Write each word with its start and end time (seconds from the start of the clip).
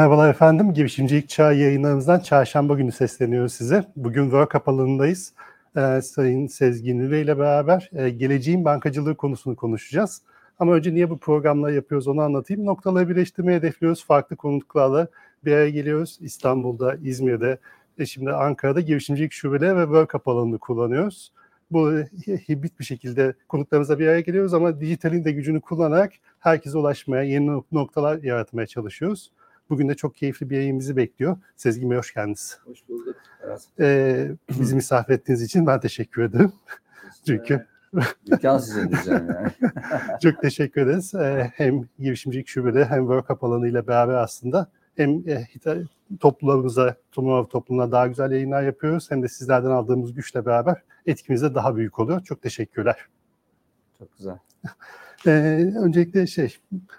Merhabalar 0.00 0.30
efendim. 0.30 0.74
Girişimcilik 0.74 1.28
Çağ 1.28 1.52
yayınlarımızdan 1.52 2.20
çarşamba 2.20 2.74
günü 2.74 2.92
sesleniyoruz 2.92 3.52
size. 3.52 3.84
Bugün 3.96 4.22
Work 4.22 4.54
Up 4.54 4.68
alanındayız. 4.68 5.32
Ee, 5.76 6.00
Sayın 6.02 6.46
Sezgin 6.46 6.98
Üre 6.98 7.20
ile 7.20 7.38
beraber 7.38 7.90
e, 7.92 8.10
geleceğin 8.10 8.64
bankacılığı 8.64 9.16
konusunu 9.16 9.56
konuşacağız. 9.56 10.22
Ama 10.58 10.72
önce 10.72 10.94
niye 10.94 11.10
bu 11.10 11.18
programları 11.18 11.74
yapıyoruz 11.74 12.08
onu 12.08 12.20
anlatayım. 12.20 12.66
Noktaları 12.66 13.08
birleştirmeyi 13.08 13.58
hedefliyoruz. 13.58 14.04
Farklı 14.04 14.36
konuklarla 14.36 15.08
bir 15.44 15.52
araya 15.52 15.70
geliyoruz. 15.70 16.18
İstanbul'da, 16.20 16.94
İzmir'de, 17.02 17.58
e 17.98 18.06
şimdi 18.06 18.32
Ankara'da 18.32 18.80
girişimcilik 18.80 19.32
şubeleri 19.32 19.76
ve 19.76 19.84
Work 19.84 20.14
Up 20.14 20.28
alanını 20.28 20.58
kullanıyoruz. 20.58 21.32
Bu 21.70 21.90
hibrit 22.48 22.78
bir 22.78 22.84
şekilde 22.84 23.34
konuklarımızla 23.48 23.98
bir 23.98 24.06
araya 24.06 24.20
geliyoruz 24.20 24.54
ama 24.54 24.80
dijitalin 24.80 25.24
de 25.24 25.32
gücünü 25.32 25.60
kullanarak 25.60 26.12
herkese 26.38 26.78
ulaşmaya, 26.78 27.22
yeni 27.22 27.62
noktalar 27.72 28.22
yaratmaya 28.22 28.66
çalışıyoruz. 28.66 29.30
Bugün 29.70 29.88
de 29.88 29.94
çok 29.94 30.16
keyifli 30.16 30.50
bir 30.50 30.56
yayın 30.56 30.96
bekliyor. 30.96 31.36
Sezgin 31.56 31.90
Bey 31.90 31.98
hoş 31.98 32.14
geldiniz. 32.14 32.58
Hoş 32.64 32.88
bulduk. 32.88 33.16
Ee, 33.80 34.30
bizi 34.60 34.74
misafir 34.74 35.14
ettiğiniz 35.14 35.42
için 35.42 35.66
ben 35.66 35.80
teşekkür 35.80 36.22
ederim. 36.22 36.52
Çünkü 37.26 37.66
Dükkan 38.30 38.58
size 38.58 38.90
diyeceğim 38.90 39.26
yani. 39.28 39.72
çok 40.22 40.42
teşekkür 40.42 40.80
ederiz. 40.80 41.14
Ee, 41.14 41.50
hem 41.54 41.84
girişimcilik 41.98 42.48
şubede 42.48 42.84
hem 42.84 43.00
work 43.00 43.30
up 43.30 43.44
alanıyla 43.44 43.86
beraber 43.86 44.14
aslında 44.14 44.70
hem 44.96 45.28
e, 45.28 45.46
toplumumuza, 46.20 46.96
toplumuna 47.12 47.92
daha 47.92 48.06
güzel 48.06 48.30
yayınlar 48.30 48.62
yapıyoruz. 48.62 49.10
Hem 49.10 49.22
de 49.22 49.28
sizlerden 49.28 49.70
aldığımız 49.70 50.14
güçle 50.14 50.46
beraber 50.46 50.82
etkimiz 51.06 51.42
de 51.42 51.54
daha 51.54 51.76
büyük 51.76 51.98
oluyor. 51.98 52.24
Çok 52.24 52.42
teşekkürler. 52.42 52.96
Çok 53.98 54.16
güzel. 54.18 54.38
Ee, 55.26 55.30
öncelikle 55.82 56.26
şey, 56.26 56.56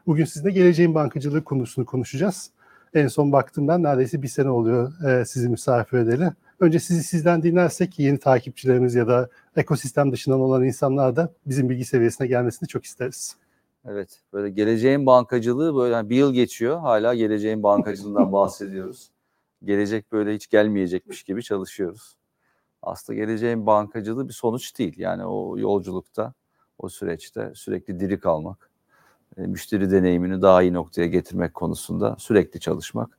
bugün 0.07 0.25
sizinle 0.25 0.51
geleceğin 0.51 0.95
bankacılığı 0.95 1.43
konusunu 1.43 1.85
konuşacağız. 1.85 2.51
En 2.93 3.07
son 3.07 3.31
baktım 3.31 3.67
ben 3.67 3.83
neredeyse 3.83 4.21
bir 4.21 4.27
sene 4.27 4.49
oluyor 4.49 5.03
e, 5.03 5.25
sizi 5.25 5.49
misafir 5.49 5.97
edeli. 5.97 6.31
Önce 6.59 6.79
sizi 6.79 7.03
sizden 7.03 7.43
dinlersek 7.43 7.99
yeni 7.99 8.19
takipçilerimiz 8.19 8.95
ya 8.95 9.07
da 9.07 9.29
ekosistem 9.55 10.11
dışından 10.11 10.39
olan 10.39 10.63
insanlar 10.63 11.15
da 11.15 11.33
bizim 11.45 11.69
bilgi 11.69 11.85
seviyesine 11.85 12.27
gelmesini 12.27 12.69
çok 12.69 12.85
isteriz. 12.85 13.35
Evet, 13.85 14.21
böyle 14.33 14.49
geleceğin 14.49 15.05
bankacılığı 15.05 15.75
böyle 15.75 15.93
yani 15.93 16.09
bir 16.09 16.15
yıl 16.15 16.33
geçiyor 16.33 16.79
hala 16.79 17.13
geleceğin 17.13 17.63
bankacılığından 17.63 18.31
bahsediyoruz. 18.33 19.11
Gelecek 19.63 20.11
böyle 20.11 20.35
hiç 20.35 20.47
gelmeyecekmiş 20.47 21.23
gibi 21.23 21.43
çalışıyoruz. 21.43 22.15
Aslında 22.81 23.19
geleceğin 23.19 23.65
bankacılığı 23.65 24.27
bir 24.27 24.33
sonuç 24.33 24.79
değil. 24.79 24.93
Yani 24.97 25.25
o 25.25 25.57
yolculukta, 25.57 26.33
o 26.77 26.89
süreçte 26.89 27.51
sürekli 27.55 27.99
diri 27.99 28.19
kalmak, 28.19 28.70
müşteri 29.37 29.91
deneyimini 29.91 30.41
daha 30.41 30.61
iyi 30.61 30.73
noktaya 30.73 31.07
getirmek 31.07 31.53
konusunda 31.53 32.15
sürekli 32.19 32.59
çalışmak. 32.59 33.17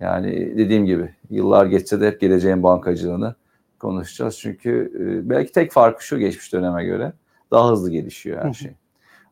Yani 0.00 0.56
dediğim 0.56 0.86
gibi 0.86 1.14
yıllar 1.30 1.66
geçse 1.66 2.00
de 2.00 2.06
hep 2.06 2.20
geleceğin 2.20 2.62
bankacılığını 2.62 3.34
konuşacağız. 3.78 4.38
Çünkü 4.38 4.92
e, 4.94 5.30
belki 5.30 5.52
tek 5.52 5.72
farkı 5.72 6.06
şu 6.06 6.18
geçmiş 6.18 6.52
döneme 6.52 6.84
göre 6.84 7.12
daha 7.50 7.70
hızlı 7.70 7.90
gelişiyor 7.90 8.44
her 8.44 8.52
şey. 8.52 8.72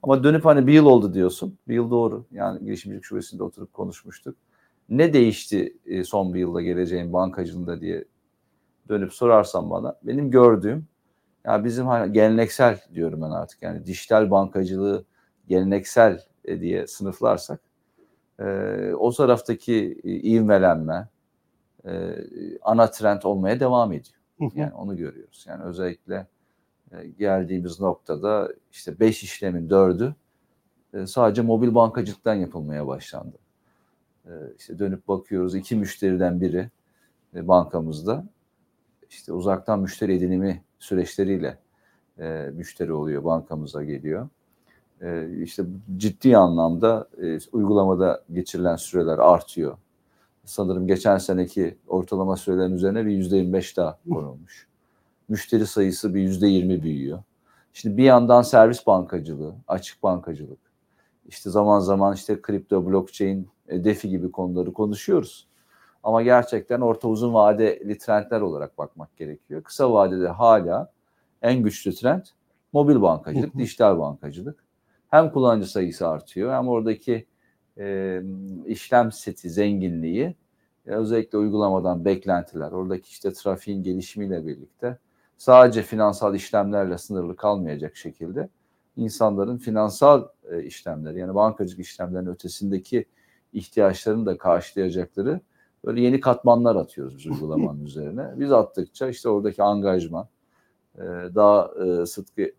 Ama 0.02 0.24
dönüp 0.24 0.44
hani 0.44 0.66
bir 0.66 0.72
yıl 0.72 0.86
oldu 0.86 1.14
diyorsun. 1.14 1.58
Bir 1.68 1.74
yıl 1.74 1.90
doğru. 1.90 2.24
Yani 2.32 2.64
girişimcilik 2.64 3.04
şubesinde 3.04 3.42
oturup 3.42 3.72
konuşmuştuk. 3.72 4.36
Ne 4.88 5.12
değişti 5.12 5.76
e, 5.86 6.04
son 6.04 6.34
bir 6.34 6.40
yılda 6.40 6.62
geleceğin 6.62 7.12
bankacılığında 7.12 7.80
diye 7.80 8.04
dönüp 8.88 9.12
sorarsan 9.12 9.70
bana 9.70 9.94
benim 10.02 10.30
gördüğüm 10.30 10.86
ya 11.44 11.64
bizim 11.64 11.86
hani 11.86 12.12
geleneksel 12.12 12.80
diyorum 12.94 13.22
ben 13.22 13.30
artık 13.30 13.62
yani 13.62 13.86
dijital 13.86 14.30
bankacılığı 14.30 15.04
geleneksel 15.48 16.22
e, 16.44 16.60
diye 16.60 16.86
sınıflarsak 16.86 17.60
e, 18.40 18.44
o 18.98 19.12
taraftaki 19.12 20.00
e, 20.04 20.10
ivmelenme 20.10 21.08
e, 21.84 22.14
ana 22.62 22.90
trend 22.90 23.22
olmaya 23.22 23.60
devam 23.60 23.92
ediyor. 23.92 24.18
Yani 24.54 24.74
onu 24.74 24.96
görüyoruz. 24.96 25.44
Yani 25.48 25.62
özellikle 25.62 26.26
e, 26.92 27.06
geldiğimiz 27.06 27.80
noktada 27.80 28.52
işte 28.72 29.00
beş 29.00 29.22
işlemin 29.22 29.70
dördü 29.70 30.14
e, 30.94 31.06
sadece 31.06 31.42
mobil 31.42 31.74
bankacılıktan 31.74 32.34
yapılmaya 32.34 32.86
başlandı. 32.86 33.36
E, 34.26 34.32
işte 34.58 34.78
dönüp 34.78 35.08
bakıyoruz 35.08 35.54
iki 35.54 35.76
müşteriden 35.76 36.40
biri 36.40 36.70
e, 37.34 37.48
bankamızda 37.48 38.24
işte 39.10 39.32
uzaktan 39.32 39.80
müşteri 39.80 40.14
edinimi 40.14 40.62
süreçleriyle 40.78 41.58
e, 42.18 42.50
müşteri 42.54 42.92
oluyor, 42.92 43.24
bankamıza 43.24 43.84
geliyor. 43.84 44.28
E, 45.02 45.28
işte 45.42 45.64
ciddi 45.96 46.36
anlamda 46.36 47.08
e, 47.22 47.38
uygulamada 47.52 48.22
geçirilen 48.32 48.76
süreler 48.76 49.18
artıyor. 49.18 49.76
Sanırım 50.44 50.86
geçen 50.86 51.18
seneki 51.18 51.78
ortalama 51.86 52.36
sürelerin 52.36 52.72
üzerine 52.72 53.06
bir 53.06 53.10
yüzde 53.10 53.36
25 53.36 53.76
daha 53.76 53.98
konulmuş. 54.12 54.68
Müşteri 55.28 55.66
sayısı 55.66 56.14
bir 56.14 56.20
yüzde 56.20 56.46
20 56.46 56.82
büyüyor. 56.82 57.22
Şimdi 57.72 57.96
bir 57.96 58.04
yandan 58.04 58.42
servis 58.42 58.86
bankacılığı, 58.86 59.54
açık 59.68 60.02
bankacılık, 60.02 60.58
işte 61.28 61.50
zaman 61.50 61.80
zaman 61.80 62.14
işte 62.14 62.42
kripto, 62.42 62.86
blockchain, 62.86 63.48
e, 63.68 63.84
defi 63.84 64.08
gibi 64.08 64.30
konuları 64.32 64.72
konuşuyoruz. 64.72 65.48
Ama 66.02 66.22
gerçekten 66.22 66.80
orta 66.80 67.08
uzun 67.08 67.34
vadeli 67.34 67.98
trendler 67.98 68.40
olarak 68.40 68.78
bakmak 68.78 69.16
gerekiyor. 69.16 69.62
Kısa 69.62 69.92
vadede 69.92 70.28
hala 70.28 70.92
en 71.42 71.62
güçlü 71.62 71.94
trend 71.94 72.22
mobil 72.72 73.02
bankacılık, 73.02 73.58
dijital 73.58 73.98
bankacılık. 73.98 74.67
Hem 75.08 75.30
kullanıcı 75.32 75.70
sayısı 75.70 76.08
artıyor 76.08 76.52
hem 76.52 76.68
oradaki 76.68 77.26
e, 77.78 78.20
işlem 78.66 79.12
seti 79.12 79.50
zenginliği 79.50 80.36
e, 80.86 80.90
özellikle 80.90 81.38
uygulamadan 81.38 82.04
beklentiler, 82.04 82.72
oradaki 82.72 83.08
işte 83.08 83.32
trafiğin 83.32 83.82
gelişimiyle 83.82 84.46
birlikte 84.46 84.98
sadece 85.38 85.82
finansal 85.82 86.34
işlemlerle 86.34 86.98
sınırlı 86.98 87.36
kalmayacak 87.36 87.96
şekilde 87.96 88.48
insanların 88.96 89.58
finansal 89.58 90.28
e, 90.50 90.62
işlemler 90.62 91.12
yani 91.12 91.34
bankacılık 91.34 91.80
işlemlerinin 91.80 92.30
ötesindeki 92.30 93.04
ihtiyaçlarını 93.52 94.26
da 94.26 94.38
karşılayacakları 94.38 95.40
böyle 95.84 96.00
yeni 96.00 96.20
katmanlar 96.20 96.76
atıyoruz 96.76 97.16
biz 97.18 97.26
uygulamanın 97.26 97.80
üzerine. 97.84 98.34
Biz 98.36 98.52
attıkça 98.52 99.08
işte 99.08 99.28
oradaki 99.28 99.62
angajman, 99.62 100.28
e, 100.94 101.00
daha 101.34 101.70
e, 101.84 102.06
sıkı, 102.06 102.52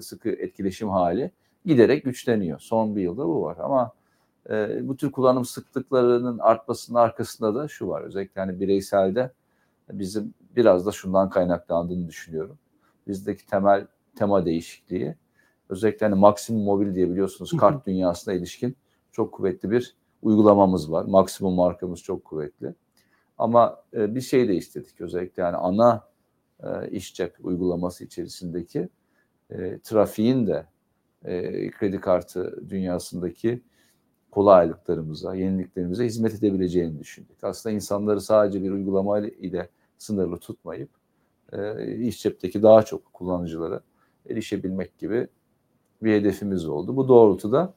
sıkı 0.00 0.28
etkileşim 0.28 0.88
hali 0.88 1.30
giderek 1.64 2.04
güçleniyor. 2.04 2.60
Son 2.60 2.96
bir 2.96 3.02
yılda 3.02 3.26
bu 3.26 3.42
var 3.42 3.56
ama 3.60 3.92
bu 4.80 4.96
tür 4.96 5.12
kullanım 5.12 5.44
sıklıklarının 5.44 6.38
artmasının 6.38 6.98
arkasında 6.98 7.54
da 7.54 7.68
şu 7.68 7.88
var. 7.88 8.02
Özellikle 8.02 8.40
hani 8.40 8.60
bireyselde 8.60 9.32
bizim 9.90 10.34
biraz 10.56 10.86
da 10.86 10.92
şundan 10.92 11.30
kaynaklandığını 11.30 12.08
düşünüyorum. 12.08 12.58
Bizdeki 13.08 13.46
temel 13.46 13.86
tema 14.16 14.44
değişikliği 14.44 15.16
özellikle 15.68 16.06
hani 16.06 16.18
maksimum 16.18 16.62
mobil 16.62 16.94
diye 16.94 17.10
biliyorsunuz 17.10 17.56
kart 17.56 17.86
dünyasına 17.86 18.34
ilişkin 18.34 18.76
çok 19.12 19.32
kuvvetli 19.32 19.70
bir 19.70 19.94
uygulamamız 20.22 20.92
var. 20.92 21.04
Maksimum 21.04 21.54
markamız 21.54 22.02
çok 22.02 22.24
kuvvetli. 22.24 22.74
Ama 23.38 23.82
e, 23.94 24.14
bir 24.14 24.20
şey 24.20 24.48
de 24.48 24.54
istedik 24.54 25.00
özellikle 25.00 25.42
yani 25.42 25.56
ana 25.56 26.08
e, 26.62 26.88
iş 26.90 27.14
cep 27.14 27.36
uygulaması 27.42 28.04
içerisindeki 28.04 28.88
e, 29.50 29.78
trafiğin 29.78 30.46
de 30.46 30.66
e, 31.24 31.70
kredi 31.70 32.00
kartı 32.00 32.70
dünyasındaki 32.70 33.62
kolaylıklarımıza, 34.30 35.34
yeniliklerimize 35.34 36.04
hizmet 36.04 36.34
edebileceğini 36.34 36.98
düşündük. 36.98 37.44
Aslında 37.44 37.74
insanları 37.74 38.20
sadece 38.20 38.62
bir 38.62 38.70
uygulama 38.70 39.18
ile 39.18 39.68
sınırlı 39.98 40.38
tutmayıp 40.38 40.90
e, 41.52 41.94
iş 41.96 42.22
cepteki 42.22 42.62
daha 42.62 42.82
çok 42.82 43.12
kullanıcılara 43.12 43.80
erişebilmek 44.30 44.98
gibi 44.98 45.28
bir 46.02 46.12
hedefimiz 46.12 46.66
oldu. 46.66 46.96
Bu 46.96 47.08
doğrultuda 47.08 47.74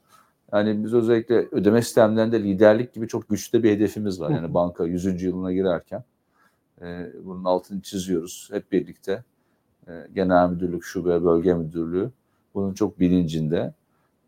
yani 0.52 0.84
biz 0.84 0.94
özellikle 0.94 1.48
ödeme 1.50 1.82
sistemlerinde 1.82 2.42
liderlik 2.42 2.94
gibi 2.94 3.08
çok 3.08 3.28
güçlü 3.28 3.62
bir 3.62 3.70
hedefimiz 3.70 4.20
var. 4.20 4.30
Yani 4.30 4.54
banka 4.54 4.86
100. 4.86 5.22
yılına 5.22 5.52
girerken 5.52 6.04
e, 6.82 7.12
bunun 7.24 7.44
altını 7.44 7.80
çiziyoruz 7.80 8.48
hep 8.52 8.72
birlikte. 8.72 9.24
E, 9.88 9.92
genel 10.14 10.50
müdürlük, 10.50 10.84
şube, 10.84 11.24
bölge 11.24 11.54
müdürlüğü 11.54 12.10
bunun 12.58 12.74
çok 12.74 13.00
bilincinde, 13.00 13.74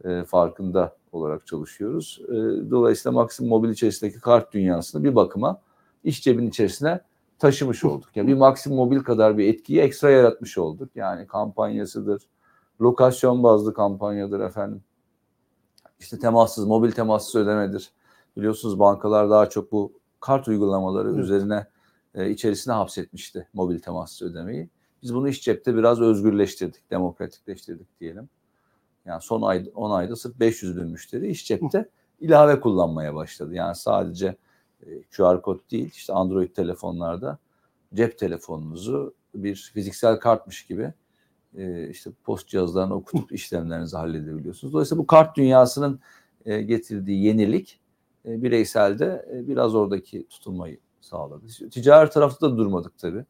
e, 0.05 0.25
farkında 0.25 0.97
olarak 1.12 1.47
çalışıyoruz. 1.47 2.21
E, 2.29 2.35
dolayısıyla 2.71 3.12
Maxim 3.12 3.49
Mobil 3.49 3.69
içerisindeki 3.69 4.21
kart 4.21 4.53
dünyasını 4.53 5.05
bir 5.05 5.15
bakıma 5.15 5.61
iş 6.05 6.23
cebinin 6.23 6.49
içerisine 6.49 7.00
taşımış 7.38 7.85
olduk. 7.85 8.09
Yani 8.15 8.29
bir 8.29 8.35
Maxim 8.35 8.75
Mobil 8.75 8.99
kadar 8.99 9.38
bir 9.38 9.49
etkiyi 9.49 9.81
ekstra 9.81 10.11
yaratmış 10.11 10.59
olduk. 10.59 10.91
Yani 10.94 11.27
kampanyasıdır, 11.27 12.23
lokasyon 12.81 13.43
bazlı 13.43 13.75
kampanyadır 13.75 14.41
efendim 14.41 14.82
işte 16.00 16.19
temassız, 16.19 16.67
mobil 16.67 16.91
temassız 16.91 17.35
ödemedir. 17.35 17.91
Biliyorsunuz 18.37 18.79
bankalar 18.79 19.31
daha 19.31 19.49
çok 19.49 19.73
bu 19.73 19.93
kart 20.21 20.49
uygulamaları 20.49 21.09
evet. 21.09 21.19
üzerine 21.19 21.67
e, 22.15 22.31
içerisine 22.31 22.75
hapsetmişti 22.75 23.49
mobil 23.55 23.79
temassız 23.79 24.23
ödemeyi. 24.23 24.69
Biz 25.02 25.14
bunu 25.14 25.29
iş 25.29 25.43
cepte 25.43 25.76
biraz 25.76 26.00
özgürleştirdik, 26.00 26.91
demokratikleştirdik 26.91 28.00
diyelim. 28.00 28.29
Yani 29.05 29.23
son 29.23 29.43
ay 29.43 29.70
10 29.75 29.91
ayda 29.91 30.17
sırf 30.17 30.41
500 30.41 30.76
bin 30.76 30.87
müşteri 30.87 31.29
iş 31.29 31.47
cepte 31.47 31.88
ilave 32.20 32.61
kullanmaya 32.61 33.14
başladı. 33.14 33.55
Yani 33.55 33.75
sadece 33.75 34.37
e, 34.87 35.02
QR 35.02 35.43
kod 35.43 35.61
değil 35.70 35.91
işte 35.94 36.12
Android 36.12 36.50
telefonlarda 36.50 37.38
cep 37.94 38.19
telefonunuzu 38.19 39.14
bir 39.35 39.70
fiziksel 39.75 40.20
kartmış 40.20 40.67
gibi 40.67 40.93
e, 41.56 41.88
işte 41.88 42.11
post 42.25 42.49
cihazlarına 42.49 42.94
okutup 42.94 43.32
işlemlerinizi 43.32 43.96
halledebiliyorsunuz. 43.96 44.73
Dolayısıyla 44.73 45.03
bu 45.03 45.06
kart 45.06 45.37
dünyasının 45.37 46.00
e, 46.46 46.62
getirdiği 46.62 47.25
yenilik 47.25 47.81
bireyselde 48.25 49.29
biraz 49.49 49.75
oradaki 49.75 50.26
tutunmayı 50.29 50.79
sağladı. 51.00 51.46
Ticari 51.70 52.11
tarafta 52.11 52.50
da 52.50 52.58
durmadık 52.58 52.99
tabii. 52.99 53.25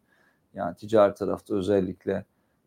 Yani 0.54 0.76
ticari 0.76 1.14
tarafta 1.14 1.54
özellikle 1.54 2.24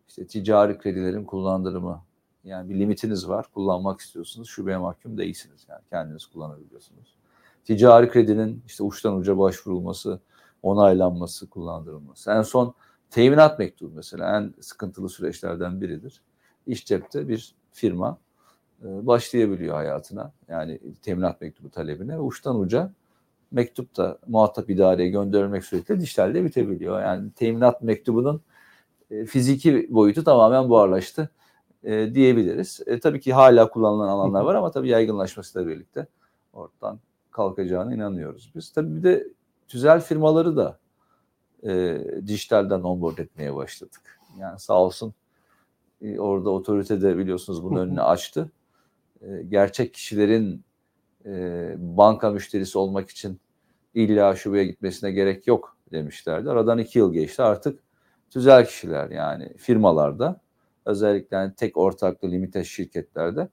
işte 0.07 0.27
ticari 0.27 0.77
kredilerin 0.77 1.25
kullandırımı 1.25 2.03
yani 2.43 2.69
bir 2.69 2.79
limitiniz 2.79 3.29
var 3.29 3.45
kullanmak 3.53 3.99
istiyorsunuz 3.99 4.49
şubeye 4.49 4.77
mahkum 4.77 5.17
değilsiniz 5.17 5.65
yani 5.69 5.81
kendiniz 5.89 6.25
kullanabiliyorsunuz. 6.25 7.15
Ticari 7.65 8.09
kredinin 8.09 8.63
işte 8.67 8.83
uçtan 8.83 9.15
uca 9.15 9.37
başvurulması, 9.37 10.19
onaylanması, 10.63 11.49
kullandırılması. 11.49 12.31
En 12.31 12.41
son 12.41 12.73
teminat 13.09 13.59
mektubu 13.59 13.95
mesela 13.95 14.37
en 14.37 14.53
sıkıntılı 14.61 15.09
süreçlerden 15.09 15.81
biridir. 15.81 16.21
İş 16.67 16.85
cepte 16.85 17.27
bir 17.27 17.55
firma 17.71 18.17
e, 18.83 19.07
başlayabiliyor 19.07 19.75
hayatına. 19.75 20.31
Yani 20.47 20.79
teminat 21.01 21.41
mektubu 21.41 21.69
talebine 21.69 22.19
uçtan 22.19 22.59
uca 22.59 22.91
mektup 23.53 23.97
da 23.97 24.19
muhatap 24.27 24.69
idareye 24.69 25.09
gönderilmek 25.09 25.65
suretiyle 25.65 25.99
dijitalde 25.99 26.45
bitebiliyor. 26.45 27.01
Yani 27.01 27.31
teminat 27.31 27.81
mektubunun 27.81 28.41
e, 29.11 29.25
fiziki 29.25 29.87
boyutu 29.89 30.23
tamamen 30.23 30.69
buharlaştı 30.69 31.29
e, 31.83 32.15
diyebiliriz. 32.15 32.79
E, 32.85 32.99
tabii 32.99 33.19
ki 33.19 33.33
hala 33.33 33.69
kullanılan 33.69 34.07
alanlar 34.07 34.41
var 34.41 34.55
ama 34.55 34.71
tabii 34.71 34.89
yaygınlaşmasıyla 34.89 35.67
birlikte 35.67 36.07
ortadan 36.53 36.99
kalkacağına 37.31 37.95
inanıyoruz 37.95 38.51
biz. 38.55 38.71
Tabii 38.71 38.95
bir 38.95 39.03
de 39.03 39.27
tüzel 39.67 40.01
firmaları 40.01 40.57
da 40.57 40.79
e, 41.63 42.01
dijitalden 42.27 42.81
onboard 42.81 43.17
etmeye 43.17 43.55
başladık. 43.55 44.19
Yani 44.39 44.59
sağ 44.59 44.79
olsun 44.79 45.13
e, 46.01 46.19
orada 46.19 46.49
otorite 46.49 47.01
de 47.01 47.17
biliyorsunuz 47.17 47.63
bunun 47.63 47.79
önünü 47.79 48.01
açtı. 48.13 48.51
E, 49.21 49.43
gerçek 49.49 49.93
kişilerin 49.93 50.63
e, 51.25 51.75
banka 51.77 52.29
müşterisi 52.29 52.77
olmak 52.77 53.09
için 53.09 53.39
illa 53.93 54.35
şubeye 54.35 54.65
gitmesine 54.65 55.11
gerek 55.11 55.47
yok 55.47 55.77
demişlerdi. 55.91 56.49
Aradan 56.49 56.77
iki 56.77 56.99
yıl 56.99 57.13
geçti 57.13 57.43
artık 57.43 57.79
tüzel 58.29 58.65
kişiler 58.65 59.09
yani 59.09 59.57
firmalarda 59.57 60.41
özellikle 60.85 61.37
yani 61.37 61.53
tek 61.55 61.77
ortaklı 61.77 62.31
limite 62.31 62.63
şirketlerde 62.63 63.47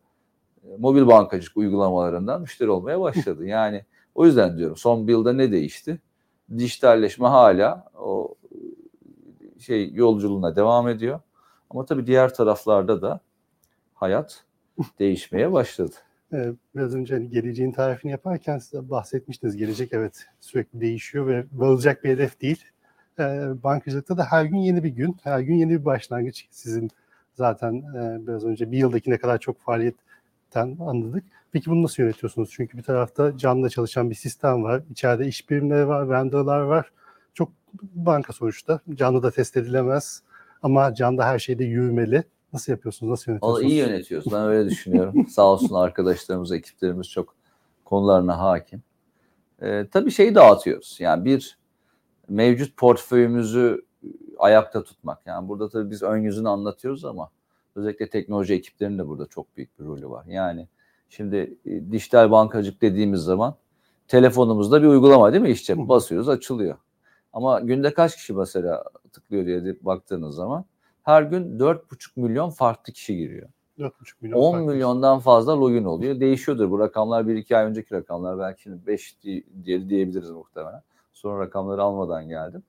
e, 0.64 0.76
mobil 0.78 1.06
bankacılık 1.06 1.56
uygulamalarından 1.56 2.40
müşteri 2.40 2.70
olmaya 2.70 3.00
başladı. 3.00 3.44
Yani 3.46 3.84
o 4.14 4.26
yüzden 4.26 4.58
diyorum 4.58 4.76
son 4.76 5.06
bir 5.06 5.12
yılda 5.12 5.32
ne 5.32 5.52
değişti? 5.52 6.00
Dijitalleşme 6.58 7.28
hala 7.28 7.84
o 7.99 8.34
şey 9.58 9.93
yolculuğuna 9.93 10.56
devam 10.56 10.88
ediyor. 10.88 11.20
Ama 11.70 11.84
tabii 11.84 12.06
diğer 12.06 12.34
taraflarda 12.34 13.02
da 13.02 13.20
hayat 13.94 14.44
değişmeye 14.99 15.52
başladı. 15.52 15.94
Biraz 16.77 16.94
önce 16.94 17.15
hani 17.15 17.31
geleceğin 17.31 17.73
tarifini 17.73 18.12
yaparken 18.12 18.59
size 18.59 18.91
bahsetmiştiniz. 18.91 19.56
Gelecek 19.56 19.93
evet 19.93 20.27
sürekli 20.41 20.81
değişiyor 20.81 21.27
ve 21.27 21.44
varılacak 21.53 22.05
bir 22.05 22.09
hedef 22.09 22.41
değil. 22.41 22.65
Bankacılıkta 23.62 24.19
da 24.19 24.25
her 24.25 24.44
gün 24.44 24.56
yeni 24.56 24.85
bir 24.85 24.88
gün, 24.88 25.17
her 25.23 25.41
gün 25.41 25.55
yeni 25.55 25.71
bir 25.71 25.85
başlangıç. 25.85 26.47
Sizin 26.50 26.91
zaten 27.35 27.82
biraz 28.27 28.44
önce 28.44 28.73
bir 28.73 28.79
yıldaki 28.79 29.11
ne 29.11 29.19
kadar 29.19 29.38
çok 29.38 29.61
faaliyetten 29.61 30.77
anladık. 30.81 31.25
Peki 31.53 31.71
bunu 31.71 31.82
nasıl 31.82 32.03
yönetiyorsunuz? 32.03 32.50
Çünkü 32.53 32.79
bir 32.79 32.82
tarafta 32.82 33.38
canlı 33.38 33.71
çalışan 33.71 34.11
bir 34.11 34.15
sistem 34.15 34.62
var. 34.62 34.82
İçeride 34.91 35.27
iş 35.27 35.50
birimleri 35.50 35.88
var, 35.88 36.11
vendorlar 36.11 36.61
var. 36.61 36.93
Çok 37.35 37.53
banka 37.82 38.32
sonuçta. 38.32 38.81
Canlı 38.94 39.23
da 39.23 39.31
test 39.31 39.56
edilemez. 39.56 40.23
Ama 40.62 40.94
canlı 40.94 41.23
her 41.23 41.38
şeyde 41.38 41.65
yürümeli. 41.65 42.25
Nasıl 42.52 42.73
yapıyorsunuz? 42.73 43.11
Nasıl 43.11 43.32
yönetiyorsunuz? 43.32 43.62
Onu 43.64 43.70
iyi 43.70 43.79
yönetiyoruz. 43.79 44.32
Ben 44.32 44.43
öyle 44.43 44.70
düşünüyorum. 44.70 45.26
Sağ 45.29 45.47
olsun 45.47 45.75
arkadaşlarımız, 45.75 46.52
ekiplerimiz 46.52 47.08
çok 47.08 47.35
konularına 47.85 48.38
hakim. 48.38 48.82
Ee, 49.62 49.87
tabii 49.91 50.11
şeyi 50.11 50.35
dağıtıyoruz. 50.35 50.97
Yani 51.00 51.25
bir 51.25 51.58
mevcut 52.29 52.76
portföyümüzü 52.76 53.85
ayakta 54.38 54.82
tutmak. 54.82 55.26
Yani 55.26 55.49
burada 55.49 55.69
tabii 55.69 55.91
biz 55.91 56.02
ön 56.02 56.19
yüzünü 56.19 56.49
anlatıyoruz 56.49 57.05
ama 57.05 57.31
özellikle 57.76 58.11
teknoloji 58.11 58.55
ekiplerinin 58.55 58.99
de 58.99 59.08
burada 59.08 59.26
çok 59.26 59.56
büyük 59.56 59.81
bir 59.81 59.85
rolü 59.85 60.11
var. 60.11 60.25
Yani 60.26 60.69
şimdi 61.08 61.56
e, 61.67 61.93
dijital 61.93 62.31
bankacılık 62.31 62.82
dediğimiz 62.82 63.20
zaman 63.20 63.55
telefonumuzda 64.08 64.82
bir 64.82 64.87
uygulama 64.87 65.32
değil 65.32 65.43
mi? 65.43 65.50
İşte 65.50 65.88
basıyoruz 65.88 66.29
açılıyor. 66.29 66.76
Ama 67.32 67.61
günde 67.61 67.94
kaç 67.94 68.17
kişi 68.17 68.32
mesela 68.32 68.85
tıklıyor 69.12 69.46
diye 69.46 69.76
baktığınız 69.81 70.34
zaman 70.34 70.65
her 71.03 71.23
gün 71.23 71.59
4,5 71.59 72.11
milyon 72.17 72.51
farklı 72.51 72.93
kişi 72.93 73.17
giriyor. 73.17 73.49
4,5 73.79 73.93
milyon 74.21 74.39
10 74.39 74.53
farklı. 74.53 74.67
milyondan 74.67 75.19
fazla 75.19 75.61
login 75.61 75.85
oluyor. 75.85 76.21
Değişiyordur 76.21 76.71
bu 76.71 76.79
rakamlar 76.79 77.25
1-2 77.25 77.57
ay 77.57 77.65
önceki 77.65 77.95
rakamlar. 77.95 78.39
Belki 78.39 78.63
şimdi 78.63 78.87
5 78.87 79.17
diye 79.65 79.89
diyebiliriz 79.89 80.31
muhtemelen. 80.31 80.83
Sonra 81.13 81.45
rakamları 81.45 81.83
almadan 81.83 82.29
geldim. 82.29 82.63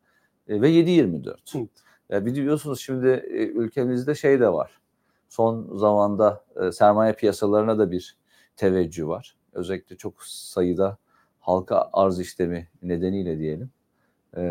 E, 0.48 0.62
ve 0.62 0.70
7-24. 0.72 1.38
Evet. 1.56 1.70
E, 2.12 2.26
biliyorsunuz 2.26 2.80
şimdi 2.80 3.08
e, 3.08 3.48
ülkemizde 3.48 4.16
şey 4.16 4.40
de 4.40 4.54
var. 4.54 4.82
Son 5.30 5.78
zamanda 5.78 6.44
e, 6.62 6.72
sermaye 6.72 7.14
piyasalarına 7.14 7.80
da 7.80 7.92
bir 7.92 8.18
teveccüh 8.56 9.08
var. 9.08 9.36
Özellikle 9.54 9.96
çok 9.98 10.24
sayıda 10.24 10.98
halka 11.40 11.90
arz 11.94 12.20
işlemi 12.20 12.68
nedeniyle 12.84 13.40
diyelim. 13.40 13.72
E, 14.38 14.44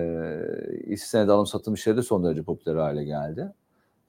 hisse 0.87 1.07
senedi 1.07 1.33
alım 1.33 1.47
satım 1.47 1.75
işleri 1.75 1.97
de 1.97 2.03
son 2.03 2.25
derece 2.25 2.43
popüler 2.43 2.77
hale 2.77 3.05
geldi. 3.05 3.53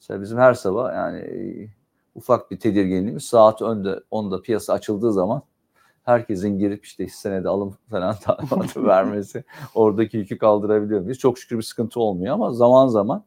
Mesela 0.01 0.21
bizim 0.21 0.37
her 0.37 0.53
sabah 0.53 0.93
yani 0.93 1.19
e, 1.19 1.69
ufak 2.15 2.51
bir 2.51 2.59
tedirginliğimiz 2.59 3.23
saat 3.23 3.61
önde 3.61 3.99
10'da 4.11 4.41
piyasa 4.41 4.73
açıldığı 4.73 5.13
zaman 5.13 5.41
herkesin 6.03 6.59
girip 6.59 6.85
işte 6.85 7.07
senedi 7.07 7.49
alım 7.49 7.77
falan 7.89 8.15
talimatı 8.15 8.85
vermesi 8.85 9.43
oradaki 9.75 10.17
yükü 10.17 10.37
kaldırabiliyor 10.37 11.01
muyuz? 11.01 11.19
Çok 11.19 11.39
şükür 11.39 11.57
bir 11.57 11.63
sıkıntı 11.63 11.99
olmuyor 11.99 12.33
ama 12.33 12.53
zaman 12.53 12.87
zaman 12.87 13.23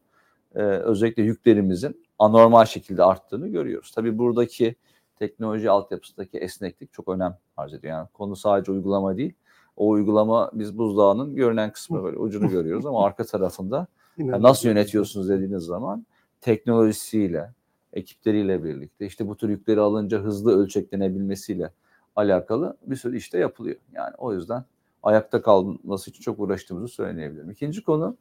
e, 0.54 0.62
özellikle 0.62 1.22
yüklerimizin 1.22 2.06
anormal 2.18 2.64
şekilde 2.64 3.04
arttığını 3.04 3.48
görüyoruz. 3.48 3.90
Tabii 3.90 4.18
buradaki 4.18 4.76
teknoloji 5.18 5.70
altyapısındaki 5.70 6.38
esneklik 6.38 6.92
çok 6.92 7.08
önem 7.08 7.38
arz 7.56 7.74
ediyor. 7.74 7.92
Yani 7.92 8.08
konu 8.12 8.36
sadece 8.36 8.72
uygulama 8.72 9.16
değil. 9.16 9.34
O 9.76 9.88
uygulama 9.88 10.50
biz 10.54 10.78
buzdağının 10.78 11.34
görünen 11.34 11.72
kısmı 11.72 12.04
böyle 12.04 12.18
ucunu 12.18 12.48
görüyoruz 12.48 12.86
ama 12.86 13.04
arka 13.04 13.24
tarafında 13.24 13.86
yani 14.18 14.42
nasıl 14.42 14.68
yönetiyorsunuz 14.68 15.28
dediğiniz 15.28 15.62
zaman 15.62 16.06
teknolojisiyle, 16.44 17.52
ekipleriyle 17.92 18.64
birlikte 18.64 19.06
işte 19.06 19.28
bu 19.28 19.36
tür 19.36 19.48
yükleri 19.48 19.80
alınca 19.80 20.18
hızlı 20.18 20.58
ölçeklenebilmesiyle 20.58 21.70
alakalı 22.16 22.76
bir 22.86 22.96
sürü 22.96 23.16
işte 23.16 23.38
yapılıyor. 23.38 23.76
Yani 23.92 24.14
o 24.18 24.34
yüzden 24.34 24.64
ayakta 25.02 25.42
kalması 25.42 26.10
için 26.10 26.22
çok 26.22 26.40
uğraştığımızı 26.40 26.88
söyleyebilirim. 26.88 27.50
İkinci 27.50 27.84
konu 27.84 28.16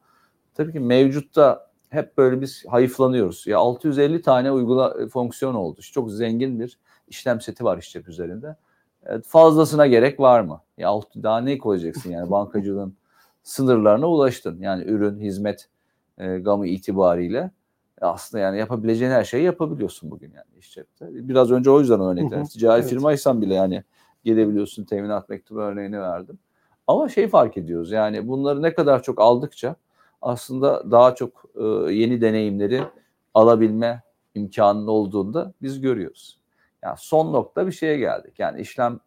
tabii 0.53 0.71
ki 0.71 0.79
mevcutta 0.79 1.71
hep 1.89 2.17
böyle 2.17 2.41
biz 2.41 2.65
hayıflanıyoruz. 2.67 3.47
Ya 3.47 3.59
650 3.59 4.21
tane 4.21 4.51
uygula 4.51 5.07
fonksiyon 5.07 5.53
oldu. 5.53 5.81
Çok 5.81 6.11
zengin 6.11 6.59
bir 6.59 6.79
işlem 7.07 7.41
seti 7.41 7.63
var 7.63 7.77
işçep 7.77 8.09
üzerinde. 8.09 8.55
Evet, 9.05 9.25
fazlasına 9.27 9.87
gerek 9.87 10.19
var 10.19 10.41
mı? 10.41 10.61
Ya 10.77 10.93
daha 11.23 11.41
ne 11.41 11.57
koyacaksın 11.57 12.11
yani 12.11 12.31
bankacılığın 12.31 12.95
sınırlarına 13.43 14.07
ulaştın. 14.07 14.61
Yani 14.61 14.83
ürün, 14.83 15.19
hizmet 15.19 15.69
e, 16.17 16.37
gamı 16.37 16.67
itibariyle 16.67 17.51
aslında 18.05 18.43
yani 18.43 18.57
yapabileceğin 18.57 19.11
her 19.11 19.23
şeyi 19.23 19.43
yapabiliyorsun 19.43 20.11
bugün 20.11 20.31
yani 20.35 20.59
iş 20.59 20.73
cepte. 20.73 21.07
Biraz 21.11 21.51
önce 21.51 21.69
o 21.69 21.79
yüzden 21.79 21.99
örnekler. 21.99 22.45
Ticari 22.45 22.79
evet. 22.79 22.89
firmaysan 22.89 23.41
bile 23.41 23.53
yani 23.53 23.83
gelebiliyorsun 24.23 24.83
teminat 24.83 25.29
mektubu 25.29 25.61
örneğini 25.61 26.01
verdim. 26.01 26.39
Ama 26.87 27.09
şey 27.09 27.27
fark 27.27 27.57
ediyoruz 27.57 27.91
yani 27.91 28.27
bunları 28.27 28.61
ne 28.61 28.73
kadar 28.73 29.03
çok 29.03 29.21
aldıkça 29.21 29.75
aslında 30.21 30.91
daha 30.91 31.15
çok 31.15 31.45
e, 31.55 31.63
yeni 31.93 32.21
deneyimleri 32.21 32.83
alabilme 33.33 34.03
imkanının 34.35 34.87
olduğunda 34.87 35.53
biz 35.61 35.81
görüyoruz. 35.81 36.39
Yani 36.81 36.95
son 36.99 37.33
nokta 37.33 37.67
bir 37.67 37.71
şeye 37.71 37.97
geldik. 37.97 38.39
Yani 38.39 38.61
işlem 38.61 38.99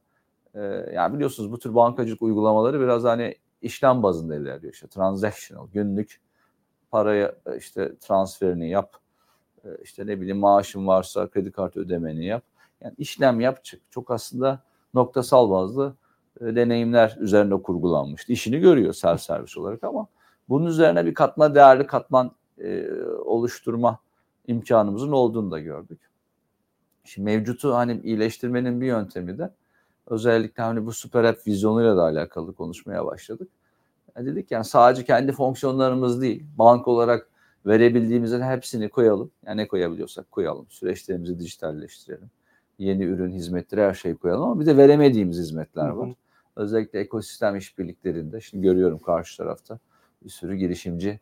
e, 0.55 0.61
yani 0.95 1.15
biliyorsunuz 1.15 1.53
bu 1.53 1.59
tür 1.59 1.75
bankacılık 1.75 2.23
uygulamaları 2.23 2.81
biraz 2.81 3.05
hani 3.05 3.35
işlem 3.63 4.03
bazında 4.03 4.37
ilerliyor. 4.37 4.73
İşte 4.73 4.87
transactional, 4.87 5.69
günlük 5.73 6.21
paraya 6.91 7.35
işte 7.59 7.97
transferini 8.01 8.71
yap. 8.71 8.97
işte 9.83 10.07
ne 10.07 10.21
bileyim 10.21 10.39
maaşın 10.39 10.87
varsa 10.87 11.31
kredi 11.31 11.53
kartı 11.53 11.81
ödemeni 11.81 12.27
yap. 12.27 12.43
Yani 12.81 12.95
işlem 12.99 13.41
yap 13.41 13.65
çık. 13.65 13.83
Çok 13.91 14.11
aslında 14.11 14.63
noktasal 14.95 15.51
bazlı 15.51 15.95
deneyimler 16.41 17.17
üzerine 17.21 17.63
kurgulanmıştı. 17.63 18.33
İşini 18.33 18.59
görüyor 18.59 18.93
self 18.93 19.21
servis 19.21 19.59
olarak 19.59 19.85
ama 19.85 20.07
bunun 20.49 20.67
üzerine 20.67 21.07
bir 21.07 21.15
katma 21.15 21.55
değerli 21.55 21.87
katman 21.87 22.33
e, 22.59 22.91
oluşturma 23.25 23.99
imkanımızın 24.47 25.13
olduğunu 25.13 25.51
da 25.51 25.61
gördük. 25.61 26.01
Şimdi 27.05 27.25
mevcutu 27.25 27.75
hani 27.75 28.01
iyileştirmenin 28.01 28.81
bir 28.81 28.87
yöntemi 28.87 29.39
de 29.39 29.51
Özellikle 30.07 30.63
hani 30.63 30.87
bu 30.87 30.93
süper 30.93 31.25
app 31.25 31.47
vizyonuyla 31.47 31.97
da 31.97 32.03
alakalı 32.03 32.55
konuşmaya 32.55 33.07
başladık. 33.07 33.49
Dedik 34.17 34.51
yani 34.51 34.65
sadece 34.65 35.05
kendi 35.05 35.33
fonksiyonlarımız 35.33 36.23
değil, 36.23 36.45
bank 36.59 36.89
olarak 36.89 37.29
verebildiğimizin 37.67 38.43
hepsini 38.43 38.89
koyalım. 38.89 39.31
Yani 39.47 39.57
ne 39.57 39.69
koyabiliyorsak 39.69 40.31
koyalım. 40.31 40.67
Süreçlerimizi 40.69 41.39
dijitalleştirelim. 41.39 42.31
Yeni 42.79 43.05
ürün, 43.05 43.33
hizmetleri 43.33 43.81
her 43.81 43.95
şeyi 43.95 44.17
koyalım 44.17 44.43
ama 44.43 44.61
bir 44.61 44.67
de 44.67 44.77
veremediğimiz 44.77 45.39
hizmetler 45.39 45.89
var. 45.89 46.07
Hı 46.09 46.11
hı. 46.11 46.15
Özellikle 46.57 47.01
ekosistem 47.01 47.57
işbirliklerinde 47.57 48.41
şimdi 48.41 48.63
görüyorum 48.63 48.99
karşı 48.99 49.37
tarafta 49.37 49.79
bir 50.25 50.31
sürü 50.31 50.57
girişimci 50.57 51.21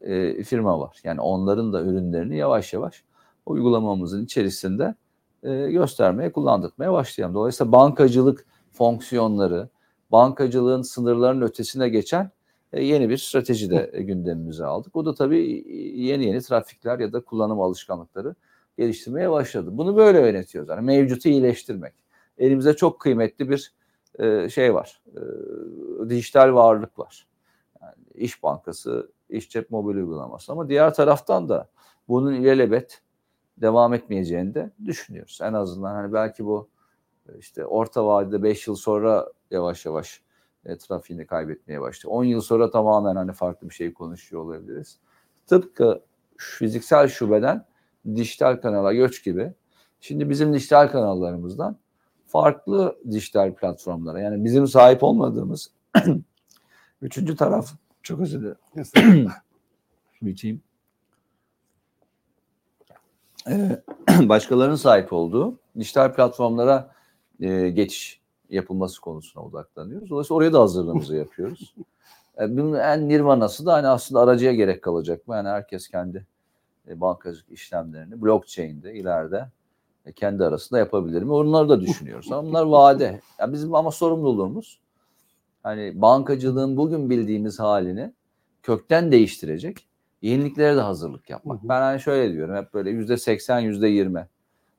e, 0.00 0.42
firma 0.44 0.80
var. 0.80 0.96
Yani 1.04 1.20
onların 1.20 1.72
da 1.72 1.82
ürünlerini 1.82 2.36
yavaş 2.36 2.72
yavaş 2.72 3.04
uygulamamızın 3.46 4.24
içerisinde 4.24 4.94
e, 5.42 5.70
göstermeye, 5.70 6.32
kullandırmaya 6.32 6.92
başlayalım. 6.92 7.34
Dolayısıyla 7.34 7.72
bankacılık 7.72 8.46
fonksiyonları, 8.72 9.68
bankacılığın 10.12 10.82
sınırlarının 10.82 11.46
ötesine 11.46 11.88
geçen 11.88 12.30
e, 12.72 12.84
yeni 12.84 13.08
bir 13.08 13.16
strateji 13.16 13.70
de 13.70 13.90
e, 13.92 14.02
gündemimize 14.02 14.64
aldık. 14.64 14.96
O 14.96 15.06
da 15.06 15.14
tabii 15.14 15.64
yeni 16.00 16.24
yeni 16.24 16.40
trafikler 16.40 16.98
ya 16.98 17.12
da 17.12 17.20
kullanım 17.20 17.60
alışkanlıkları 17.60 18.34
geliştirmeye 18.78 19.30
başladı. 19.30 19.68
Bunu 19.72 19.96
böyle 19.96 20.20
yönetiyoruz. 20.20 20.70
Yani 20.70 20.80
mevcutu 20.80 21.28
iyileştirmek. 21.28 21.94
Elimizde 22.38 22.76
çok 22.76 23.00
kıymetli 23.00 23.50
bir 23.50 23.72
e, 24.18 24.48
şey 24.48 24.74
var. 24.74 25.02
E, 25.16 25.20
dijital 26.08 26.54
varlık 26.54 26.98
var. 26.98 27.26
Yani 27.82 27.94
İş 28.14 28.42
Bankası, 28.42 29.12
İş 29.28 29.50
Cep 29.50 29.70
Mobil 29.70 29.94
uygulaması 29.94 30.52
ama 30.52 30.68
diğer 30.68 30.94
taraftan 30.94 31.48
da 31.48 31.68
bunun 32.08 32.34
ilelebet 32.34 33.02
devam 33.56 33.94
etmeyeceğini 33.94 34.54
de 34.54 34.70
düşünüyoruz. 34.84 35.38
En 35.42 35.52
azından 35.52 35.94
hani 35.94 36.12
belki 36.12 36.44
bu 36.44 36.68
işte 37.38 37.66
orta 37.66 38.06
vadede 38.06 38.42
5 38.42 38.66
yıl 38.66 38.74
sonra 38.74 39.28
yavaş 39.52 39.86
yavaş 39.86 40.22
e, 40.64 40.78
trafiğini 40.78 41.26
kaybetmeye 41.26 41.80
başladı. 41.80 42.12
10 42.12 42.24
yıl 42.24 42.40
sonra 42.40 42.70
tamamen 42.70 43.16
hani 43.16 43.32
farklı 43.32 43.68
bir 43.68 43.74
şey 43.74 43.92
konuşuyor 43.92 44.42
olabiliriz. 44.42 44.98
Tıpkı 45.46 46.02
fiziksel 46.36 47.08
şubeden 47.08 47.66
dijital 48.14 48.56
kanala 48.56 48.92
göç 48.92 49.24
gibi. 49.24 49.52
Şimdi 50.00 50.30
bizim 50.30 50.54
dijital 50.54 50.88
kanallarımızdan 50.88 51.76
farklı 52.26 52.98
dijital 53.10 53.54
platformlara 53.54 54.20
yani 54.20 54.44
bizim 54.44 54.66
sahip 54.66 55.02
olmadığımız 55.02 55.70
üçüncü 57.02 57.36
taraf 57.36 57.72
çok 58.02 58.20
özür 58.20 58.40
dilerim. 58.40 59.28
Biçeyim. 60.22 60.62
Ee, 63.48 63.82
başkalarının 64.28 64.76
sahip 64.76 65.12
olduğu 65.12 65.58
dijital 65.78 66.14
platformlara 66.14 66.94
e, 67.40 67.68
geçiş 67.68 68.21
yapılması 68.52 69.00
konusuna 69.00 69.44
odaklanıyoruz. 69.44 70.10
Dolayısıyla 70.10 70.36
oraya 70.36 70.52
da 70.52 70.60
hazırlığımızı 70.60 71.16
yapıyoruz. 71.16 71.74
E, 72.40 72.56
bunun 72.56 72.74
en 72.74 73.08
nirvanası 73.08 73.66
da 73.66 73.72
hani 73.72 73.88
aslında 73.88 74.20
aracıya 74.20 74.52
gerek 74.52 74.82
kalacak 74.82 75.28
mı? 75.28 75.34
Yani 75.34 75.48
herkes 75.48 75.88
kendi 75.88 76.26
e, 76.88 77.00
bankacılık 77.00 77.50
işlemlerini 77.50 78.22
blockchain'de 78.22 78.94
ileride 78.94 79.48
e, 80.06 80.12
kendi 80.12 80.44
arasında 80.44 80.78
yapabilir 80.78 81.22
mi? 81.22 81.32
Onları 81.32 81.68
da 81.68 81.80
düşünüyoruz. 81.80 82.32
Ama 82.32 82.48
bunlar 82.48 82.62
vade. 82.62 83.20
Yani 83.38 83.52
bizim 83.52 83.74
ama 83.74 83.90
sorumluluğumuz 83.90 84.80
hani 85.62 86.02
bankacılığın 86.02 86.76
bugün 86.76 87.10
bildiğimiz 87.10 87.60
halini 87.60 88.12
kökten 88.62 89.12
değiştirecek 89.12 89.86
yeniliklere 90.22 90.76
de 90.76 90.80
hazırlık 90.80 91.30
yapmak. 91.30 91.62
Ben 91.62 91.80
hani 91.80 92.00
şöyle 92.00 92.32
diyorum 92.32 92.56
hep 92.56 92.74
böyle 92.74 92.90
yüzde 92.90 93.16
seksen, 93.16 93.60
yüzde 93.60 93.88
yirmi 93.88 94.28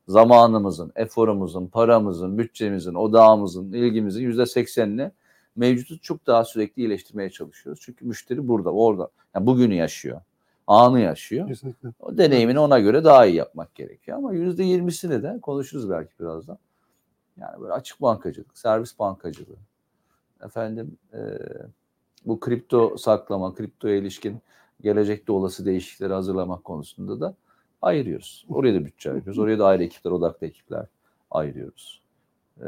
zamanımızın, 0.08 0.92
eforumuzun, 0.96 1.66
paramızın, 1.66 2.38
bütçemizin, 2.38 2.94
odağımızın, 2.94 3.72
ilgimizin 3.72 4.22
yüzde 4.22 4.46
seksenini 4.46 5.10
mevcutu 5.56 6.00
çok 6.00 6.26
daha 6.26 6.44
sürekli 6.44 6.82
iyileştirmeye 6.82 7.30
çalışıyoruz. 7.30 7.82
Çünkü 7.84 8.04
müşteri 8.04 8.48
burada, 8.48 8.70
orada. 8.70 9.08
Yani 9.34 9.46
bugünü 9.46 9.74
yaşıyor. 9.74 10.20
Anı 10.66 11.00
yaşıyor. 11.00 11.48
Kesinlikle. 11.48 11.88
O 12.00 12.18
deneyimini 12.18 12.58
ona 12.58 12.78
göre 12.78 13.04
daha 13.04 13.26
iyi 13.26 13.36
yapmak 13.36 13.74
gerekiyor. 13.74 14.18
Ama 14.18 14.32
yüzde 14.32 14.64
yirmisini 14.64 15.22
de 15.22 15.38
konuşuruz 15.42 15.90
belki 15.90 16.10
birazdan. 16.20 16.58
Yani 17.40 17.60
böyle 17.60 17.72
açık 17.72 18.02
bankacılık, 18.02 18.58
servis 18.58 18.98
bankacılığı. 18.98 19.56
Efendim 20.44 20.96
e, 21.12 21.18
bu 22.26 22.40
kripto 22.40 22.96
saklama, 22.96 23.54
kriptoya 23.54 23.96
ilişkin 23.96 24.38
gelecekte 24.80 25.32
olası 25.32 25.66
değişiklikleri 25.66 26.12
hazırlamak 26.12 26.64
konusunda 26.64 27.20
da 27.20 27.34
ayırıyoruz. 27.84 28.46
Oraya 28.48 28.74
da 28.74 28.84
bütçe 28.84 29.10
ayırıyoruz. 29.12 29.38
Oraya 29.38 29.58
da 29.58 29.66
ayrı 29.66 29.82
ekipler, 29.82 30.10
odaklı 30.10 30.46
ekipler 30.46 30.86
ayırıyoruz. 31.30 32.02
Ee, 32.60 32.64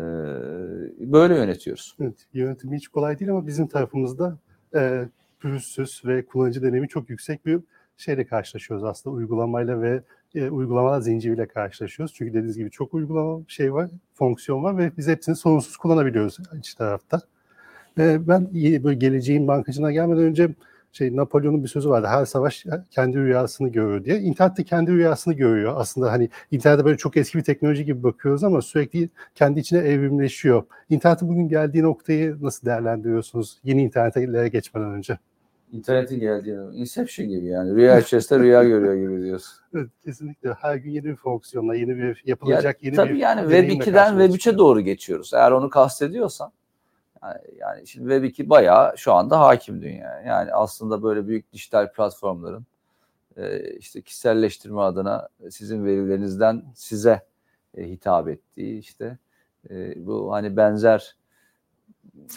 böyle 1.00 1.37
yönetiyoruz. 1.37 1.96
Evet, 2.00 2.26
yönetim 2.32 2.73
hiç 2.73 2.88
kolay 2.88 3.18
değil 3.18 3.30
ama 3.30 3.46
bizim 3.46 3.66
tarafımızda 3.66 4.38
e, 4.75 5.08
pürüzsüz 5.40 6.02
ve 6.04 6.26
kullanıcı 6.26 6.62
deneyimi 6.62 6.88
çok 6.88 7.11
yüksek 7.11 7.46
bir 7.46 7.61
şeyle 7.96 8.26
karşılaşıyoruz 8.26 8.85
aslında 8.85 9.16
uygulamayla 9.16 9.82
ve 9.82 10.02
e, 10.35 10.50
uygulamalar 10.50 11.00
zinciriyle 11.00 11.46
karşılaşıyoruz. 11.46 12.14
Çünkü 12.14 12.32
dediğiniz 12.35 12.56
gibi 12.56 12.70
çok 12.70 12.94
uygulama 12.94 13.44
şey 13.49 13.75
var, 13.75 13.90
fonksiyon 14.14 14.62
var 14.64 14.78
ve 14.78 14.92
biz 14.96 15.08
hepsini 15.08 15.37
sorunsuz 15.37 15.76
kullanabiliyoruz 15.76 16.38
iç 16.58 16.75
tarafta. 16.75 17.20
E, 17.99 18.28
ben 18.28 18.54
böyle 18.54 18.94
geleceğin 18.94 19.49
bankacına 19.49 19.92
gelmeden 19.92 20.23
önce 20.25 20.50
şey 20.97 21.17
Napolyon'un 21.17 21.62
bir 21.62 21.69
sözü 21.69 21.88
vardı. 21.91 22.07
Her 22.07 22.25
savaş 22.25 22.67
kendi 22.91 23.19
rüyasını 23.19 23.69
görüyor 23.69 24.05
diye. 24.05 24.19
İnternet 24.19 24.59
de 24.59 24.65
kendi 24.65 24.93
rüyasını 24.93 25.35
görüyor. 25.35 25.73
Aslında 25.76 26.12
hani 26.12 26.29
internette 26.50 26.85
böyle 26.85 26.97
çok 26.97 27.17
eski 27.17 27.38
bir 27.38 27.45
teknoloji 27.45 27.85
gibi 27.85 28.03
bakıyoruz 28.03 28.45
ama 28.45 28.62
sürekli 28.62 29.09
kendi 29.35 29.61
içine 29.61 29.79
evrimleşiyor. 29.79 30.62
İnternetin 30.91 31.29
bugün 31.29 31.49
geldiği 31.49 31.83
noktayı 31.83 32.37
nasıl 32.41 32.67
değerlendiriyorsunuz 32.67 33.59
yeni 33.65 33.83
internete 33.83 34.49
geçmeden 34.49 34.91
önce? 34.91 35.19
İnternetin 35.73 36.21
geldiği 36.21 36.59
Inception 36.73 37.29
gibi 37.29 37.47
yani. 37.47 37.75
Rüya 37.75 37.99
içerisinde 37.99 38.38
rüya 38.38 38.65
görüyor 38.65 38.95
gibi 38.95 39.23
diyorsun. 39.23 39.57
Evet, 39.75 39.88
kesinlikle. 40.05 40.53
Her 40.53 40.76
gün 40.76 40.91
yeni 40.91 41.05
bir 41.05 41.17
fonksiyonla, 41.17 41.75
yeni 41.75 41.97
bir 41.97 42.23
yapılacak 42.26 42.83
ya, 42.83 42.87
yeni 42.87 42.97
tabii 42.97 43.15
bir 43.15 43.19
yani 43.19 43.41
Web 43.41 43.69
2'den 43.69 44.19
Web 44.19 44.50
3'e 44.50 44.59
doğru 44.59 44.81
geçiyoruz. 44.81 45.35
Eğer 45.35 45.50
onu 45.50 45.71
kastediyorsan 45.71 46.53
yani 47.58 47.87
şimdi 47.87 48.14
Web2 48.14 48.49
bayağı 48.49 48.99
şu 48.99 49.12
anda 49.12 49.40
hakim 49.40 49.82
dünya. 49.82 50.23
Yani 50.26 50.52
aslında 50.52 51.02
böyle 51.02 51.26
büyük 51.28 51.52
dijital 51.52 51.92
platformların 51.92 52.66
e, 53.37 53.70
işte 53.76 54.02
kişiselleştirme 54.02 54.80
adına 54.80 55.28
sizin 55.50 55.85
verilerinizden 55.85 56.64
size 56.75 57.26
e, 57.75 57.88
hitap 57.88 58.28
ettiği 58.28 58.78
işte 58.78 59.18
e, 59.70 60.06
bu 60.06 60.32
hani 60.32 60.56
benzer 60.56 61.16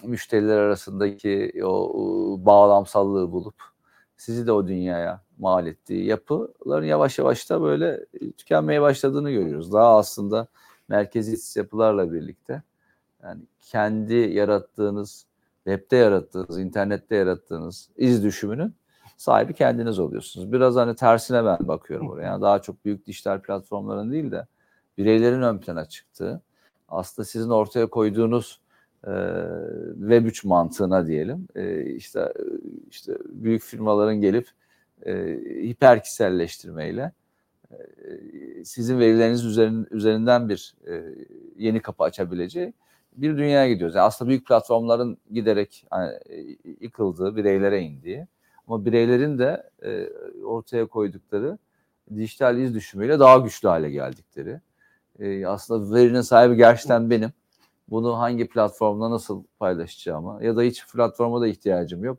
müşteriler 0.04 0.58
arasındaki 0.58 1.62
o 1.66 2.38
bağlamsallığı 2.40 3.32
bulup 3.32 3.56
sizi 4.18 4.48
de 4.48 4.52
o 4.52 4.68
dünyaya 4.68 5.22
mal 5.38 5.68
ettiği 5.68 6.06
yapıların 6.06 6.86
yavaş 6.86 7.20
yavaş 7.20 7.50
da 7.50 7.62
böyle 7.62 8.06
tükenmeye 8.38 8.82
başladığını 8.82 9.32
görüyoruz. 9.32 9.74
Daha 9.74 9.98
aslında 9.98 10.48
merkeziyetsiz 10.88 11.56
yapılarla 11.56 12.14
birlikte 12.14 12.64
yani 13.24 13.42
kendi 13.60 14.14
yarattığınız, 14.14 15.26
webde 15.64 15.96
yarattığınız, 15.96 16.60
internette 16.60 17.16
yarattığınız 17.16 17.90
iz 17.98 18.24
düşümünün 18.24 18.76
sahibi 19.18 19.54
kendiniz 19.54 20.00
oluyorsunuz. 20.00 20.52
Biraz 20.52 20.76
hani 20.76 20.96
tersine 20.96 21.46
ben 21.46 21.68
bakıyorum 21.68 22.10
oraya. 22.10 22.24
Yani 22.24 22.42
daha 22.42 22.62
çok 22.62 22.86
büyük 22.86 23.06
dijital 23.08 23.42
platformların 23.42 24.12
değil 24.12 24.32
de 24.32 24.48
bireylerin 24.98 25.42
ön 25.42 25.58
plana 25.58 25.86
çıktığı, 25.86 26.42
aslında 26.90 27.26
sizin 27.26 27.50
ortaya 27.50 27.88
koyduğunuz 27.88 28.60
e, 29.08 29.14
web 30.00 30.26
3 30.26 30.44
mantığına 30.44 31.08
diyelim, 31.08 31.48
e, 31.56 31.86
işte 31.86 32.34
işte 32.90 33.18
büyük 33.26 33.64
firmaların 33.64 34.22
gelip 34.22 34.48
e, 35.06 35.40
hiper 35.64 36.04
kişiselleştirmeyle 36.04 37.12
e, 37.72 37.78
sizin 38.66 39.00
verileriniz 39.00 39.46
üzerinden, 39.46 39.88
üzerinden 39.92 40.50
bir 40.50 40.76
e, 40.88 41.04
yeni 41.58 41.82
kapı 41.82 42.04
açabileceği 42.04 42.74
bir 43.16 43.38
dünyaya 43.38 43.70
gidiyoruz. 43.74 43.96
Yani 43.96 44.06
aslında 44.06 44.30
büyük 44.30 44.48
platformların 44.48 45.18
giderek 45.32 45.86
hani, 45.90 46.20
yıkıldığı, 46.82 47.36
bireylere 47.36 47.82
indiği 47.82 48.28
ama 48.68 48.86
bireylerin 48.86 49.40
de 49.40 49.70
e, 49.84 50.10
ortaya 50.44 50.86
koydukları 50.86 51.58
dijital 52.16 52.58
iz 52.58 52.76
düşümüyle 52.76 53.20
daha 53.20 53.38
güçlü 53.38 53.68
hale 53.68 53.90
geldikleri. 53.90 54.62
E, 55.20 55.48
aslında 55.48 55.96
verinin 55.96 56.22
sahibi 56.22 56.56
gerçekten 56.56 57.10
benim. 57.10 57.32
Bunu 57.90 58.20
hangi 58.20 58.48
platformda 58.48 59.12
nasıl 59.12 59.44
paylaşacağımı 59.60 60.46
ya 60.46 60.56
da 60.56 60.62
hiç 60.62 60.88
platforma 60.88 61.42
da 61.42 61.48
ihtiyacım 61.48 62.04
yok. 62.04 62.18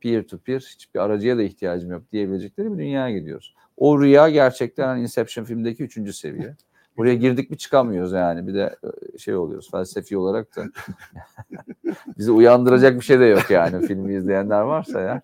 Peer 0.00 0.28
to 0.28 0.38
peer 0.38 0.60
hiçbir 0.74 1.00
aracıya 1.00 1.38
da 1.38 1.42
ihtiyacım 1.42 1.90
yok 1.90 2.02
diyebilecekleri 2.12 2.72
bir 2.72 2.78
dünyaya 2.78 3.18
gidiyoruz. 3.18 3.54
O 3.76 4.02
rüya 4.02 4.28
gerçekten 4.28 4.98
Inception 4.98 5.44
filmdeki 5.44 5.82
üçüncü 5.82 6.12
seviye. 6.12 6.56
Buraya 6.96 7.14
girdik 7.14 7.50
mi 7.50 7.58
çıkamıyoruz 7.58 8.12
yani. 8.12 8.46
Bir 8.46 8.54
de 8.54 8.76
e, 9.14 9.18
şey 9.18 9.36
oluyoruz 9.36 9.70
felsefi 9.70 10.16
olarak 10.18 10.56
da. 10.56 10.64
Bizi 12.18 12.30
uyandıracak 12.30 12.96
bir 12.96 13.04
şey 13.04 13.20
de 13.20 13.24
yok 13.24 13.50
yani 13.50 13.86
filmi 13.86 14.14
izleyenler 14.14 14.60
varsa 14.60 15.00
ya. 15.00 15.22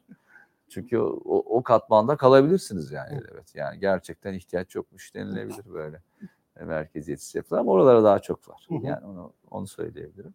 Çünkü 0.68 0.98
o, 0.98 1.58
o 1.58 1.62
katmanda 1.62 2.16
kalabilirsiniz 2.16 2.92
yani. 2.92 3.20
Evet 3.32 3.54
yani 3.54 3.78
gerçekten 3.78 4.34
ihtiyaç 4.34 4.74
yokmuş 4.74 5.14
denilebilir 5.14 5.64
böyle 5.72 6.02
merkeziyetsiz 6.64 7.34
yapılar 7.34 7.60
ama 7.60 7.72
oralara 7.72 8.04
daha 8.04 8.18
çok 8.18 8.48
var. 8.48 8.68
Yani 8.82 9.06
onu 9.06 9.32
onu 9.50 9.66
söyleyebilirim. 9.66 10.34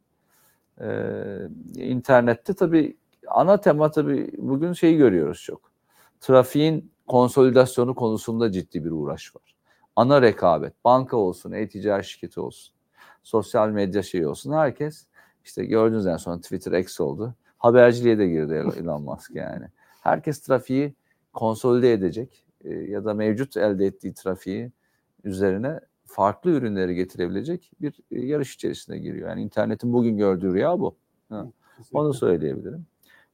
Ee, 0.81 1.39
internette 1.75 2.53
tabii 2.53 2.97
ana 3.27 3.61
tema 3.61 3.91
tabii 3.91 4.31
bugün 4.37 4.73
şeyi 4.73 4.97
görüyoruz 4.97 5.41
çok. 5.41 5.71
Trafiğin 6.19 6.91
konsolidasyonu 7.07 7.95
konusunda 7.95 8.51
ciddi 8.51 8.85
bir 8.85 8.91
uğraş 8.91 9.35
var. 9.35 9.55
Ana 9.95 10.21
rekabet, 10.21 10.73
banka 10.85 11.17
olsun, 11.17 11.51
e-ticaret 11.51 12.05
şirketi 12.05 12.39
olsun, 12.39 12.75
sosyal 13.23 13.69
medya 13.69 14.03
şeyi 14.03 14.27
olsun. 14.27 14.53
Herkes 14.53 15.05
işte 15.43 15.65
gördüğünüz 15.65 16.07
en 16.07 16.17
son 16.17 16.39
Twitter 16.39 16.71
X 16.71 16.99
oldu. 16.99 17.35
Haberciliğe 17.57 18.17
de 18.17 18.27
girdi 18.27 18.53
Elon 18.79 19.03
Musk 19.03 19.35
yani. 19.35 19.65
Herkes 20.01 20.41
trafiği 20.41 20.95
konsolide 21.33 21.93
edecek 21.93 22.45
e, 22.63 22.73
ya 22.73 23.05
da 23.05 23.13
mevcut 23.13 23.57
elde 23.57 23.85
ettiği 23.85 24.13
trafiği 24.13 24.71
üzerine 25.23 25.79
farklı 26.05 26.51
ürünleri 26.51 26.95
getirebilecek 26.95 27.71
bir 27.81 27.99
e, 28.11 28.25
yarış 28.25 28.55
içerisine 28.55 28.97
giriyor. 28.97 29.29
Yani 29.29 29.41
internetin 29.41 29.93
bugün 29.93 30.17
gördüğü 30.17 30.53
rüya 30.53 30.79
bu. 30.79 30.95
Ha. 31.29 31.47
Onu 31.93 32.13
söyleyebilirim. 32.13 32.85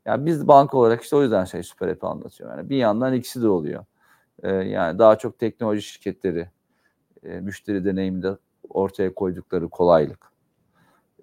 Yani 0.05 0.25
biz 0.25 0.47
banka 0.47 0.77
olarak 0.77 1.01
işte 1.01 1.15
o 1.15 1.21
yüzden 1.21 1.45
şey 1.45 1.63
Süper 1.63 1.87
App'i 1.87 2.07
anlatıyor. 2.07 2.57
Yani 2.57 2.69
bir 2.69 2.77
yandan 2.77 3.13
ikisi 3.13 3.41
de 3.41 3.47
oluyor. 3.47 3.85
Ee, 4.43 4.49
yani 4.49 4.99
daha 4.99 5.17
çok 5.17 5.39
teknoloji 5.39 5.81
şirketleri 5.81 6.49
e, 7.23 7.39
müşteri 7.39 7.85
deneyiminde 7.85 8.37
ortaya 8.69 9.13
koydukları 9.13 9.69
kolaylık. 9.69 10.29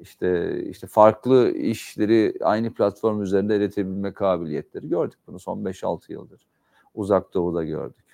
İşte 0.01 0.61
işte 0.65 0.87
farklı 0.87 1.51
işleri 1.51 2.35
aynı 2.43 2.75
platform 2.75 3.23
üzerinde 3.23 3.57
üretebilme 3.57 4.13
kabiliyetleri 4.13 4.89
gördük 4.89 5.19
bunu 5.27 5.39
son 5.39 5.65
5-6 5.65 6.13
yıldır. 6.13 6.47
Uzak 6.95 7.35
Doğu'da 7.35 7.65
gördük. 7.65 8.05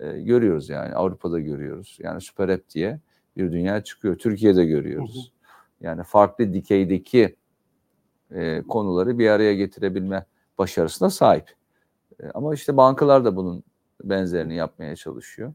Ee, 0.00 0.20
görüyoruz 0.20 0.68
yani 0.68 0.94
Avrupa'da 0.94 1.40
görüyoruz. 1.40 1.98
Yani 2.00 2.20
Süper 2.20 2.48
App 2.48 2.70
diye 2.70 3.00
bir 3.36 3.52
dünya 3.52 3.84
çıkıyor. 3.84 4.18
Türkiye'de 4.18 4.64
görüyoruz. 4.64 5.32
Yani 5.80 6.02
farklı 6.02 6.52
dikeydeki 6.52 7.36
e, 8.30 8.62
konuları 8.62 9.18
bir 9.18 9.28
araya 9.28 9.54
getirebilme 9.54 10.26
başarısına 10.58 11.10
sahip. 11.10 11.54
E, 12.20 12.30
ama 12.34 12.54
işte 12.54 12.76
bankalar 12.76 13.24
da 13.24 13.36
bunun 13.36 13.64
benzerini 14.10 14.54
yapmaya 14.54 14.96
çalışıyor. 14.96 15.54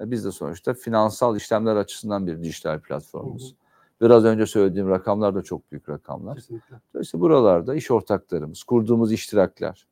E, 0.00 0.10
biz 0.10 0.24
de 0.24 0.32
sonuçta 0.32 0.74
finansal 0.74 1.36
işlemler 1.36 1.76
açısından 1.76 2.26
bir 2.26 2.42
dijital 2.42 2.80
platformumuz. 2.80 3.54
Biraz 4.00 4.24
önce 4.24 4.46
söylediğim 4.46 4.88
rakamlar 4.88 5.34
da 5.34 5.42
çok 5.42 5.72
büyük 5.72 5.88
rakamlar. 5.88 6.34
Kesinlikle. 6.34 6.76
İşte 7.00 7.20
buralarda 7.20 7.74
iş 7.74 7.90
ortaklarımız, 7.90 8.62
kurduğumuz 8.62 9.12
iştirakler. 9.12 9.86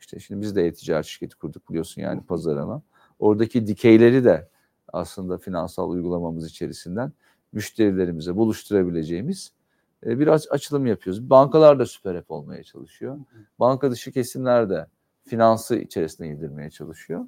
İşte 0.00 0.18
şimdi 0.20 0.42
biz 0.42 0.56
de 0.56 0.66
e-ticaret 0.66 1.06
şirketi 1.06 1.36
kurduk 1.36 1.68
biliyorsun 1.70 2.02
yani 2.02 2.22
pazarına. 2.22 2.82
Oradaki 3.18 3.66
dikeyleri 3.66 4.24
de 4.24 4.48
aslında 4.92 5.38
finansal 5.38 5.90
uygulamamız 5.90 6.46
içerisinden 6.46 7.12
müşterilerimize 7.52 8.36
buluşturabileceğimiz 8.36 9.52
e, 10.06 10.18
bir 10.18 10.26
aç- 10.26 10.46
açılım 10.50 10.86
yapıyoruz. 10.86 11.30
Bankalar 11.30 11.78
da 11.78 11.86
süper 11.86 12.14
app 12.14 12.30
olmaya 12.30 12.62
çalışıyor. 12.62 13.18
Banka 13.58 13.90
dışı 13.90 14.12
kesimler 14.12 14.70
de 14.70 14.86
finansı 15.24 15.76
içerisine 15.76 16.28
girdirmeye 16.28 16.70
çalışıyor. 16.70 17.26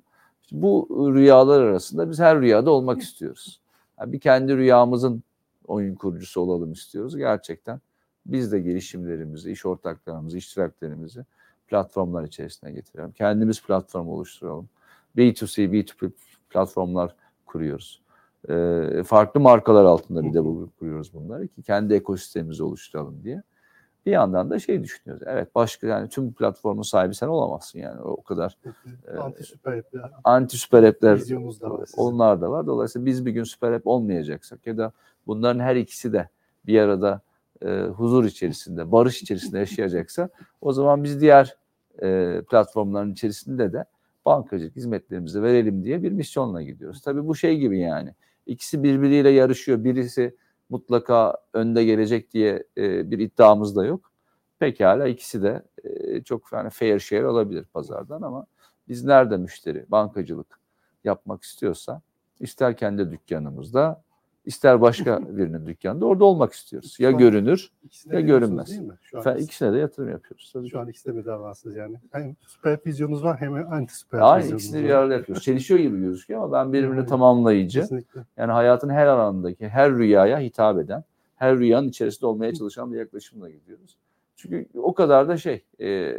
Bu 0.52 0.88
rüyalar 1.14 1.60
arasında 1.60 2.10
biz 2.10 2.18
her 2.18 2.40
rüyada 2.40 2.70
olmak 2.70 3.02
istiyoruz. 3.02 3.60
Yani 4.00 4.12
bir 4.12 4.20
kendi 4.20 4.56
rüyamızın 4.56 5.22
oyun 5.66 5.94
kurucusu 5.94 6.40
olalım 6.40 6.72
istiyoruz. 6.72 7.16
Gerçekten 7.16 7.80
biz 8.26 8.52
de 8.52 8.60
girişimlerimizi, 8.60 9.52
iş 9.52 9.66
ortaklarımızı, 9.66 10.38
iştiraklerimizi 10.38 11.24
platformlar 11.68 12.24
içerisine 12.24 12.72
getirelim. 12.72 13.12
Kendimiz 13.12 13.62
platform 13.62 14.08
oluşturalım. 14.08 14.68
B2C, 15.16 15.72
B2B 15.72 16.10
platformlar 16.50 17.14
kuruyoruz. 17.46 18.02
Ee, 18.48 19.02
farklı 19.06 19.40
markalar 19.40 19.84
altında 19.84 20.22
bir 20.22 20.34
de 20.34 20.44
bu 20.44 20.70
kuruyoruz 20.78 21.14
bunları 21.14 21.48
ki 21.48 21.62
kendi 21.62 21.94
ekosistemimizi 21.94 22.62
oluşturalım 22.62 23.24
diye. 23.24 23.42
Bir 24.06 24.12
yandan 24.12 24.50
da 24.50 24.58
şey 24.58 24.82
düşünüyoruz. 24.82 25.26
Evet 25.26 25.54
başka 25.54 25.86
yani 25.86 26.08
tüm 26.08 26.32
platformun 26.32 26.82
sahibi 26.82 27.14
sen 27.14 27.26
olamazsın 27.26 27.78
yani 27.78 28.00
o 28.00 28.22
kadar. 28.22 28.58
Anti 29.18 29.44
süper 29.44 29.78
app 29.78 29.94
ya. 29.94 30.10
Anti 30.24 30.58
süper 30.58 30.82
app'ler 30.82 31.20
onlar 31.96 32.40
da 32.40 32.50
var. 32.50 32.66
Dolayısıyla 32.66 33.06
biz 33.06 33.26
bir 33.26 33.30
gün 33.30 33.44
süper 33.44 33.72
app 33.72 33.86
olmayacaksak 33.86 34.66
ya 34.66 34.78
da 34.78 34.92
bunların 35.26 35.60
her 35.60 35.76
ikisi 35.76 36.12
de 36.12 36.28
bir 36.66 36.80
arada 36.80 37.20
e, 37.62 37.82
huzur 37.82 38.24
içerisinde, 38.24 38.92
barış 38.92 39.22
içerisinde 39.22 39.58
yaşayacaksa 39.58 40.28
o 40.60 40.72
zaman 40.72 41.04
biz 41.04 41.20
diğer 41.20 41.56
e, 42.02 42.40
platformların 42.50 43.12
içerisinde 43.12 43.72
de 43.72 43.84
bankacılık 44.24 44.76
hizmetlerimizi 44.76 45.42
verelim 45.42 45.84
diye 45.84 46.02
bir 46.02 46.12
misyonla 46.12 46.62
gidiyoruz. 46.62 47.02
Tabii 47.02 47.26
bu 47.26 47.34
şey 47.34 47.58
gibi 47.58 47.78
yani. 47.78 48.14
İkisi 48.46 48.82
birbiriyle 48.82 49.28
yarışıyor. 49.28 49.84
Birisi 49.84 50.36
mutlaka 50.72 51.36
önde 51.52 51.84
gelecek 51.84 52.32
diye 52.32 52.64
e, 52.76 53.10
bir 53.10 53.18
iddiamız 53.18 53.76
da 53.76 53.84
yok. 53.84 54.12
Pekala 54.58 55.08
ikisi 55.08 55.42
de 55.42 55.62
e, 55.84 56.22
çok 56.22 56.52
yani 56.52 56.70
fair 56.70 56.98
share 56.98 57.26
olabilir 57.26 57.64
pazardan 57.64 58.22
ama 58.22 58.46
biz 58.88 59.04
nerede 59.04 59.36
müşteri 59.36 59.84
bankacılık 59.88 60.60
yapmak 61.04 61.42
istiyorsa 61.42 62.02
ister 62.40 62.76
kendi 62.76 63.10
dükkanımızda 63.10 64.02
ister 64.44 64.80
başka 64.80 65.20
birinin 65.36 65.66
dükkanında 65.66 66.06
orada 66.06 66.24
olmak 66.24 66.52
istiyoruz. 66.52 66.96
Ya 67.00 67.10
görünür 67.10 67.70
ya 68.12 68.20
görünmez. 68.20 68.68
Değil 68.70 68.80
mi? 68.80 68.94
Şu 69.02 69.18
an, 69.18 69.24
Fe- 69.24 69.40
ikisine 69.40 69.72
de 69.72 69.78
yatırım 69.78 70.10
yapıyoruz. 70.10 70.50
Tabii. 70.52 70.68
şu 70.68 70.80
an 70.80 70.88
ikisine 70.88 71.14
de 71.16 71.24
davasız 71.24 71.76
yani. 71.76 71.96
Hem 72.12 72.36
süper 72.46 72.72
app 72.72 72.86
vizyonunuz 72.86 73.24
var 73.24 73.36
hem 73.40 73.54
anti 73.72 73.96
süper 73.96 74.18
app 74.18 74.26
Aynı 74.26 74.38
vizyonunuz 74.42 74.62
ikisini 74.64 74.82
var. 74.82 74.88
bir 74.88 74.94
arada 74.94 75.14
yapıyoruz. 75.14 75.42
Çelişiyor 75.44 75.80
gibi 75.80 76.00
gözüküyor 76.00 76.42
ama 76.42 76.52
ben 76.52 76.72
birbirini 76.72 77.06
tamamlayıcı. 77.06 77.80
Kesinlikle. 77.80 78.20
Yani 78.36 78.52
hayatın 78.52 78.88
her 78.88 79.06
alanındaki 79.06 79.68
her 79.68 79.92
rüyaya 79.92 80.38
hitap 80.40 80.78
eden, 80.78 81.04
her 81.36 81.58
rüyanın 81.58 81.88
içerisinde 81.88 82.26
olmaya 82.26 82.54
çalışan 82.54 82.92
bir 82.92 82.98
yaklaşımla 82.98 83.50
gidiyoruz. 83.50 83.96
Çünkü 84.36 84.66
o 84.74 84.94
kadar 84.94 85.28
da 85.28 85.36
şey 85.36 85.64
e, 85.80 86.14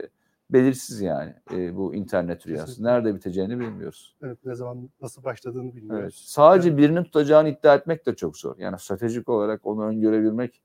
belirsiz 0.50 1.02
yani 1.02 1.34
e, 1.54 1.76
bu 1.76 1.96
internet 1.96 2.48
rüyası. 2.48 2.66
Kesinlikle. 2.66 2.92
Nerede 2.94 3.16
biteceğini 3.16 3.60
bilmiyoruz. 3.60 4.16
Evet, 4.24 4.38
ne 4.46 4.56
zaman 4.56 4.90
nasıl 5.02 5.24
başladığını 5.24 5.64
Evet. 5.64 5.76
bilmiyoruz. 5.76 6.24
Sadece 6.28 6.70
Yani- 6.70 6.78
birinin 6.78 7.04
tutacağını 7.04 7.50
iddia 7.50 7.76
etmek 7.76 8.06
de 8.06 8.16
çok 8.16 8.38
zor. 8.38 8.58
Yani 8.58 8.80
stratejik 8.80 9.30
olarak 9.30 9.66
onu 9.66 9.84
öngörebilmek 9.86 10.62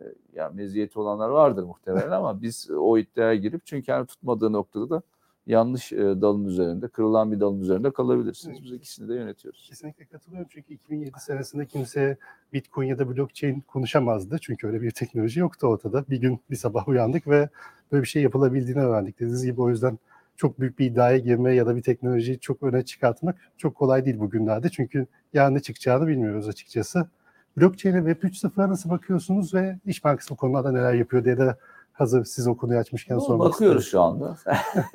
e, 0.00 0.04
ya 0.32 0.48
meziyeti 0.50 0.98
olanlar 0.98 1.28
vardır 1.28 1.62
muhtemelen 1.62 2.10
ama 2.10 2.42
biz 2.42 2.70
o 2.70 2.98
iddiaya 2.98 3.34
girip 3.34 3.66
çünkü 3.66 3.90
yani 3.90 4.06
tutmadığı 4.06 4.52
noktada 4.52 4.90
da 4.90 5.02
yanlış 5.46 5.92
e, 5.92 5.96
dalın 5.98 6.44
üzerinde, 6.44 6.88
kırılan 6.88 7.32
bir 7.32 7.40
dalın 7.40 7.60
üzerinde 7.60 7.92
kalabilirsiniz. 7.92 8.62
Biz 8.64 8.72
ikisini 8.72 9.08
de 9.08 9.14
yönetiyoruz. 9.14 9.66
Kesinlikle 9.68 10.04
katılıyorum 10.04 10.48
çünkü 10.50 10.74
2007 10.74 11.20
senesinde 11.20 11.66
kimse 11.66 12.16
Bitcoin 12.52 12.86
ya 12.86 12.98
da 12.98 13.16
blockchain 13.16 13.60
konuşamazdı. 13.60 14.38
Çünkü 14.40 14.66
öyle 14.66 14.82
bir 14.82 14.90
teknoloji 14.90 15.40
yoktu 15.40 15.66
ortada. 15.66 16.04
Bir 16.10 16.20
gün 16.20 16.40
bir 16.50 16.56
sabah 16.56 16.88
uyandık 16.88 17.28
ve 17.28 17.48
böyle 17.92 18.02
bir 18.02 18.08
şey 18.08 18.22
yapılabildiğini 18.22 18.80
öğrendik. 18.80 19.16
Dediğiniz 19.16 19.44
gibi 19.44 19.60
o 19.60 19.70
yüzden 19.70 19.98
çok 20.36 20.60
büyük 20.60 20.78
bir 20.78 20.86
iddiaya 20.86 21.18
girme 21.18 21.54
ya 21.54 21.66
da 21.66 21.76
bir 21.76 21.82
teknolojiyi 21.82 22.40
çok 22.40 22.62
öne 22.62 22.84
çıkartmak 22.84 23.36
çok 23.56 23.74
kolay 23.74 24.04
değil 24.04 24.18
bugünlerde. 24.18 24.68
Çünkü 24.68 25.06
yarın 25.32 25.54
ne 25.54 25.60
çıkacağını 25.60 26.06
bilmiyoruz 26.06 26.48
açıkçası. 26.48 27.08
Blockchain'e 27.56 28.12
Web 28.12 28.30
3.0'a 28.30 28.68
nasıl 28.68 28.90
bakıyorsunuz 28.90 29.54
ve 29.54 29.78
İş 29.86 30.04
Bankası 30.04 30.30
bu 30.30 30.36
konularda 30.36 30.72
neler 30.72 30.94
yapıyor 30.94 31.24
diye 31.24 31.38
de 31.38 31.56
hazır 31.98 32.24
siz 32.24 32.48
o 32.48 32.56
konuyu 32.56 32.78
açmışken 32.78 33.14
Ama 33.14 33.24
sormak 33.24 33.52
Bakıyoruz 33.52 33.84
isterim. 33.84 33.90
şu 33.90 34.00
anda. 34.00 34.36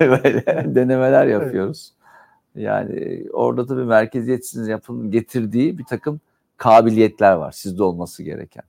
Böyle 0.00 0.74
denemeler 0.74 1.26
yapıyoruz. 1.26 1.92
Yani 2.54 3.24
orada 3.32 3.66
tabii 3.66 3.84
merkeziyetsiz 3.84 4.68
yapının 4.68 5.10
getirdiği 5.10 5.78
bir 5.78 5.84
takım 5.84 6.20
kabiliyetler 6.56 7.32
var 7.32 7.52
sizde 7.52 7.82
olması 7.82 8.22
gereken. 8.22 8.64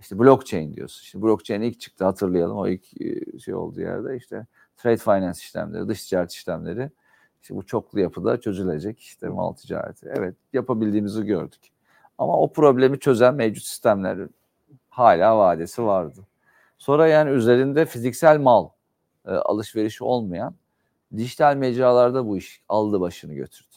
İşte 0.00 0.18
blockchain 0.18 0.74
diyorsun. 0.74 1.02
İşte 1.02 1.22
blockchain 1.22 1.62
ilk 1.62 1.80
çıktı 1.80 2.04
hatırlayalım. 2.04 2.56
O 2.56 2.68
ilk 2.68 3.00
e, 3.00 3.38
şey 3.38 3.54
olduğu 3.54 3.80
yerde 3.80 4.16
işte 4.16 4.46
trade 4.76 4.96
finance 4.96 5.38
işlemleri, 5.38 5.88
dış 5.88 6.08
ticaret 6.08 6.32
işlemleri 6.32 6.90
işte 7.42 7.56
bu 7.56 7.66
çoklu 7.66 8.00
yapıda 8.00 8.40
çözülecek 8.40 9.00
işte 9.00 9.28
mal 9.28 9.52
ticareti. 9.52 10.12
Evet 10.16 10.34
yapabildiğimizi 10.52 11.24
gördük. 11.26 11.60
Ama 12.18 12.38
o 12.40 12.52
problemi 12.52 12.98
çözen 12.98 13.34
mevcut 13.34 13.64
sistemler 13.64 14.18
hala 14.90 15.38
vadesi 15.38 15.84
vardı. 15.84 16.20
Sonra 16.78 17.08
yani 17.08 17.30
üzerinde 17.30 17.86
fiziksel 17.86 18.40
mal 18.40 18.68
e, 19.26 19.30
alışverişi 19.30 20.04
olmayan 20.04 20.54
dijital 21.16 21.56
mecralarda 21.56 22.26
bu 22.26 22.36
iş 22.36 22.62
aldı 22.68 23.00
başını 23.00 23.34
götürdü. 23.34 23.74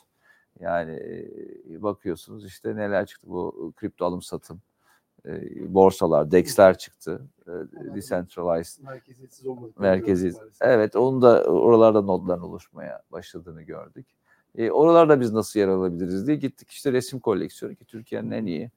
Yani 0.59 0.91
e, 0.91 1.83
bakıyorsunuz 1.83 2.45
işte 2.45 2.75
neler 2.75 3.05
çıktı 3.05 3.27
bu 3.29 3.73
kripto 3.75 4.05
alım 4.05 4.21
satım, 4.21 4.61
e, 5.25 5.73
borsalar, 5.73 6.31
DEX'ler 6.31 6.77
çıktı, 6.77 7.21
e, 7.47 7.51
decentralized 7.95 8.83
Merkeziyetsiz. 9.79 10.57
Evet, 10.61 10.95
onun 10.95 11.21
da 11.21 11.43
oralarda 11.43 12.01
nodların 12.01 12.41
oluşmaya 12.41 13.01
başladığını 13.11 13.61
gördük. 13.61 14.07
E, 14.55 14.71
oralarda 14.71 15.19
biz 15.19 15.31
nasıl 15.31 15.59
yer 15.59 15.67
alabiliriz 15.67 16.27
diye 16.27 16.37
gittik 16.37 16.69
işte 16.71 16.91
resim 16.91 17.19
koleksiyonu 17.19 17.75
ki 17.75 17.85
Türkiye'nin 17.85 18.31
en 18.31 18.45
iyi 18.45 18.71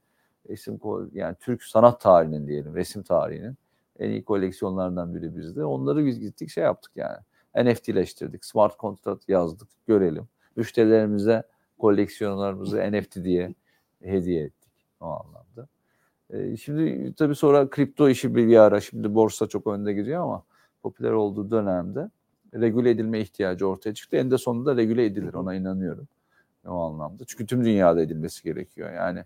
resim 0.49 0.79
yani 1.13 1.35
Türk 1.39 1.63
sanat 1.63 2.01
tarihinin 2.01 2.47
diyelim 2.47 2.75
resim 2.75 3.03
tarihinin 3.03 3.57
en 4.01 4.09
iyi 4.09 4.23
koleksiyonlarından 4.23 5.15
biri 5.15 5.37
bizde. 5.37 5.65
Onları 5.65 6.05
biz 6.05 6.19
gittik 6.19 6.49
şey 6.49 6.63
yaptık 6.63 6.91
yani. 6.95 7.17
NFT'leştirdik, 7.55 8.45
smart 8.45 8.79
contract 8.79 9.29
yazdık, 9.29 9.67
görelim. 9.87 10.27
Müşterilerimize 10.55 11.43
koleksiyonlarımızı 11.79 12.91
NFT 12.91 13.23
diye 13.23 13.55
hediye 14.03 14.43
ettik 14.43 14.71
o 14.99 15.05
anlamda. 15.05 15.67
E, 16.29 16.57
şimdi 16.57 17.13
tabii 17.13 17.35
sonra 17.35 17.69
kripto 17.69 18.09
işi 18.09 18.35
bir, 18.35 18.47
bir 18.47 18.57
ara 18.57 18.81
şimdi 18.81 19.15
borsa 19.15 19.47
çok 19.47 19.67
önde 19.67 19.93
gidiyor 19.93 20.23
ama 20.23 20.43
popüler 20.83 21.11
olduğu 21.11 21.51
dönemde 21.51 22.09
regüle 22.53 22.89
edilme 22.89 23.19
ihtiyacı 23.19 23.67
ortaya 23.67 23.93
çıktı. 23.93 24.17
En 24.17 24.31
de 24.31 24.37
sonunda 24.37 24.77
regüle 24.77 25.05
edilir 25.05 25.33
ona 25.33 25.55
inanıyorum 25.55 26.07
o 26.65 26.79
anlamda. 26.81 27.23
Çünkü 27.27 27.45
tüm 27.45 27.65
dünyada 27.65 28.01
edilmesi 28.01 28.43
gerekiyor. 28.43 28.93
Yani 28.93 29.25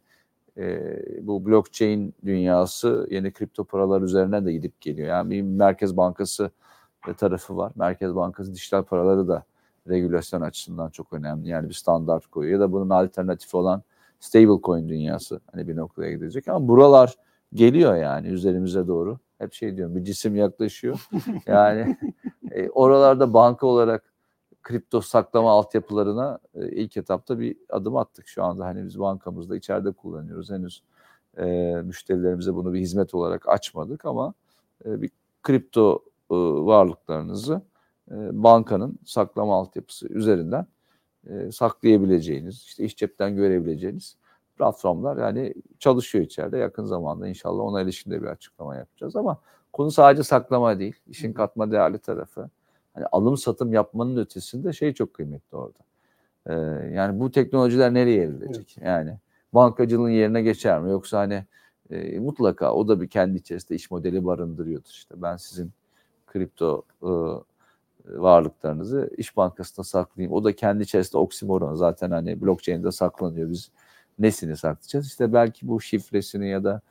e, 0.58 0.98
bu 1.22 1.46
blockchain 1.46 2.14
dünyası 2.26 3.08
yeni 3.12 3.34
kripto 3.34 3.64
paralar 3.64 4.02
üzerine 4.02 4.46
de 4.46 4.54
gidip 4.54 4.82
geliyor. 4.82 5.08
Yani 5.08 5.30
bir 5.30 5.42
merkez 5.42 5.98
bankası 5.98 6.52
tarafı 7.18 7.58
var. 7.58 7.72
Merkez 7.76 8.16
bankası 8.16 8.54
dijital 8.54 8.84
paraları 8.84 9.28
da 9.28 9.44
regülasyon 9.90 10.42
açısından 10.42 10.90
çok 10.90 11.14
önemli. 11.14 11.50
Yani 11.50 11.70
bir 11.70 11.74
standart 11.74 12.28
koyuyor 12.28 12.60
ya 12.60 12.68
da 12.68 12.72
bunun 12.72 12.90
alternatifi 12.90 13.58
olan 13.58 13.84
stablecoin 14.20 14.90
dünyası 14.90 15.40
hani 15.52 15.68
bir 15.68 15.76
noktaya 15.76 16.12
gidecek 16.12 16.48
ama 16.48 16.68
buralar 16.68 17.16
geliyor 17.54 17.96
yani 17.96 18.28
üzerimize 18.28 18.88
doğru. 18.88 19.20
Hep 19.38 19.54
şey 19.54 19.78
diyorum 19.78 19.96
bir 19.96 20.04
cisim 20.04 20.36
yaklaşıyor. 20.36 21.08
Yani 21.48 21.98
e, 22.52 22.70
oralarda 22.70 23.34
banka 23.34 23.68
olarak 23.68 24.04
kripto 24.66 25.02
saklama 25.02 25.52
altyapılarına 25.52 26.40
e, 26.56 26.70
ilk 26.70 26.98
etapta 26.98 27.40
bir 27.40 27.58
adım 27.70 27.98
attık. 27.98 28.28
Şu 28.28 28.44
anda 28.44 28.66
hani 28.66 28.86
biz 28.86 29.00
bankamızda 29.00 29.56
içeride 29.56 29.92
kullanıyoruz. 29.92 30.50
Henüz 30.50 30.84
e, 31.38 31.46
müşterilerimize 31.84 32.56
bunu 32.56 32.74
bir 32.74 32.80
hizmet 32.80 33.14
olarak 33.14 33.50
açmadık 33.50 34.06
ama 34.06 34.34
e, 34.86 35.02
bir 35.02 35.10
kripto 35.44 36.04
e, 36.32 36.36
varlıklarınızı 36.66 37.62
e, 38.12 38.44
bankanın 38.44 39.00
saklama 39.06 39.56
altyapısı 39.56 40.08
üzerinden 40.08 40.68
e, 41.30 41.52
saklayabileceğiniz, 41.52 42.56
işte 42.56 42.84
iş 42.84 42.96
cepten 42.98 43.36
görebileceğiniz 43.36 44.18
platformlar 44.58 45.18
yani 45.18 45.54
çalışıyor 45.80 46.26
içeride. 46.26 46.58
Yakın 46.58 46.86
zamanda 46.86 47.28
inşallah 47.28 47.64
ona 47.64 47.82
ilişkin 47.82 48.12
de 48.12 48.22
bir 48.22 48.28
açıklama 48.28 48.76
yapacağız 48.76 49.16
ama 49.16 49.38
konu 49.74 49.92
sadece 49.92 50.24
saklama 50.24 50.80
değil. 50.80 50.96
işin 51.08 51.34
katma 51.34 51.72
değerli 51.72 51.98
tarafı. 51.98 52.50
Hani 52.96 53.06
alım 53.12 53.38
satım 53.38 53.74
yapmanın 53.74 54.18
ötesinde 54.18 54.74
şey 54.74 54.94
çok 54.94 55.14
kıymetli 55.14 55.58
orada. 55.58 55.80
Ee, 56.48 56.54
yani 56.94 57.20
bu 57.20 57.32
teknolojiler 57.32 57.94
nereye 57.94 58.24
evrilecek? 58.24 58.76
Evet. 58.78 58.88
Yani 58.88 59.20
bankacılığın 59.54 60.10
yerine 60.10 60.42
geçer 60.42 60.82
mi? 60.82 60.92
Yoksa 60.92 61.20
hani 61.20 61.46
e, 61.90 62.20
mutlaka 62.20 62.74
o 62.74 62.88
da 62.88 63.02
bir 63.02 63.08
kendi 63.08 63.38
içerisinde 63.38 63.76
iş 63.76 63.92
modeli 63.92 64.26
barındırıyordur. 64.26 64.90
İşte 64.90 65.22
ben 65.22 65.38
sizin 65.38 65.72
kripto 66.28 66.84
e, 67.04 67.10
varlıklarınızı 68.06 69.10
iş 69.18 69.38
bankasında 69.38 69.84
saklayayım. 69.84 70.34
O 70.34 70.44
da 70.44 70.56
kendi 70.56 70.84
içerisinde 70.84 71.18
oksimoron. 71.18 71.76
Zaten 71.76 72.12
hani 72.12 72.42
blockchain'de 72.42 72.92
saklanıyor. 72.92 73.50
Biz 73.50 73.72
nesini 74.20 74.58
saklayacağız? 74.58 75.08
İşte 75.08 75.34
belki 75.34 75.68
bu 75.68 75.82
şifresini 75.82 76.50
ya 76.50 76.64
da 76.64 76.82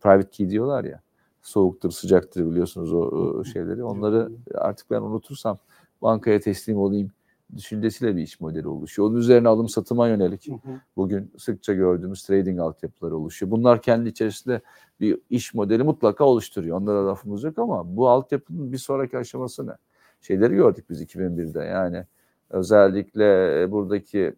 private 0.00 0.30
key 0.30 0.50
diyorlar 0.50 0.84
ya. 0.84 1.00
Soğuktur, 1.46 1.90
sıcaktır 1.90 2.50
biliyorsunuz 2.50 2.92
o 2.92 3.44
şeyleri. 3.44 3.84
Onları 3.84 4.30
artık 4.54 4.90
ben 4.90 5.00
unutursam 5.00 5.58
bankaya 6.02 6.40
teslim 6.40 6.78
olayım 6.78 7.10
düşüncesiyle 7.56 8.16
bir 8.16 8.22
iş 8.22 8.40
modeli 8.40 8.68
oluşuyor. 8.68 9.08
Onun 9.08 9.16
üzerine 9.16 9.48
alım 9.48 9.68
satıma 9.68 10.08
yönelik 10.08 10.48
bugün 10.96 11.32
sıkça 11.38 11.74
gördüğümüz 11.74 12.22
trading 12.22 12.60
altyapıları 12.60 13.16
oluşuyor. 13.16 13.50
Bunlar 13.50 13.82
kendi 13.82 14.08
içerisinde 14.08 14.60
bir 15.00 15.18
iş 15.30 15.54
modeli 15.54 15.82
mutlaka 15.82 16.24
oluşturuyor. 16.24 16.80
Onlara 16.80 17.06
lafımız 17.06 17.44
yok 17.44 17.58
ama 17.58 17.96
bu 17.96 18.08
altyapının 18.08 18.72
bir 18.72 18.78
sonraki 18.78 19.18
aşaması 19.18 19.66
ne? 19.66 19.72
Şeyleri 20.20 20.54
gördük 20.54 20.90
biz 20.90 21.02
2001'de 21.02 21.60
yani 21.60 22.04
özellikle 22.50 23.62
e, 23.62 23.70
buradaki 23.70 24.34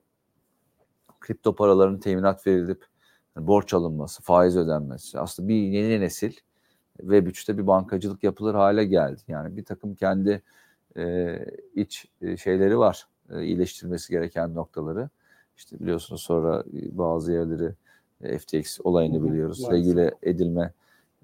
kripto 1.21 1.55
paraların 1.55 2.01
teminat 2.01 2.47
verilip 2.47 2.85
borç 3.37 3.75
alınması, 3.75 4.23
faiz 4.23 4.57
ödenmesi. 4.57 5.21
Aslında 5.21 5.49
bir 5.49 5.55
yeni 5.55 6.01
nesil 6.01 6.33
Web3'te 7.01 7.59
bir 7.59 7.67
bankacılık 7.67 8.25
yapılır 8.25 8.55
hale 8.55 8.85
geldi. 8.85 9.21
Yani 9.29 9.57
bir 9.57 9.65
takım 9.65 9.95
kendi 9.95 10.43
e, 10.97 11.39
iç 11.75 12.07
e, 12.23 12.37
şeyleri 12.37 12.79
var. 12.79 13.07
E, 13.31 13.45
iyileştirmesi 13.45 14.13
gereken 14.13 14.55
noktaları. 14.55 15.09
İşte 15.57 15.81
biliyorsunuz 15.81 16.23
sonra 16.23 16.65
bazı 16.93 17.33
yerleri 17.33 17.75
e, 18.23 18.39
FTX 18.39 18.79
olayını 18.85 19.25
biliyoruz. 19.25 19.69
Regüle 19.71 20.15
edilme 20.23 20.73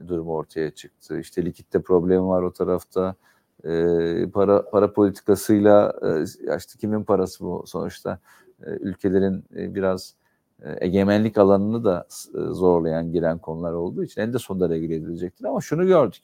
durumu 0.09 0.33
ortaya 0.33 0.71
çıktı. 0.71 1.19
İşte 1.19 1.45
likitte 1.45 1.83
problem 1.83 2.29
var 2.29 2.43
o 2.43 2.53
tarafta. 2.53 3.15
E, 3.65 4.27
para 4.33 4.71
para 4.71 4.93
politikasıyla 4.93 5.93
e, 6.03 6.23
işte 6.57 6.79
kimin 6.81 7.05
parası 7.05 7.45
bu 7.45 7.65
sonuçta 7.67 8.19
e, 8.67 8.71
ülkelerin 8.71 9.45
e, 9.57 9.75
biraz 9.75 10.11
e, 10.11 10.24
egemenlik 10.81 11.39
alanını 11.39 11.85
da 11.85 12.07
e, 12.35 12.39
zorlayan 12.53 13.13
giren 13.13 13.39
konular 13.39 13.73
olduğu 13.73 14.05
için 14.05 14.21
en 14.21 14.33
de 14.33 14.39
sonunda 14.39 14.71
regüle 14.71 14.95
edilecektir. 14.95 15.45
Ama 15.45 15.61
şunu 15.61 15.87
gördük. 15.87 16.23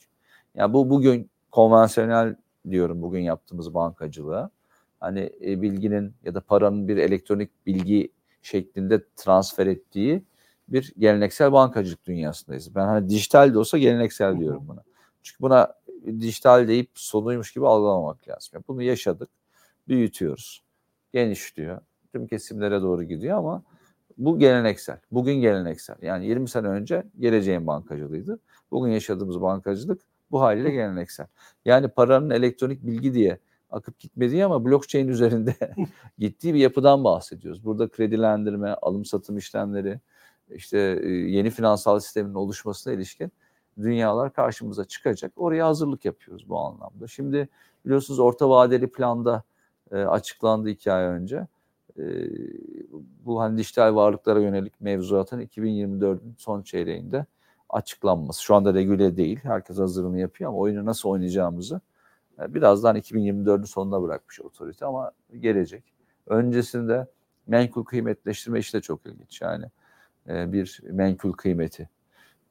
Yani 0.55 0.73
bu 0.73 0.91
bugün 0.91 1.31
konvansiyonel 1.51 2.37
diyorum 2.71 3.03
bugün 3.03 3.21
yaptığımız 3.21 3.75
bankacılığa. 3.75 4.51
Hani 5.01 5.33
e, 5.47 5.63
bilginin 5.63 6.15
ya 6.25 6.35
da 6.35 6.41
paranın 6.41 6.89
bir 6.89 6.97
elektronik 6.97 7.67
bilgi 7.67 8.13
şeklinde 8.43 9.05
transfer 9.17 9.67
ettiği 9.67 10.25
bir 10.69 10.95
geleneksel 10.99 11.53
bankacılık 11.53 12.07
dünyasındayız. 12.07 12.75
Ben 12.75 12.87
hani 12.87 13.09
dijital 13.09 13.55
de 13.55 13.59
olsa 13.59 13.79
geleneksel 13.79 14.39
diyorum 14.39 14.69
buna. 14.69 14.83
Çünkü 15.23 15.43
buna 15.43 15.75
dijital 16.07 16.69
deyip 16.69 16.91
sonuymuş 16.95 17.53
gibi 17.53 17.67
algılamamak 17.67 18.29
lazım. 18.29 18.51
Yani 18.55 18.65
bunu 18.69 18.83
yaşadık, 18.83 19.29
büyütüyoruz, 19.89 20.63
genişliyor, 21.13 21.81
tüm 22.13 22.27
kesimlere 22.27 22.83
doğru 22.83 23.03
gidiyor 23.03 23.39
ama 23.39 23.63
bu 24.21 24.39
geleneksel. 24.39 24.99
Bugün 25.13 25.35
geleneksel. 25.35 25.97
Yani 26.03 26.27
20 26.27 26.49
sene 26.49 26.67
önce 26.69 27.05
geleceğin 27.19 27.67
bankacılığıydı. 27.67 28.39
Bugün 28.71 28.91
yaşadığımız 28.91 29.43
bankacılık 29.43 30.01
bu 30.31 30.41
haliyle 30.41 30.71
geleneksel. 30.71 31.27
Yani 31.65 31.89
paranın 31.89 32.31
elektronik 32.31 32.87
bilgi 32.87 33.15
diye 33.15 33.39
akıp 33.71 33.99
gitmediği 33.99 34.45
ama 34.45 34.65
blockchain 34.65 35.09
üzerinde 35.09 35.57
gittiği 36.19 36.55
bir 36.55 36.59
yapıdan 36.59 37.05
bahsediyoruz. 37.05 37.65
Burada 37.65 37.89
kredilendirme, 37.89 38.69
alım 38.83 39.05
satım 39.05 39.39
işlemleri, 39.39 40.01
işte 40.51 41.01
e, 41.03 41.09
yeni 41.09 41.51
finansal 41.51 42.01
sistemin 42.01 42.35
oluşmasına 42.35 42.93
ilişkin 42.93 43.33
dünyalar 43.83 44.33
karşımıza 44.33 44.85
çıkacak. 44.85 45.33
Oraya 45.37 45.67
hazırlık 45.67 46.05
yapıyoruz 46.05 46.49
bu 46.49 46.59
anlamda. 46.59 47.07
Şimdi 47.07 47.49
biliyorsunuz 47.85 48.21
orta 48.21 48.51
vadeli 48.51 48.91
planda 48.91 49.43
e, 49.93 49.97
açıklandı 49.97 50.71
iki 50.71 50.93
ay 50.93 51.05
önce. 51.05 51.47
E, 52.01 52.29
bu 53.25 53.41
hani 53.41 53.59
dijital 53.59 53.95
varlıklara 53.95 54.41
yönelik 54.41 54.81
mevzuatın 54.81 55.41
2024'ün 55.41 56.35
son 56.39 56.63
çeyreğinde 56.63 57.27
açıklanması. 57.69 58.43
Şu 58.43 58.55
anda 58.55 58.75
regüle 58.75 59.17
değil. 59.17 59.41
Herkes 59.43 59.79
hazırlığını 59.79 60.19
yapıyor 60.19 60.51
ama 60.51 60.59
oyunu 60.59 60.85
nasıl 60.85 61.09
oynayacağımızı 61.09 61.81
e, 62.41 62.55
birazdan 62.55 62.97
2024'ün 62.97 63.65
sonuna 63.65 64.03
bırakmış 64.03 64.41
otorite 64.41 64.87
ama 64.87 65.11
gelecek. 65.41 65.85
Öncesinde 66.27 67.07
menkul 67.47 67.85
kıymetleştirme 67.85 68.59
işi 68.59 68.73
de 68.73 68.81
çok 68.81 69.07
ilginç. 69.07 69.41
Yani 69.41 69.65
e, 70.29 70.53
bir 70.53 70.81
menkul 70.91 71.33
kıymeti, 71.33 71.89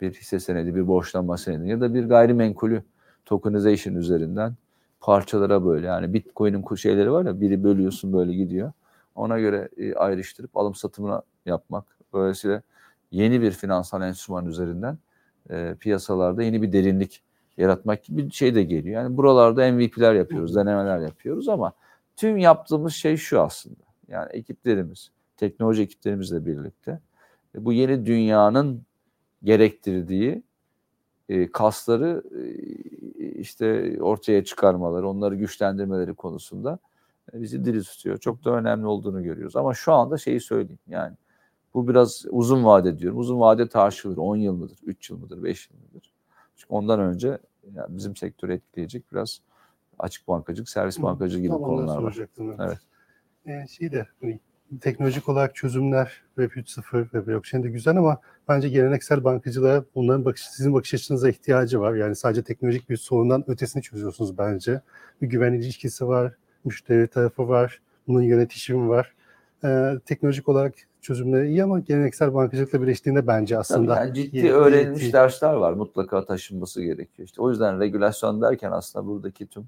bir 0.02 0.14
hisse 0.14 0.40
senedi, 0.40 0.76
bir 0.76 0.88
borçlanma 0.88 1.38
senedi 1.38 1.70
ya 1.70 1.82
da 1.82 1.94
bir 1.94 2.06
gayrimenkulü 2.06 2.84
tokenization 3.26 3.96
üzerinden 3.96 4.56
parçalara 5.02 5.66
böyle 5.66 5.88
yani 5.88 6.14
Bitcoin'in 6.14 6.76
şeyleri 6.76 7.12
var 7.12 7.26
ya 7.26 7.42
biri 7.42 7.64
bölüyorsun 7.64 8.14
böyle 8.14 8.34
gidiyor. 8.34 8.72
Ona 9.16 9.40
göre 9.40 9.70
e, 9.78 9.94
ayrıştırıp 9.94 10.58
alım 10.58 10.76
satımına 10.76 11.22
yapmak. 11.46 11.98
Dolayısıyla 12.14 12.62
yeni 13.12 13.42
bir 13.42 13.52
finansal 13.52 14.02
enstrüman 14.02 14.46
üzerinden 14.46 14.98
e, 15.50 15.76
piyasalarda 15.80 16.44
yeni 16.44 16.62
bir 16.62 16.72
derinlik 16.72 17.24
yaratmak 17.58 18.04
gibi 18.04 18.26
bir 18.26 18.32
şey 18.32 18.56
de 18.56 18.64
geliyor. 18.64 19.04
Yani 19.04 19.18
buralarda 19.18 19.72
MVP'ler 19.72 20.14
yapıyoruz, 20.14 20.56
denemeler 20.56 21.00
yapıyoruz 21.00 21.50
ama 21.50 21.74
tüm 22.16 22.38
yaptığımız 22.38 22.94
şey 22.94 23.18
şu 23.18 23.42
aslında. 23.42 23.84
Yani 24.08 24.30
ekiplerimiz, 24.32 25.12
teknoloji 25.38 25.82
ekiplerimizle 25.82 26.46
birlikte 26.46 27.00
e, 27.56 27.66
bu 27.66 27.74
yeni 27.74 28.06
dünyanın 28.06 28.82
gerektirdiği 29.44 30.44
e, 31.30 31.52
kasları 31.52 32.24
e, 32.40 33.26
işte 33.26 33.98
ortaya 34.02 34.44
çıkarmaları, 34.44 35.10
onları 35.10 35.36
güçlendirmeleri 35.36 36.14
konusunda 36.14 36.80
bizi 37.34 37.66
diri 37.66 37.84
tutuyor. 37.84 38.18
Çok 38.18 38.46
da 38.46 38.52
önemli 38.52 38.86
olduğunu 38.86 39.24
görüyoruz. 39.24 39.56
Ama 39.56 39.74
şu 39.74 39.94
anda 39.94 40.18
şeyi 40.18 40.42
söyleyeyim 40.42 40.80
yani 40.88 41.16
bu 41.74 41.88
biraz 41.88 42.26
uzun 42.30 42.66
vade 42.66 43.00
diyorum. 43.00 43.20
Uzun 43.20 43.40
vade 43.40 43.70
tartışılır. 43.70 44.18
10 44.18 44.36
yıl 44.36 44.54
mıdır, 44.54 44.78
3 44.86 45.10
yıl 45.10 45.20
mıdır, 45.20 45.44
5 45.44 45.70
yıl 45.70 45.78
mıdır? 45.78 46.14
Çünkü 46.56 46.74
ondan 46.74 47.00
önce 47.00 47.38
yani 47.74 47.98
bizim 47.98 48.16
sektörü 48.16 48.54
etkileyecek 48.54 49.12
biraz 49.12 49.42
açık 50.00 50.28
bankacılık, 50.28 50.70
servis 50.70 51.02
bankacılığı 51.02 51.42
gibi 51.42 51.54
konular 51.54 51.98
var. 51.98 52.16
Evet. 52.18 52.30
evet. 52.60 52.80
Ee, 53.46 53.68
şey 53.68 53.92
de 53.92 54.08
hani 54.22 54.40
teknolojik 54.82 55.30
olarak 55.30 55.56
çözümler 55.56 56.22
Web 56.36 56.52
3.0 56.52 57.14
ve 57.14 57.28
blockchain 57.28 57.64
de 57.64 57.70
güzel 57.70 57.98
ama 57.98 58.18
bence 58.48 58.70
geleneksel 58.70 59.24
bankacılığa 59.24 59.84
bunların 59.96 60.26
bakış, 60.26 60.48
sizin 60.48 60.74
bakış 60.74 60.94
açınıza 60.94 61.30
ihtiyacı 61.30 61.80
var. 61.80 61.94
Yani 61.94 62.16
sadece 62.16 62.44
teknolojik 62.44 62.90
bir 62.90 62.98
sorundan 62.98 63.50
ötesini 63.50 63.84
çözüyorsunuz 63.84 64.38
bence. 64.38 64.82
Bir 65.22 65.28
güven 65.28 65.54
ilişkisi 65.54 66.08
var, 66.08 66.34
müşteri 66.66 67.08
tarafı 67.08 67.48
var, 67.48 67.82
bunun 68.08 68.22
yönetişimi 68.22 68.90
var. 68.90 69.14
Ee, 69.64 69.94
teknolojik 70.06 70.50
olarak 70.50 70.74
çözümleri 71.02 71.48
iyi 71.48 71.64
ama 71.64 71.80
geleneksel 71.80 72.34
bankacılıkla 72.34 72.82
birleştiğinde 72.82 73.28
bence 73.28 73.58
aslında 73.58 73.96
Tabii 73.96 74.06
yani 74.08 74.16
ciddi 74.16 74.38
iyi- 74.38 74.52
öğrenilmiş 74.52 75.04
iyi- 75.04 75.14
dersler 75.14 75.54
var. 75.54 75.74
Mutlaka 75.74 76.26
taşınması 76.26 76.84
gerekiyor. 76.84 77.26
İşte 77.28 77.42
o 77.42 77.50
yüzden 77.50 77.80
regülasyon 77.80 78.42
derken 78.42 78.72
aslında 78.72 79.06
buradaki 79.08 79.48
tüm 79.48 79.64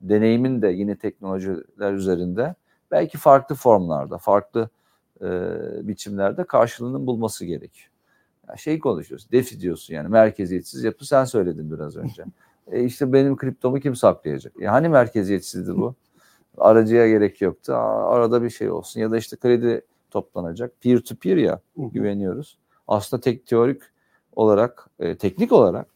deneyimin 0.00 0.62
de 0.62 0.68
yeni 0.68 0.96
teknolojiler 0.96 1.92
üzerinde 1.92 2.54
belki 2.90 3.18
farklı 3.18 3.54
formlarda, 3.54 4.18
farklı 4.18 4.68
e, 5.20 5.28
biçimlerde 5.88 6.44
karşılığının 6.44 7.06
bulması 7.06 7.44
gerekiyor. 7.44 7.88
Şey 8.56 8.78
konuşuyoruz. 8.78 9.30
DeFi 9.32 9.60
diyorsun 9.60 9.94
yani 9.94 10.08
merkeziyetsiz 10.08 10.84
yapı 10.84 11.06
sen 11.06 11.24
söyledin 11.24 11.70
biraz 11.70 11.96
önce. 11.96 12.24
e 12.72 12.84
işte 12.84 13.12
benim 13.12 13.36
kriptomu 13.36 13.80
kim 13.80 13.96
saklayacak? 13.96 14.52
E 14.60 14.66
hani 14.66 14.88
merkeziyetsizdi 14.88 15.76
bu? 15.76 15.94
Aracıya 16.58 17.08
gerek 17.08 17.40
yoktu. 17.40 17.72
Aa, 17.72 18.14
arada 18.14 18.42
bir 18.42 18.50
şey 18.50 18.70
olsun 18.70 19.00
ya 19.00 19.10
da 19.10 19.16
işte 19.18 19.36
kredi 19.36 19.82
toplanacak. 20.10 20.80
Peer 20.80 20.98
to 20.98 21.14
peer 21.14 21.36
ya 21.36 21.60
Hı 21.76 21.82
güveniyoruz. 21.82 22.58
Aslında 22.88 23.20
tek 23.20 23.46
teorik 23.46 23.82
olarak, 24.36 24.90
e, 24.98 25.16
teknik 25.16 25.52
olarak 25.52 25.86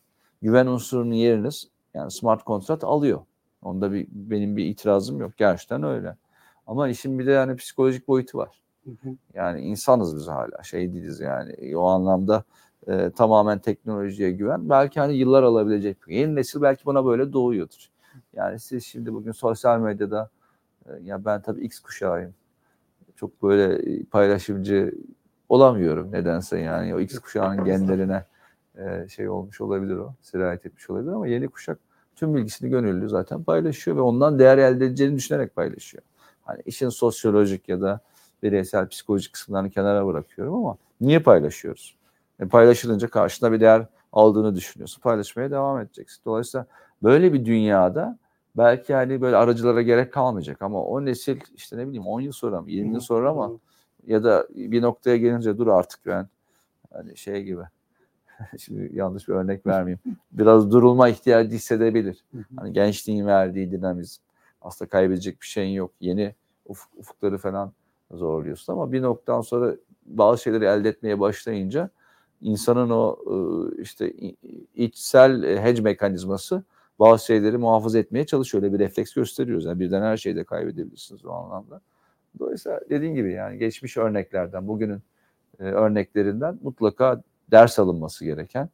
güven 0.42 0.66
unsurunun 0.66 1.14
yerini 1.14 1.48
yani 1.94 2.10
smart 2.10 2.44
kontrat 2.44 2.84
alıyor. 2.84 3.20
Onda 3.62 3.92
bir 3.92 4.06
benim 4.10 4.56
bir 4.56 4.64
itirazım 4.64 5.20
yok. 5.20 5.32
Gerçekten 5.36 5.82
öyle. 5.82 6.16
Ama 6.66 6.88
işin 6.88 7.18
bir 7.18 7.26
de 7.26 7.30
yani 7.30 7.56
psikolojik 7.56 8.08
boyutu 8.08 8.38
var. 8.38 8.60
Hı 8.84 8.90
hı. 8.90 9.16
Yani 9.34 9.60
insanız 9.60 10.16
biz 10.16 10.28
hala. 10.28 10.62
Şey 10.62 10.92
değiliz 10.92 11.20
yani. 11.20 11.76
O 11.76 11.86
anlamda 11.86 12.44
e, 12.88 13.10
tamamen 13.10 13.58
teknolojiye 13.58 14.30
güven. 14.30 14.70
Belki 14.70 15.00
hani 15.00 15.14
yıllar 15.14 15.42
alabilecek. 15.42 15.96
Yeni 16.08 16.34
nesil 16.34 16.62
belki 16.62 16.84
buna 16.84 17.04
böyle 17.06 17.32
doğuyordur. 17.32 17.90
Yani 18.32 18.58
siz 18.58 18.84
şimdi 18.84 19.14
bugün 19.14 19.32
sosyal 19.32 19.80
medyada 19.80 20.22
e, 20.22 20.30
ya 21.02 21.24
ben 21.24 21.42
tabii 21.42 21.60
X 21.60 21.78
kuşağıyım. 21.78 22.34
Çok 23.16 23.42
böyle 23.42 23.92
e, 23.92 24.04
paylaşımcı 24.04 24.94
olamıyorum 25.48 26.12
nedense 26.12 26.58
yani. 26.58 26.94
O 26.94 27.00
X 27.00 27.18
kuşağının 27.18 27.64
genlerine 27.64 28.24
e, 28.78 29.08
şey 29.08 29.28
olmuş 29.28 29.60
olabilir 29.60 29.96
o. 29.96 30.14
Sirayet 30.22 30.66
etmiş 30.66 30.90
olabilir 30.90 31.12
ama 31.12 31.26
yeni 31.26 31.48
kuşak 31.48 31.78
tüm 32.16 32.34
bilgisini 32.34 32.70
gönüllü 32.70 33.08
zaten 33.08 33.42
paylaşıyor 33.42 33.96
ve 33.96 34.00
ondan 34.00 34.38
değer 34.38 34.58
elde 34.58 34.86
edeceğini 34.86 35.16
düşünerek 35.16 35.56
paylaşıyor. 35.56 36.02
Hani 36.42 36.62
işin 36.66 36.88
sosyolojik 36.88 37.68
ya 37.68 37.80
da 37.80 38.00
bireysel 38.42 38.88
psikolojik 38.88 39.32
kısımlarını 39.32 39.70
kenara 39.70 40.06
bırakıyorum 40.06 40.54
ama 40.54 40.76
niye 41.00 41.18
paylaşıyoruz? 41.18 41.96
E, 42.40 42.44
paylaşılınca 42.44 43.08
karşına 43.08 43.52
bir 43.52 43.60
değer 43.60 43.86
aldığını 44.12 44.54
düşünüyorsun. 44.56 45.00
Paylaşmaya 45.00 45.50
devam 45.50 45.80
edeceksin. 45.80 46.22
Dolayısıyla 46.24 46.66
böyle 47.02 47.32
bir 47.32 47.44
dünyada 47.44 48.18
belki 48.56 48.94
hani 48.94 49.20
böyle 49.20 49.36
aracılara 49.36 49.82
gerek 49.82 50.12
kalmayacak 50.12 50.62
ama 50.62 50.84
o 50.84 51.04
nesil 51.04 51.40
işte 51.54 51.76
ne 51.78 51.86
bileyim 51.86 52.06
10 52.06 52.20
yıl 52.20 52.32
sonra 52.32 52.60
mı 52.60 52.70
20 52.70 52.94
yıl 52.94 53.00
sonra 53.00 53.30
ama 53.30 53.52
ya 54.06 54.24
da 54.24 54.46
bir 54.54 54.82
noktaya 54.82 55.16
gelince 55.16 55.58
dur 55.58 55.66
artık 55.66 56.06
ben 56.06 56.28
hani 56.92 57.16
şey 57.16 57.42
gibi 57.42 57.62
şimdi 58.58 58.90
yanlış 58.94 59.28
bir 59.28 59.32
örnek 59.32 59.66
vermeyeyim. 59.66 60.00
Biraz 60.32 60.72
durulma 60.72 61.08
ihtiyacı 61.08 61.50
hissedebilir. 61.50 62.24
Hani 62.56 62.72
gençliğin 62.72 63.26
verdiği 63.26 63.70
dinamizm. 63.70 64.22
Aslında 64.62 64.88
kaybedecek 64.88 65.40
bir 65.40 65.46
şeyin 65.46 65.74
yok. 65.74 65.90
Yeni 66.00 66.34
ufuk, 66.66 66.94
ufukları 66.98 67.38
falan 67.38 67.72
zorluyorsun 68.10 68.72
ama 68.72 68.92
bir 68.92 69.02
noktadan 69.02 69.40
sonra 69.40 69.76
bazı 70.06 70.42
şeyleri 70.42 70.64
elde 70.64 70.88
etmeye 70.88 71.20
başlayınca 71.20 71.90
insanın 72.40 72.90
o 72.90 73.18
e, 73.26 73.36
işte 73.82 74.12
içsel 74.74 75.42
e, 75.42 75.62
hedge 75.62 75.82
mekanizması 75.82 76.64
bazı 76.98 77.24
şeyleri 77.24 77.58
muhafaza 77.58 77.98
etmeye 77.98 78.26
çalışıyor. 78.26 78.62
Öyle 78.62 78.74
bir 78.74 78.78
refleks 78.78 79.14
gösteriyoruz. 79.14 79.64
Yani 79.64 79.80
birden 79.80 80.02
her 80.02 80.16
şeyi 80.16 80.36
de 80.36 80.44
kaybedebilirsiniz 80.44 81.24
o 81.24 81.30
anlamda. 81.30 81.80
Dolayısıyla 82.38 82.80
dediğim 82.90 83.14
gibi 83.14 83.32
yani 83.32 83.58
geçmiş 83.58 83.96
örneklerden, 83.96 84.68
bugünün 84.68 85.02
e, 85.60 85.64
örneklerinden 85.64 86.58
mutlaka 86.62 87.22
ders 87.50 87.78
alınması 87.78 88.24
gereken 88.24 88.68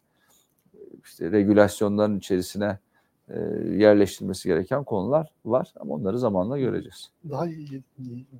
işte 1.04 1.30
regülasyonların 1.30 2.18
içerisine 2.18 2.78
e, 3.28 3.38
yerleştirilmesi 3.68 4.48
gereken 4.48 4.84
konular 4.84 5.32
var 5.44 5.74
ama 5.80 5.94
onları 5.94 6.18
zamanla 6.18 6.58
göreceğiz. 6.58 7.10
Daha 7.30 7.46
iyi, 7.46 7.82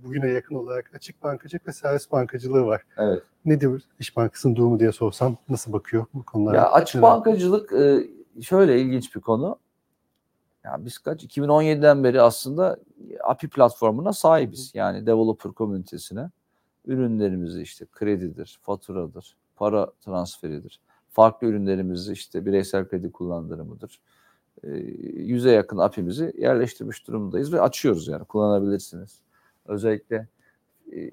bugüne 0.05 0.29
yakın 0.29 0.55
olarak 0.55 0.91
açık 0.95 1.23
bankacılık 1.23 1.69
ve 1.69 1.73
servis 1.73 2.13
bankacılığı 2.13 2.67
var. 2.67 2.83
Evet. 2.97 3.23
Nedir 3.45 3.85
İş 3.99 4.17
Bankası'nın 4.17 4.57
durumu 4.57 4.81
diye 4.81 4.93
sorsam 4.93 5.37
nasıl 5.49 5.73
bakıyor 5.73 6.07
bu 6.15 6.23
konulara? 6.23 6.57
Ya 6.57 6.71
açık 6.71 7.03
bankacılık 7.03 7.73
e, 7.73 8.09
şöyle 8.43 8.81
ilginç 8.81 9.15
bir 9.17 9.21
konu. 9.21 9.59
Ya 10.65 10.85
biz 10.85 10.99
kaç 10.99 11.25
2017'den 11.25 12.05
beri 12.05 12.23
aslında 12.23 12.79
API 13.25 13.49
platformuna 13.49 14.13
sahibiz. 14.13 14.71
Yani 14.75 15.07
developer 15.07 15.53
komünitesine 15.53 16.31
ürünlerimizi 16.87 17.63
işte 17.63 17.87
kredidir, 17.93 18.59
faturadır, 18.63 19.37
para 19.57 19.91
transferidir. 20.01 20.81
Farklı 21.11 21.47
ürünlerimizi 21.47 22.13
işte 22.13 22.47
bireysel 22.47 22.89
kredi 22.89 23.13
kullandırımıdır. 23.13 24.01
E, 24.65 24.69
yüze 25.15 25.51
yakın 25.51 25.79
API'mizi 25.79 26.33
yerleştirmiş 26.39 27.07
durumdayız 27.07 27.53
ve 27.53 27.61
açıyoruz 27.61 28.09
yani 28.09 28.25
kullanabilirsiniz. 28.25 29.21
Özellikle 29.67 30.29
e, 30.93 31.11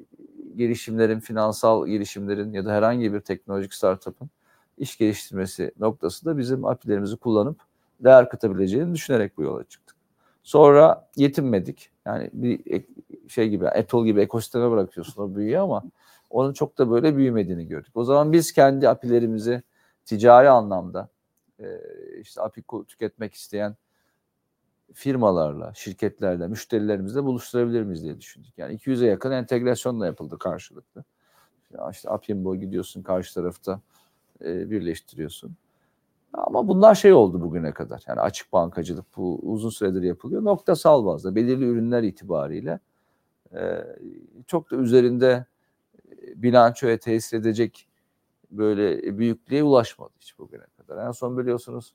girişimlerin, 0.57 1.19
finansal 1.19 1.87
girişimlerin 1.87 2.53
ya 2.53 2.65
da 2.65 2.73
herhangi 2.73 3.13
bir 3.13 3.19
teknolojik 3.19 3.73
startup'ın 3.73 4.29
iş 4.77 4.97
geliştirmesi 4.97 5.71
noktasında 5.79 6.37
bizim 6.37 6.65
API'lerimizi 6.65 7.17
kullanıp 7.17 7.68
değer 8.03 8.29
katabileceğini 8.29 8.93
düşünerek 8.93 9.37
bu 9.37 9.43
yola 9.43 9.63
çıktık. 9.63 9.95
Sonra 10.43 11.09
yetinmedik. 11.15 11.91
Yani 12.05 12.29
bir 12.33 12.85
şey 13.27 13.49
gibi 13.49 13.69
Apple 13.69 14.05
gibi 14.05 14.21
ekosisteme 14.21 14.71
bırakıyorsun 14.71 15.23
o 15.23 15.35
büyüyor 15.35 15.63
ama 15.63 15.83
onun 16.29 16.53
çok 16.53 16.77
da 16.77 16.91
böyle 16.91 17.17
büyümediğini 17.17 17.67
gördük. 17.67 17.91
O 17.95 18.03
zaman 18.03 18.33
biz 18.33 18.53
kendi 18.53 18.89
API'lerimizi 18.89 19.63
ticari 20.05 20.49
anlamda 20.49 21.09
e, 21.59 21.65
işte 22.21 22.41
API 22.41 22.63
tüketmek 22.87 23.33
isteyen 23.33 23.75
firmalarla, 24.93 25.73
şirketlerle, 25.75 26.47
müşterilerimizle 26.47 27.23
buluşturabilir 27.23 27.83
miyiz 27.83 28.03
diye 28.03 28.19
düşündük. 28.19 28.57
Yani 28.57 28.75
200'e 28.75 29.07
yakın 29.07 29.31
entegrasyonla 29.31 30.05
yapıldı 30.05 30.37
karşılıklı. 30.37 31.03
Ya 31.73 31.89
işte 31.91 32.09
Apimbo 32.09 32.55
gidiyorsun 32.55 33.03
karşı 33.03 33.33
tarafta 33.33 33.81
e, 34.41 34.71
birleştiriyorsun. 34.71 35.55
Ama 36.33 36.67
bunlar 36.67 36.95
şey 36.95 37.13
oldu 37.13 37.41
bugüne 37.41 37.71
kadar. 37.71 38.03
Yani 38.07 38.21
açık 38.21 38.53
bankacılık 38.53 39.05
bu 39.17 39.39
uzun 39.43 39.69
süredir 39.69 40.01
yapılıyor. 40.01 40.43
Noktasal 40.43 41.05
bazda 41.05 41.35
belirli 41.35 41.65
ürünler 41.65 42.03
itibariyle 42.03 42.79
e, 43.53 43.85
çok 44.47 44.71
da 44.71 44.75
üzerinde 44.75 45.45
e, 46.11 46.41
bilançoya 46.43 46.99
tesir 46.99 47.37
edecek 47.37 47.87
böyle 48.51 49.17
büyüklüğe 49.17 49.63
ulaşmadı 49.63 50.13
hiç 50.19 50.39
bugüne 50.39 50.65
kadar. 50.77 51.07
En 51.07 51.11
son 51.11 51.37
biliyorsunuz 51.37 51.93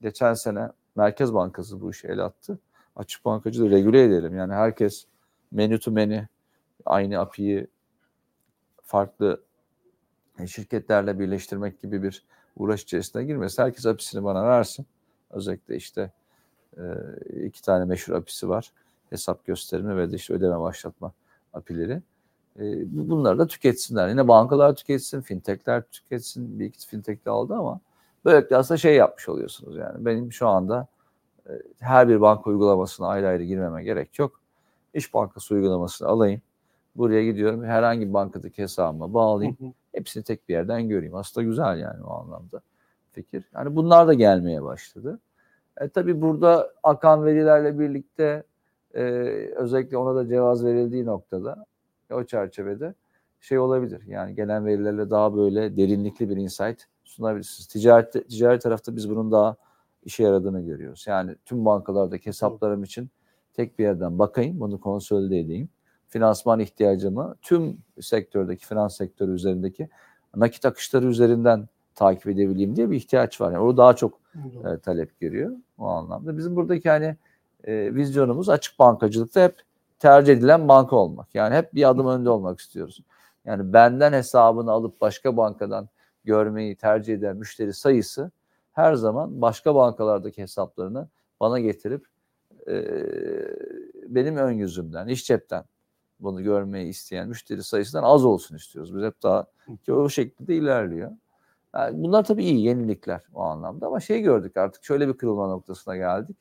geçen 0.00 0.34
sene 0.34 0.68
Merkez 0.96 1.34
Bankası 1.34 1.80
bu 1.80 1.90
işi 1.90 2.06
el 2.08 2.24
attı. 2.24 2.58
Açık 2.96 3.24
bankacılığı 3.24 3.70
regüle 3.70 4.04
edelim. 4.04 4.36
Yani 4.36 4.52
herkes 4.52 5.06
menü 5.52 5.80
to 5.80 5.90
menü 5.90 6.28
aynı 6.84 7.18
API'yi 7.18 7.66
farklı 8.82 9.42
e, 10.38 10.46
şirketlerle 10.46 11.18
birleştirmek 11.18 11.80
gibi 11.80 12.02
bir 12.02 12.24
uğraş 12.56 12.82
içerisine 12.82 13.24
girmesin. 13.24 13.62
Herkes 13.62 13.86
API'sini 13.86 14.24
bana 14.24 14.44
versin. 14.44 14.86
Özellikle 15.30 15.76
işte 15.76 16.10
e, 16.78 16.82
iki 17.46 17.62
tane 17.62 17.84
meşhur 17.84 18.14
API'si 18.14 18.48
var. 18.48 18.72
Hesap 19.10 19.46
gösterimi 19.46 19.96
ve 19.96 20.12
de 20.12 20.16
işte 20.16 20.34
ödeme 20.34 20.60
başlatma 20.60 21.12
API'leri. 21.52 22.02
E, 22.58 22.62
bu- 22.96 23.08
bunları 23.10 23.38
da 23.38 23.46
tüketsinler. 23.46 24.08
Yine 24.08 24.28
bankalar 24.28 24.76
tüketsin, 24.76 25.20
fintechler 25.20 25.82
tüketsin. 25.82 26.58
Bir 26.58 26.64
iki 26.66 26.86
fintech 26.88 27.24
de 27.26 27.30
aldı 27.30 27.54
ama 27.54 27.80
böylelikle 28.24 28.56
aslında 28.56 28.78
şey 28.78 28.94
yapmış 28.96 29.28
oluyorsunuz 29.28 29.76
yani. 29.76 30.04
Benim 30.04 30.32
şu 30.32 30.48
anda 30.48 30.86
e, 31.48 31.52
her 31.78 32.08
bir 32.08 32.20
banka 32.20 32.50
uygulamasına 32.50 33.06
ayrı 33.08 33.28
ayrı 33.28 33.42
girmeme 33.44 33.84
gerek 33.84 34.18
yok. 34.18 34.40
İş 34.94 35.14
Bankası 35.14 35.54
uygulamasını 35.54 36.08
alayım. 36.08 36.40
Buraya 36.96 37.24
gidiyorum. 37.24 37.64
Herhangi 37.64 38.08
bir 38.08 38.12
bankadaki 38.14 38.62
hesabıma 38.62 39.14
bağlayayım. 39.14 39.56
Hepsini 39.96 40.24
tek 40.24 40.48
bir 40.48 40.54
yerden 40.54 40.88
göreyim. 40.88 41.14
Aslında 41.14 41.44
güzel 41.44 41.78
yani 41.78 42.04
o 42.04 42.12
anlamda 42.14 42.60
fikir. 43.12 43.44
Yani 43.54 43.76
bunlar 43.76 44.06
da 44.06 44.14
gelmeye 44.14 44.62
başladı. 44.62 45.20
E, 45.80 45.88
tabii 45.88 46.20
burada 46.20 46.72
akan 46.82 47.24
verilerle 47.24 47.78
birlikte 47.78 48.42
e, 48.94 49.02
özellikle 49.56 49.96
ona 49.96 50.16
da 50.16 50.28
cevaz 50.28 50.64
verildiği 50.64 51.06
noktada 51.06 51.66
o 52.12 52.24
çerçevede 52.24 52.94
şey 53.40 53.58
olabilir. 53.58 54.02
Yani 54.06 54.34
gelen 54.34 54.66
verilerle 54.66 55.10
daha 55.10 55.36
böyle 55.36 55.76
derinlikli 55.76 56.30
bir 56.30 56.36
insight 56.36 56.84
sunabilirsiniz. 57.04 57.66
Ticaret, 57.66 58.12
ticari 58.12 58.58
tarafta 58.58 58.96
biz 58.96 59.10
bunun 59.10 59.32
daha 59.32 59.56
işe 60.04 60.22
yaradığını 60.22 60.60
görüyoruz. 60.60 61.04
Yani 61.08 61.36
tüm 61.44 61.64
bankalardaki 61.64 62.26
hesaplarım 62.26 62.84
için 62.84 63.10
tek 63.54 63.78
bir 63.78 63.84
yerden 63.84 64.18
bakayım, 64.18 64.60
bunu 64.60 64.80
konsolide 64.80 65.38
edeyim. 65.38 65.68
Finansman 66.08 66.60
ihtiyacımı 66.60 67.34
tüm 67.42 67.78
sektördeki, 68.00 68.66
finans 68.66 68.96
sektörü 68.96 69.32
üzerindeki 69.34 69.88
nakit 70.36 70.64
akışları 70.64 71.06
üzerinden 71.06 71.68
takip 71.94 72.26
edebileyim 72.26 72.76
diye 72.76 72.90
bir 72.90 72.96
ihtiyaç 72.96 73.40
var. 73.40 73.52
Yani 73.52 73.64
o 73.64 73.76
daha 73.76 73.96
çok 73.96 74.20
e, 74.64 74.78
talep 74.78 75.20
görüyor 75.20 75.52
o 75.78 75.86
anlamda. 75.86 76.38
Bizim 76.38 76.56
buradaki 76.56 76.90
hani 76.90 77.16
e, 77.64 77.94
vizyonumuz 77.94 78.48
açık 78.48 78.78
bankacılıkta 78.78 79.42
hep 79.44 79.54
tercih 79.98 80.32
edilen 80.32 80.68
banka 80.68 80.96
olmak. 80.96 81.34
Yani 81.34 81.54
hep 81.54 81.74
bir 81.74 81.88
adım 81.88 82.06
önde 82.06 82.30
olmak 82.30 82.60
istiyoruz. 82.60 83.02
Yani 83.44 83.72
benden 83.72 84.12
hesabını 84.12 84.70
alıp 84.70 85.00
başka 85.00 85.36
bankadan 85.36 85.88
görmeyi 86.24 86.76
tercih 86.76 87.14
eden 87.14 87.36
müşteri 87.36 87.72
sayısı 87.72 88.30
her 88.72 88.94
zaman 88.94 89.40
başka 89.40 89.74
bankalardaki 89.74 90.42
hesaplarını 90.42 91.08
bana 91.40 91.60
getirip 91.60 92.06
e, 92.68 92.84
benim 94.08 94.36
ön 94.36 94.52
yüzümden, 94.52 95.08
iş 95.08 95.26
cepten 95.26 95.64
bunu 96.20 96.42
görmeyi 96.42 96.88
isteyen 96.88 97.28
müşteri 97.28 97.62
sayısından 97.62 98.02
az 98.02 98.24
olsun 98.24 98.56
istiyoruz. 98.56 98.96
Biz 98.96 99.02
hep 99.02 99.22
daha 99.22 99.46
ki 99.84 99.92
o 99.92 100.08
şekilde 100.08 100.56
ilerliyor. 100.56 101.12
Yani 101.74 102.02
bunlar 102.02 102.24
tabii 102.24 102.44
iyi 102.44 102.64
yenilikler 102.64 103.20
o 103.34 103.42
anlamda 103.42 103.86
ama 103.86 104.00
şey 104.00 104.22
gördük 104.22 104.56
artık 104.56 104.84
şöyle 104.84 105.08
bir 105.08 105.12
kırılma 105.12 105.48
noktasına 105.48 105.96
geldik. 105.96 106.36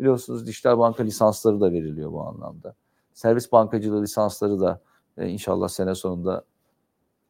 Biliyorsunuz 0.00 0.46
dijital 0.46 0.78
banka 0.78 1.02
lisansları 1.02 1.60
da 1.60 1.72
veriliyor 1.72 2.12
bu 2.12 2.22
anlamda. 2.22 2.74
Servis 3.12 3.52
bankacılığı 3.52 4.02
lisansları 4.02 4.60
da 4.60 4.80
e, 5.16 5.28
inşallah 5.28 5.68
sene 5.68 5.94
sonunda 5.94 6.44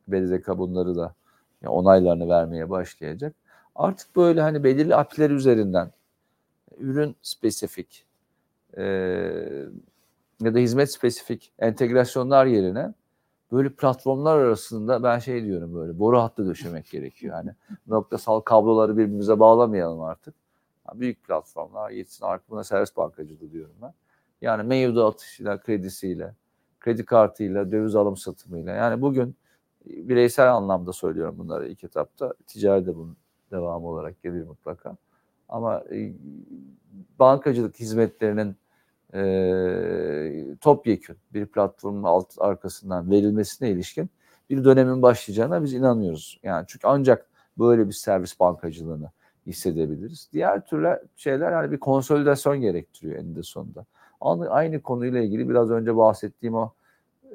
BDDK 0.08 0.48
bunları 0.48 0.96
da 0.96 1.14
yani 1.62 1.72
onaylarını 1.72 2.28
vermeye 2.28 2.70
başlayacak. 2.70 3.34
Artık 3.74 4.16
böyle 4.16 4.40
hani 4.40 4.64
belirli 4.64 4.96
app'ler 4.96 5.30
üzerinden 5.30 5.92
ürün 6.78 7.16
spesifik 7.22 8.06
e, 8.76 8.84
ya 10.42 10.54
da 10.54 10.58
hizmet 10.58 10.92
spesifik 10.92 11.52
entegrasyonlar 11.58 12.46
yerine 12.46 12.94
böyle 13.52 13.68
platformlar 13.68 14.38
arasında 14.38 15.02
ben 15.02 15.18
şey 15.18 15.44
diyorum 15.44 15.74
böyle 15.74 15.98
boru 15.98 16.18
hattı 16.18 16.46
döşemek 16.46 16.90
gerekiyor. 16.90 17.34
Yani 17.36 17.50
noktasal 17.86 18.40
kabloları 18.40 18.98
birbirimize 18.98 19.40
bağlamayalım 19.40 20.00
artık. 20.00 20.34
Büyük 20.94 21.24
platformlar 21.24 21.90
yetsin 21.90 22.24
artık 22.24 22.50
buna 22.50 22.64
servis 22.64 22.96
bankacılığı 22.96 23.52
diyorum 23.52 23.74
ben. 23.82 23.92
Yani 24.40 24.62
mevduatıyla, 24.62 25.60
kredisiyle, 25.60 26.34
kredi 26.80 27.04
kartıyla, 27.04 27.72
döviz 27.72 27.96
alım 27.96 28.16
satımıyla. 28.16 28.74
Yani 28.74 29.00
bugün 29.02 29.36
bireysel 29.86 30.54
anlamda 30.54 30.92
söylüyorum 30.92 31.34
bunları 31.38 31.68
ilk 31.68 31.84
etapta. 31.84 32.34
Ticari 32.46 32.86
de 32.86 32.96
bunun 32.96 33.16
devamı 33.50 33.86
olarak 33.86 34.22
gelir 34.22 34.42
mutlaka. 34.42 34.96
Ama 35.48 35.84
bankacılık 37.18 37.80
hizmetlerinin 37.80 38.56
e, 39.14 40.56
topyekün 40.60 41.16
bir 41.34 41.46
platformun 41.46 42.02
alt 42.02 42.34
arkasından 42.38 43.10
verilmesine 43.10 43.70
ilişkin 43.70 44.10
bir 44.50 44.64
dönemin 44.64 45.02
başlayacağına 45.02 45.64
biz 45.64 45.74
inanıyoruz. 45.74 46.40
Yani 46.42 46.64
çünkü 46.68 46.86
ancak 46.86 47.26
böyle 47.58 47.86
bir 47.86 47.92
servis 47.92 48.40
bankacılığını 48.40 49.10
hissedebiliriz. 49.46 50.28
Diğer 50.32 50.66
türlü 50.66 51.02
şeyler 51.16 51.52
yani 51.52 51.72
bir 51.72 51.80
konsolidasyon 51.80 52.60
gerektiriyor 52.60 53.16
eninde 53.16 53.42
sonunda. 53.42 53.84
Aynı 54.48 54.82
konuyla 54.82 55.20
ilgili 55.20 55.48
biraz 55.48 55.70
önce 55.70 55.96
bahsettiğim 55.96 56.54
o 56.54 56.72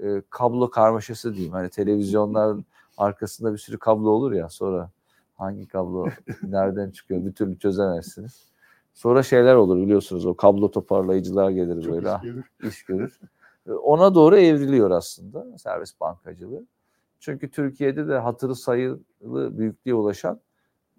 e, 0.03 0.21
kablo 0.29 0.69
karmaşası 0.69 1.33
diyeyim. 1.33 1.53
Hani 1.53 1.69
televizyonların 1.69 2.65
arkasında 2.97 3.53
bir 3.53 3.57
sürü 3.57 3.77
kablo 3.77 4.09
olur 4.09 4.31
ya 4.31 4.49
sonra 4.49 4.89
hangi 5.35 5.67
kablo 5.67 6.07
nereden 6.43 6.91
çıkıyor 6.91 7.25
bir 7.25 7.31
türlü 7.31 7.59
çözemezsiniz. 7.59 8.52
Sonra 8.93 9.23
şeyler 9.23 9.55
olur 9.55 9.77
biliyorsunuz 9.77 10.25
o 10.25 10.35
kablo 10.35 10.71
toparlayıcılar 10.71 11.49
gelir 11.49 11.83
Çok 11.83 11.93
böyle 11.93 12.07
iş 12.07 12.13
ah, 12.13 12.23
görür. 12.23 12.45
iş 12.63 12.83
görür. 12.83 13.19
Ona 13.83 14.15
doğru 14.15 14.37
evriliyor 14.37 14.91
aslında 14.91 15.57
servis 15.57 15.99
bankacılığı. 15.99 16.65
Çünkü 17.19 17.51
Türkiye'de 17.51 18.07
de 18.07 18.17
hatırı 18.17 18.55
sayılı 18.55 18.99
büyüklüğe 19.57 19.93
ulaşan 19.93 20.39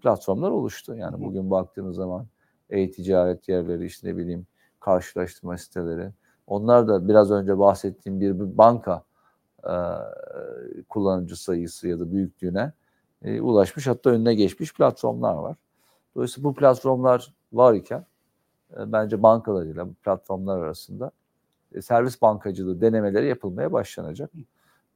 platformlar 0.03 0.51
oluştu. 0.51 0.97
Yani 0.97 1.25
bugün 1.25 1.51
baktığınız 1.51 1.97
zaman 1.97 2.27
e-ticaret 2.71 3.49
yerleri 3.49 3.87
işte 3.87 4.09
ne 4.09 4.17
bileyim 4.17 4.47
karşılaştırma 4.81 5.59
siteleri. 5.59 6.11
Onlar 6.47 6.89
da 6.89 7.09
biraz 7.09 7.31
önce 7.31 7.59
bahsettiğim 7.59 8.21
bir, 8.21 8.41
bir 8.41 8.59
banka 8.59 9.03
e, 9.65 9.75
kullanıcı 10.89 11.43
sayısı 11.43 11.89
ya 11.89 12.01
da 12.01 12.13
büyüklüğüne 12.13 12.73
e, 13.23 13.41
ulaşmış 13.41 13.87
hatta 13.87 14.11
önüne 14.11 14.35
geçmiş 14.35 14.75
platformlar 14.75 15.35
var. 15.35 15.57
Dolayısıyla 16.15 16.51
bu 16.51 16.55
platformlar 16.55 17.35
var 17.57 17.75
iken 17.75 18.07
e, 18.77 18.93
bence 18.93 19.23
bankalarıyla 19.23 19.89
platformlar 20.05 20.59
arasında 20.59 21.11
e, 21.75 21.83
servis 21.83 22.23
bankacılığı 22.23 22.81
denemeleri 22.81 23.29
yapılmaya 23.29 23.73
başlanacak. 23.73 24.31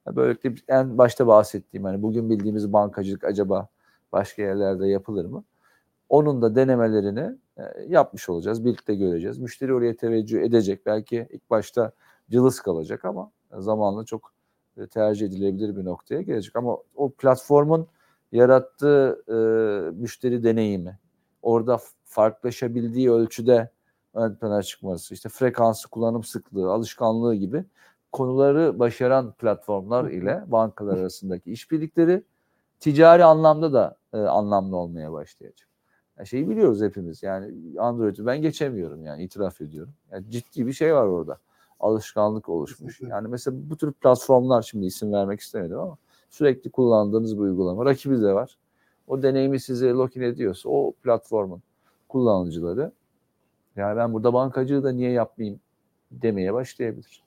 E, 0.08 0.16
Böylelikle 0.16 0.54
en 0.68 0.98
başta 0.98 1.26
bahsettiğim 1.26 1.84
hani 1.84 2.02
bugün 2.02 2.30
bildiğimiz 2.30 2.72
bankacılık 2.72 3.24
acaba 3.24 3.68
başka 4.12 4.42
yerlerde 4.42 4.86
yapılır 4.86 5.24
mı? 5.24 5.44
Onun 6.08 6.42
da 6.42 6.54
denemelerini 6.54 7.36
e, 7.58 7.62
yapmış 7.88 8.28
olacağız. 8.28 8.64
Birlikte 8.64 8.94
göreceğiz. 8.94 9.38
Müşteri 9.38 9.74
oraya 9.74 9.96
teveccüh 9.96 10.42
edecek. 10.42 10.86
Belki 10.86 11.28
ilk 11.30 11.50
başta 11.50 11.92
cılız 12.30 12.60
kalacak 12.60 13.04
ama 13.04 13.30
zamanla 13.58 14.04
çok 14.04 14.32
tercih 14.90 15.26
edilebilir 15.26 15.76
bir 15.76 15.84
noktaya 15.84 16.22
gelecek. 16.22 16.56
Ama 16.56 16.78
o 16.94 17.10
platformun 17.10 17.86
yarattığı 18.32 19.22
e, 19.28 19.34
müşteri 20.00 20.44
deneyimi, 20.44 20.98
orada 21.42 21.78
farklılaşabildiği 22.08 23.10
ölçüde 23.10 23.70
ön 24.14 24.34
plana 24.34 24.62
çıkması, 24.62 25.14
işte 25.14 25.28
frekansı, 25.28 25.88
kullanım 25.88 26.24
sıklığı, 26.24 26.72
alışkanlığı 26.72 27.34
gibi 27.34 27.64
konuları 28.12 28.78
başaran 28.78 29.32
platformlar 29.32 30.10
ile 30.10 30.44
bankalar 30.46 30.98
arasındaki 30.98 31.52
işbirlikleri 31.52 32.22
ticari 32.80 33.24
anlamda 33.24 33.72
da 33.72 33.96
e, 34.12 34.18
anlamlı 34.18 34.76
olmaya 34.76 35.12
başlayacak. 35.12 35.68
Yani 36.18 36.26
şeyi 36.26 36.48
biliyoruz 36.48 36.82
hepimiz 36.82 37.22
yani 37.22 37.54
Android'i 37.80 38.26
ben 38.26 38.42
geçemiyorum 38.42 39.04
yani 39.04 39.22
itiraf 39.22 39.60
ediyorum. 39.60 39.92
Yani 40.12 40.30
ciddi 40.30 40.66
bir 40.66 40.72
şey 40.72 40.94
var 40.94 41.06
orada. 41.06 41.38
Alışkanlık 41.80 42.48
oluşmuş. 42.48 43.00
Yani 43.00 43.28
mesela 43.28 43.56
bu 43.70 43.76
tür 43.76 43.92
platformlar 43.92 44.62
şimdi 44.62 44.86
isim 44.86 45.12
vermek 45.12 45.40
istemedim 45.40 45.78
ama 45.78 45.96
sürekli 46.30 46.70
kullandığınız 46.70 47.36
bir 47.36 47.42
uygulama. 47.42 47.84
Rakibi 47.84 48.22
de 48.22 48.34
var. 48.34 48.58
O 49.06 49.22
deneyimi 49.22 49.60
size 49.60 49.90
lock-in 49.90 50.22
ediyorsa 50.22 50.68
o 50.68 50.92
platformun 50.92 51.62
kullanıcıları 52.08 52.92
yani 53.76 53.96
ben 53.96 54.12
burada 54.12 54.32
bankacılığı 54.32 54.84
da 54.84 54.92
niye 54.92 55.10
yapmayayım 55.10 55.60
demeye 56.10 56.54
başlayabilir. 56.54 57.22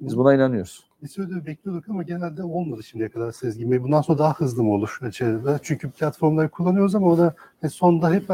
Biz 0.00 0.18
buna 0.18 0.34
inanıyoruz. 0.34 0.84
Bir 1.02 1.08
süredir 1.08 1.46
bekliyorduk 1.46 1.88
ama 1.88 2.02
genelde 2.02 2.42
olmadı 2.42 2.82
şimdiye 2.82 3.08
kadar 3.08 3.32
Sezgin 3.32 3.70
Bey. 3.70 3.82
Bundan 3.82 4.02
sonra 4.02 4.18
daha 4.18 4.34
hızlı 4.34 4.62
mı 4.62 4.72
olur 4.72 4.98
içeride? 5.08 5.58
Çünkü 5.62 5.90
platformları 5.90 6.48
kullanıyoruz 6.48 6.94
ama 6.94 7.06
o 7.06 7.18
da 7.18 7.34
e, 7.62 7.68
sonda 7.68 8.10
hep 8.10 8.24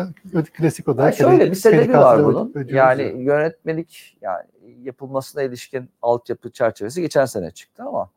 klasik 0.54 0.88
o 0.88 0.96
da. 0.96 1.02
Yani 1.02 1.14
şöyle 1.14 1.50
bir 1.50 1.54
sebebi 1.54 1.92
var 1.92 2.24
bunun. 2.24 2.54
Yani 2.68 3.02
ya. 3.02 3.08
yönetmelik 3.08 4.18
yani 4.20 4.44
yapılmasına 4.82 5.42
ilişkin 5.42 5.90
altyapı 6.02 6.50
çerçevesi 6.50 7.00
geçen 7.00 7.24
sene 7.24 7.50
çıktı 7.50 7.82
ama 7.82 8.10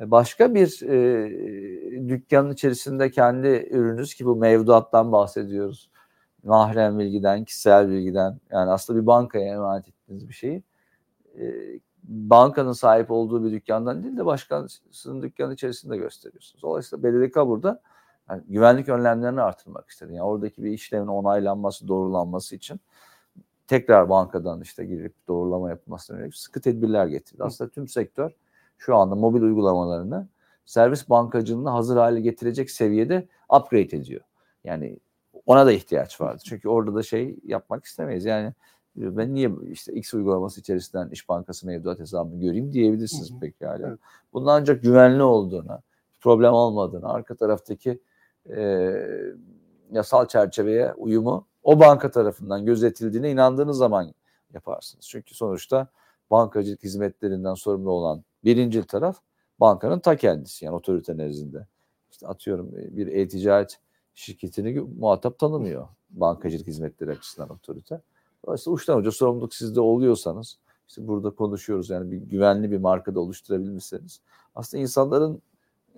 başka 0.00 0.54
bir 0.54 0.82
e, 0.82 2.08
dükkanın 2.08 2.52
içerisinde 2.52 3.10
kendi 3.10 3.68
ürününüz 3.70 4.14
ki 4.14 4.26
bu 4.26 4.36
mevduattan 4.36 5.12
bahsediyoruz. 5.12 5.90
Mahrem 6.46 6.98
bilgiden, 6.98 7.44
kişisel 7.44 7.88
bilgiden 7.88 8.40
yani 8.50 8.70
aslında 8.70 9.00
bir 9.00 9.06
bankaya 9.06 9.54
emanet 9.54 9.88
ettiğiniz 9.88 10.28
bir 10.28 10.34
şeyi 10.34 10.62
e, 11.38 11.54
bankanın 12.04 12.72
sahip 12.72 13.10
olduğu 13.10 13.44
bir 13.44 13.52
dükkandan 13.52 14.02
değil 14.02 14.16
de 14.16 14.26
başkasının 14.26 15.22
dükkanı 15.22 15.54
içerisinde 15.54 15.96
gösteriyorsunuz. 15.96 16.62
Dolayısıyla 16.62 17.02
BDDK 17.02 17.36
burada 17.36 17.82
yani 18.30 18.42
güvenlik 18.48 18.88
önlemlerini 18.88 19.40
artırmak 19.40 19.90
istedi. 19.90 20.12
Yani 20.12 20.22
oradaki 20.22 20.64
bir 20.64 20.70
işlemin 20.70 21.06
onaylanması, 21.06 21.88
doğrulanması 21.88 22.56
için 22.56 22.80
tekrar 23.66 24.08
bankadan 24.08 24.60
işte 24.60 24.84
girip 24.84 25.14
doğrulama 25.28 25.70
yapılmasına 25.70 26.16
yönelik 26.16 26.36
sıkı 26.36 26.60
tedbirler 26.60 27.06
getirdi. 27.06 27.44
Aslında 27.44 27.70
tüm 27.70 27.88
sektör 27.88 28.30
şu 28.78 28.96
anda 28.96 29.14
mobil 29.14 29.42
uygulamalarını 29.42 30.28
servis 30.64 31.08
bankacılığını 31.08 31.70
hazır 31.70 31.96
hale 31.96 32.20
getirecek 32.20 32.70
seviyede 32.70 33.28
upgrade 33.50 33.96
ediyor. 33.96 34.20
Yani 34.64 34.98
ona 35.46 35.66
da 35.66 35.72
ihtiyaç 35.72 36.20
vardı. 36.20 36.42
Çünkü 36.44 36.68
orada 36.68 36.94
da 36.94 37.02
şey 37.02 37.36
yapmak 37.44 37.84
istemeyiz. 37.84 38.24
Yani 38.24 38.52
ben 38.96 39.34
niye 39.34 39.50
işte 39.70 39.92
X 39.92 40.14
uygulaması 40.14 40.60
içerisinden 40.60 41.08
İş 41.08 41.28
Bankası 41.28 41.66
mevduat 41.66 41.98
hesabını 41.98 42.40
göreyim 42.40 42.72
diyebilirsiniz 42.72 43.30
Hı 43.30 43.34
hı. 43.34 43.40
pekala. 43.40 43.88
Evet. 43.88 43.98
Bunun 44.32 44.46
ancak 44.46 44.82
güvenli 44.82 45.22
olduğuna, 45.22 45.82
problem 46.20 46.52
olmadığını, 46.52 47.08
arka 47.08 47.34
taraftaki 47.34 48.00
e, 48.50 48.92
yasal 49.92 50.26
çerçeveye 50.26 50.92
uyumu 50.92 51.46
o 51.62 51.80
banka 51.80 52.10
tarafından 52.10 52.66
gözetildiğine 52.66 53.30
inandığınız 53.30 53.76
zaman 53.76 54.14
yaparsınız. 54.54 55.08
Çünkü 55.08 55.34
sonuçta 55.34 55.88
bankacılık 56.30 56.82
hizmetlerinden 56.82 57.54
sorumlu 57.54 57.90
olan 57.90 58.24
birinci 58.44 58.82
taraf 58.82 59.16
bankanın 59.60 59.98
ta 59.98 60.16
kendisi 60.16 60.64
yani 60.64 60.74
otorite 60.74 61.16
nezdinde. 61.16 61.66
İşte 62.10 62.26
atıyorum 62.26 62.72
e, 62.78 62.96
bir 62.96 63.06
e-ticaret 63.06 63.78
şirketini 64.16 64.80
muhatap 64.80 65.38
tanımıyor 65.38 65.88
bankacılık 66.10 66.66
hizmetleri 66.66 67.10
açısından 67.10 67.50
otorite. 67.50 68.00
Dolayısıyla 68.46 68.74
uçtan 68.74 68.98
uca 68.98 69.10
sorumluluk 69.10 69.54
sizde 69.54 69.80
oluyorsanız 69.80 70.58
işte 70.88 71.06
burada 71.08 71.30
konuşuyoruz 71.30 71.90
yani 71.90 72.10
bir 72.10 72.16
güvenli 72.16 72.70
bir 72.70 72.78
markada 72.78 73.20
oluşturabilmişseniz 73.20 74.20
aslında 74.54 74.80
insanların 74.82 75.42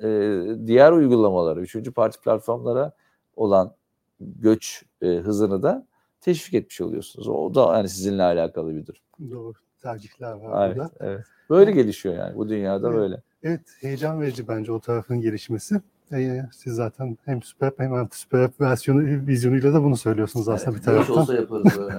e, 0.03 0.67
diğer 0.67 0.93
uygulamalara, 0.93 1.61
üçüncü 1.61 1.93
parti 1.93 2.21
platformlara 2.21 2.93
olan 3.37 3.75
göç 4.21 4.85
e, 5.03 5.07
hızını 5.07 5.63
da 5.63 5.87
teşvik 6.21 6.55
etmiş 6.55 6.81
oluyorsunuz. 6.81 7.29
O 7.29 7.55
da 7.55 7.77
yani 7.77 7.89
sizinle 7.89 8.23
alakalı 8.23 8.75
bir 8.75 8.87
durum. 8.87 9.31
Doğru. 9.31 9.53
Tercihler 9.83 10.33
var 10.33 10.67
Evet, 10.67 10.77
burada. 10.77 10.91
evet. 11.01 11.25
Böyle 11.51 11.71
gelişiyor 11.71 12.15
yani 12.15 12.37
bu 12.37 12.49
dünyada 12.49 12.89
Evet. 12.89 12.99
böyle. 12.99 13.23
Evet, 13.43 13.61
heyecan 13.81 14.21
verici 14.21 14.49
bence 14.49 14.73
o 14.73 14.81
tarafın 14.81 15.21
gelişmesi. 15.21 15.81
Ee, 16.13 16.47
siz 16.53 16.75
zaten 16.75 17.19
hem 17.25 17.43
süper 17.43 17.73
hem 17.79 17.93
anti 17.95 18.19
süper 18.19 18.51
versiyonu 18.61 19.01
vizyonuyla 19.27 19.75
da 19.75 19.83
bunu 19.85 19.97
söylüyorsunuz 19.97 20.49
aslında 20.49 20.71
Evet, 20.71 20.81
bir 20.81 20.85
taraftan. 20.85 21.17
olsa 21.17 21.35
yaparız 21.35 21.65
böyle. 21.79 21.95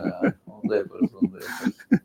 Onu 0.48 0.70
da 0.70 0.76
yaparız, 0.76 1.10
onu 1.22 1.32
da 1.32 1.36
yaparız. 1.36 1.74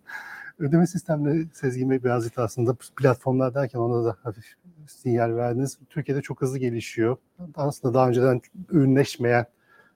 Ödeme 0.58 0.86
sistemleri 0.86 1.46
Sezgin 1.52 1.90
Bey 1.90 2.04
birazcık 2.04 2.36
da 2.36 2.42
aslında 2.42 2.76
platformlar 2.96 3.54
derken 3.54 3.78
ona 3.78 4.04
da 4.04 4.16
hafif 4.22 4.44
sinyal 4.86 5.36
verdiniz. 5.36 5.78
Türkiye'de 5.90 6.22
çok 6.22 6.40
hızlı 6.42 6.58
gelişiyor. 6.58 7.16
Aslında 7.54 7.94
daha 7.94 8.08
önceden 8.08 8.40
ürünleşmeyen 8.70 9.46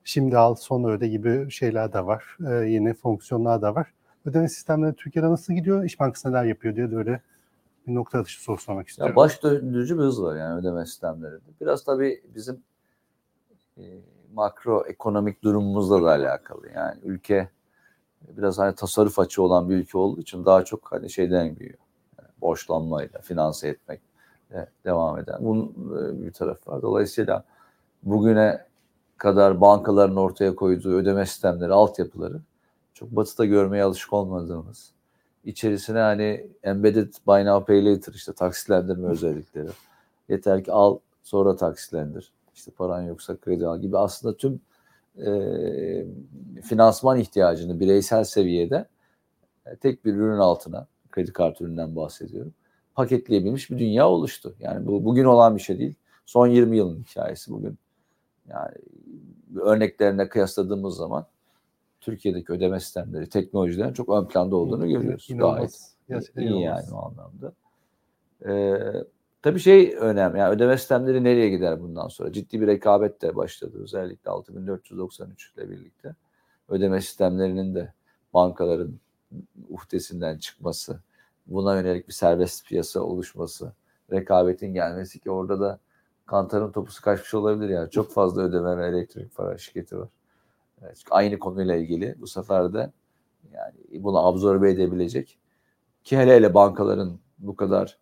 şimdi 0.05 0.37
al 0.39 0.55
sonra 0.55 0.93
öde 0.93 1.09
gibi 1.09 1.51
şeyler 1.51 1.93
de 1.93 2.07
var. 2.07 2.37
Ee, 2.47 2.55
yeni 2.55 2.95
fonksiyonlar 2.95 3.63
da 3.63 3.75
var. 3.75 3.87
Ödeme 4.25 4.49
sistemleri 4.49 4.95
Türkiye'de 4.95 5.31
nasıl 5.31 5.55
gidiyor? 5.55 5.85
İş 5.85 6.01
Bankası 6.01 6.29
neler 6.29 6.45
yapıyor 6.45 6.77
diye 6.77 6.91
de 6.91 6.97
öyle 6.97 7.21
bir 7.89 7.95
nokta 7.95 8.19
atışı 8.19 8.43
sormak 8.43 8.89
istiyorum. 8.89 9.13
Ya 9.13 9.17
baş 9.17 9.43
döndürücü 9.43 9.99
bir 9.99 10.03
hız 10.03 10.23
var 10.23 10.37
yani 10.37 10.61
ödeme 10.61 10.87
sistemlerinde. 10.87 11.51
Biraz 11.61 11.85
tabii 11.85 12.23
bizim 12.35 12.63
e, 13.79 13.83
makro 14.33 14.85
ekonomik 14.87 15.43
durumumuzla 15.43 16.03
da 16.03 16.11
alakalı. 16.11 16.69
Yani 16.75 17.01
ülke 17.03 17.51
biraz 18.29 18.59
hani 18.59 18.75
tasarruf 18.75 19.19
açığı 19.19 19.43
olan 19.43 19.69
bir 19.69 19.77
ülke 19.77 19.99
olduğu 19.99 20.21
için 20.21 20.45
daha 20.45 20.65
çok 20.65 20.93
hani 20.93 21.11
şeyden 21.11 21.57
büyüyor. 21.57 21.79
Yani 22.19 22.29
borçlanmayla, 22.41 23.21
finanse 23.21 23.69
etmek 23.69 24.01
devam 24.85 25.19
eden. 25.19 25.37
Bunun 25.41 25.69
e, 25.69 26.27
bir 26.27 26.33
tarafı 26.33 26.71
var. 26.71 26.83
Dolayısıyla 26.83 27.45
bugüne 28.03 28.67
kadar 29.17 29.61
bankaların 29.61 30.17
ortaya 30.17 30.55
koyduğu 30.55 30.95
ödeme 30.95 31.27
sistemleri, 31.27 31.73
altyapıları 31.73 32.41
çok 32.95 33.11
batıda 33.11 33.45
görmeye 33.45 33.85
alışık 33.85 34.13
olmadığımız, 34.13 34.93
içerisine 35.49 35.99
hani 35.99 36.47
embedded 36.63 37.15
buy 37.27 37.45
now 37.45 37.67
pay 37.67 37.85
later 37.85 38.13
işte 38.13 38.33
taksitlendirme 38.33 39.09
özellikleri. 39.11 39.69
Yeter 40.29 40.65
ki 40.65 40.73
al 40.73 40.99
sonra 41.23 41.57
taksitlendir. 41.57 42.33
İşte 42.55 42.71
paran 42.71 43.03
yoksa 43.03 43.37
kredi 43.37 43.67
al 43.67 43.81
gibi 43.81 43.99
aslında 43.99 44.37
tüm 44.37 44.61
e, 45.27 45.31
finansman 46.63 47.19
ihtiyacını 47.19 47.81
bireysel 47.81 48.25
seviyede 48.25 48.87
e, 49.67 49.77
tek 49.77 50.05
bir 50.05 50.15
ürün 50.15 50.39
altına 50.39 50.87
kredi 51.11 51.33
kartı 51.33 51.65
üründen 51.65 51.97
bahsediyorum. 51.97 52.55
Paketleyebilmiş 52.95 53.71
bir 53.71 53.79
dünya 53.79 54.09
oluştu. 54.09 54.55
Yani 54.61 54.87
bu 54.87 55.05
bugün 55.05 55.25
olan 55.25 55.57
bir 55.57 55.61
şey 55.61 55.79
değil. 55.79 55.95
Son 56.27 56.47
20 56.47 56.77
yılın 56.77 57.05
hikayesi 57.11 57.53
bugün. 57.53 57.79
Yani 58.49 58.75
örneklerine 59.61 60.29
kıyasladığımız 60.29 60.97
zaman 60.97 61.27
Türkiye'deki 62.09 62.53
ödeme 62.53 62.81
sistemleri, 62.81 63.29
teknolojilerin 63.29 63.93
çok 63.93 64.09
ön 64.09 64.25
planda 64.25 64.57
olduğunu 64.57 64.89
görüyoruz. 64.89 65.27
İnanılmaz. 65.31 65.95
Gayet 66.09 66.37
iyi 66.37 66.61
yani 66.63 66.85
o 66.93 67.07
anlamda. 67.07 67.53
Ee, 68.47 69.05
tabii 69.43 69.61
şey 69.61 69.97
önemli. 70.01 70.39
Yani 70.39 70.55
ödeme 70.55 70.79
sistemleri 70.79 71.25
nereye 71.25 71.49
gider 71.49 71.81
bundan 71.81 72.09
sonra? 72.09 72.33
Ciddi 72.33 72.61
bir 72.61 72.67
rekabet 72.67 73.23
de 73.23 73.37
başladı. 73.37 73.79
Özellikle 73.83 74.31
6493 74.31 75.53
ile 75.57 75.71
birlikte. 75.71 76.15
Ödeme 76.69 77.01
sistemlerinin 77.01 77.75
de 77.75 77.93
bankaların 78.35 78.95
uhdesinden 79.71 80.39
çıkması, 80.39 81.01
buna 81.47 81.77
yönelik 81.77 82.09
bir 82.09 82.13
serbest 82.13 82.67
piyasa 82.67 83.01
oluşması, 83.01 83.73
rekabetin 84.13 84.75
gelmesi 84.75 85.21
ki 85.21 85.31
orada 85.31 85.61
da 85.61 85.79
kantarın 86.27 86.73
topusu 86.73 87.03
kaçmış 87.03 87.35
olabilir 87.35 87.69
yani. 87.69 87.91
Çok 87.91 88.13
fazla 88.13 88.43
ödeme 88.43 88.77
ve 88.77 88.87
elektronik 88.87 89.35
para 89.35 89.59
şirketi 89.59 89.99
var. 89.99 90.09
Çünkü 90.81 91.11
aynı 91.11 91.39
konuyla 91.39 91.77
ilgili 91.77 92.15
bu 92.21 92.27
sefer 92.27 92.73
de 92.73 92.93
yani 93.53 94.05
bunu 94.05 94.27
absorbe 94.27 94.71
edebilecek 94.71 95.39
ki 96.05 96.19
hele 96.19 96.35
hele 96.37 96.55
bankaların 96.55 97.19
bu 97.39 97.57
kadar 97.57 97.99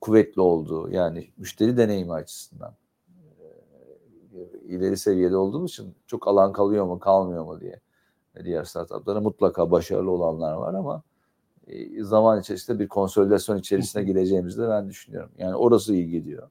kuvvetli 0.00 0.40
olduğu 0.40 0.90
yani 0.90 1.30
müşteri 1.36 1.76
deneyimi 1.76 2.12
açısından 2.12 2.74
ileri 4.62 4.96
seviyede 4.96 5.36
olduğumuz 5.36 5.70
için 5.70 5.94
çok 6.06 6.28
alan 6.28 6.52
kalıyor 6.52 6.86
mu 6.86 6.98
kalmıyor 6.98 7.44
mu 7.44 7.60
diye 7.60 7.80
diğer 8.44 8.64
startuplara 8.64 9.20
mutlaka 9.20 9.70
başarılı 9.70 10.10
olanlar 10.10 10.52
var 10.52 10.74
ama 10.74 11.02
zaman 12.00 12.40
içerisinde 12.40 12.78
bir 12.78 12.88
konsolidasyon 12.88 13.58
içerisine 13.58 14.02
gireceğimizi 14.02 14.62
de 14.62 14.68
ben 14.68 14.88
düşünüyorum. 14.88 15.30
Yani 15.38 15.56
orası 15.56 15.94
iyi 15.94 16.10
gidiyor. 16.10 16.48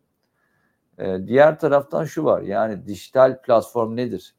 Diğer 1.27 1.59
taraftan 1.59 2.05
şu 2.05 2.23
var 2.23 2.41
yani 2.41 2.87
dijital 2.87 3.41
platform 3.41 3.95
nedir? 3.95 4.34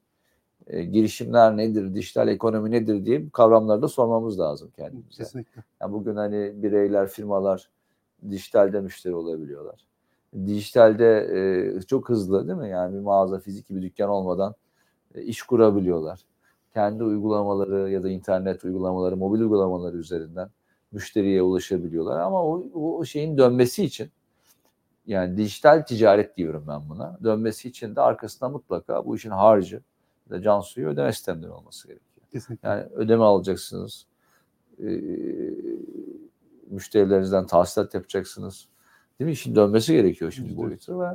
E, 0.66 0.84
girişimler 0.84 1.56
nedir, 1.56 1.94
dijital 1.94 2.28
ekonomi 2.28 2.70
nedir 2.70 3.04
diye 3.04 3.30
kavramları 3.32 3.82
da 3.82 3.88
sormamız 3.88 4.40
lazım 4.40 4.70
kendimize. 4.76 5.08
Kesinlikle. 5.22 5.64
Yani 5.80 5.92
bugün 5.92 6.16
hani 6.16 6.52
bireyler, 6.62 7.08
firmalar 7.08 7.70
dijitalde 8.30 8.80
müşteri 8.80 9.14
olabiliyorlar. 9.14 9.80
Dijitalde 10.46 11.28
e, 11.78 11.80
çok 11.82 12.08
hızlı 12.08 12.48
değil 12.48 12.58
mi? 12.58 12.68
Yani 12.68 12.94
bir 12.94 13.00
mağaza, 13.00 13.38
fiziki 13.38 13.76
bir 13.76 13.82
dükkan 13.82 14.08
olmadan 14.08 14.54
e, 15.14 15.22
iş 15.22 15.42
kurabiliyorlar. 15.42 16.20
Kendi 16.74 17.04
uygulamaları 17.04 17.90
ya 17.90 18.02
da 18.02 18.10
internet 18.10 18.64
uygulamaları, 18.64 19.16
mobil 19.16 19.40
uygulamaları 19.40 19.96
üzerinden 19.96 20.48
müşteriye 20.92 21.42
ulaşabiliyorlar. 21.42 22.20
Ama 22.20 22.44
o, 22.44 22.64
o 22.74 23.04
şeyin 23.04 23.38
dönmesi 23.38 23.84
için 23.84 24.10
yani 25.06 25.36
dijital 25.36 25.82
ticaret 25.82 26.36
diyorum 26.36 26.64
ben 26.68 26.88
buna. 26.88 27.18
Dönmesi 27.24 27.68
için 27.68 27.96
de 27.96 28.00
arkasında 28.00 28.48
mutlaka 28.48 29.06
bu 29.06 29.16
işin 29.16 29.30
harcı, 29.30 29.80
da 30.30 30.42
can 30.42 30.60
suyu 30.60 30.88
ödeme 30.88 31.12
sistemleri 31.12 31.50
olması 31.50 31.88
gerekiyor. 31.88 32.26
Kesinlikle. 32.32 32.68
Yani 32.68 32.82
ödeme 32.82 33.24
alacaksınız. 33.24 34.06
E, 34.78 34.86
müşterilerinizden 36.70 37.46
tahsilat 37.46 37.94
yapacaksınız. 37.94 38.68
Değil 39.20 39.26
mi? 39.26 39.32
İşin 39.32 39.54
dönmesi 39.56 39.92
gerekiyor 39.92 40.30
şimdi 40.30 40.48
Evet. 40.48 40.58
boyutu 40.58 41.00
ve 41.00 41.06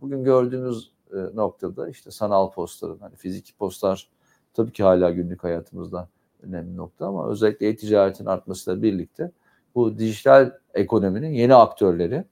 bugün 0.00 0.24
gördüğümüz 0.24 0.92
e, 1.12 1.16
noktada 1.16 1.88
işte 1.88 2.10
sanal 2.10 2.50
postların, 2.50 2.98
hani 2.98 3.16
fiziki 3.16 3.54
postlar 3.54 4.08
tabii 4.54 4.72
ki 4.72 4.82
hala 4.82 5.10
günlük 5.10 5.44
hayatımızda 5.44 6.08
önemli 6.42 6.76
nokta 6.76 7.06
ama 7.06 7.28
özellikle 7.28 7.68
e-ticaretin 7.68 8.26
artmasıyla 8.26 8.82
birlikte 8.82 9.30
bu 9.74 9.98
dijital 9.98 10.52
ekonominin 10.74 11.30
yeni 11.30 11.54
aktörleri 11.54 12.24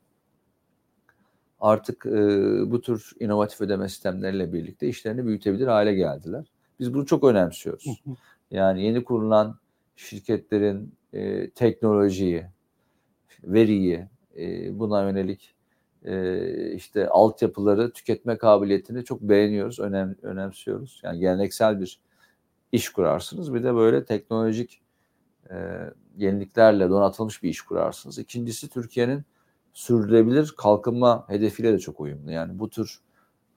artık 1.65 2.07
e, 2.07 2.11
bu 2.71 2.81
tür 2.81 3.12
inovatif 3.21 3.61
ödeme 3.61 3.89
sistemleriyle 3.89 4.53
birlikte 4.53 4.89
işlerini 4.89 5.27
büyütebilir 5.27 5.67
hale 5.67 5.95
geldiler. 5.95 6.45
Biz 6.81 6.95
bunu 6.95 7.07
çok 7.07 7.25
önemsiyoruz. 7.25 8.03
Yani 8.51 8.85
yeni 8.85 9.05
kurulan 9.05 9.59
şirketlerin 9.97 10.95
e, 11.12 11.51
teknolojiyi, 11.51 12.47
veriyi, 13.45 14.09
e, 14.39 14.79
buna 14.79 15.03
yönelik 15.03 15.55
e, 16.05 16.73
işte 16.75 17.09
altyapıları 17.09 17.93
tüketme 17.93 18.39
kabiliyetini 18.39 19.05
çok 19.05 19.21
beğeniyoruz, 19.21 19.81
önem, 19.81 20.17
önemsiyoruz. 20.23 21.01
Yani 21.05 21.21
geleneksel 21.21 21.81
bir 21.81 22.01
iş 22.73 22.89
kurarsınız. 22.89 23.55
Bir 23.55 23.65
de 23.65 23.75
böyle 23.75 24.05
teknolojik 24.05 24.83
e, 25.51 25.57
yeniliklerle 26.17 26.91
donatılmış 26.91 27.43
bir 27.43 27.49
iş 27.49 27.62
kurarsınız. 27.62 28.19
İkincisi 28.19 28.69
Türkiye'nin 28.69 29.25
sürdürülebilir 29.75 30.55
kalkınma 30.57 31.25
hedefiyle 31.29 31.72
de 31.72 31.79
çok 31.79 32.01
uyumlu. 32.01 32.31
Yani 32.31 32.59
bu 32.59 32.70
tür 32.70 33.01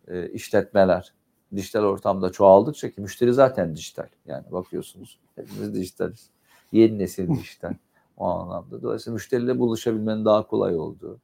e, 0.08 0.30
işletmeler 0.30 1.14
dijital 1.56 1.84
ortamda 1.84 2.32
çoğaldıkça 2.32 2.90
ki 2.92 3.02
müşteri 3.02 3.34
zaten 3.34 3.76
dijital. 3.76 4.08
Yani 4.26 4.52
bakıyorsunuz 4.52 5.20
hepimiz 5.36 5.76
dijitaliz. 5.76 6.30
Yeni 6.72 7.00
nesil 7.00 7.30
dijital 7.30 7.74
o 8.18 8.26
anlamda. 8.26 8.82
Dolayısıyla 8.82 9.14
müşteriyle 9.14 9.60
buluşabilmenin 9.60 10.26
daha 10.26 10.48
kolay 10.48 10.76
olduğu, 10.76 11.20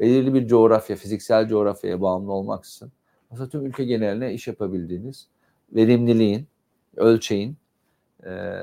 belirli 0.00 0.34
bir 0.34 0.46
coğrafya, 0.46 0.96
fiziksel 0.96 1.48
coğrafyaya 1.48 2.00
bağımlı 2.00 2.32
olmaksızın 2.32 2.92
aslında 3.30 3.48
tüm 3.48 3.66
ülke 3.66 3.84
geneline 3.84 4.34
iş 4.34 4.46
yapabildiğiniz 4.46 5.28
verimliliğin, 5.72 6.46
ölçeğin 6.96 7.56
e, 8.26 8.62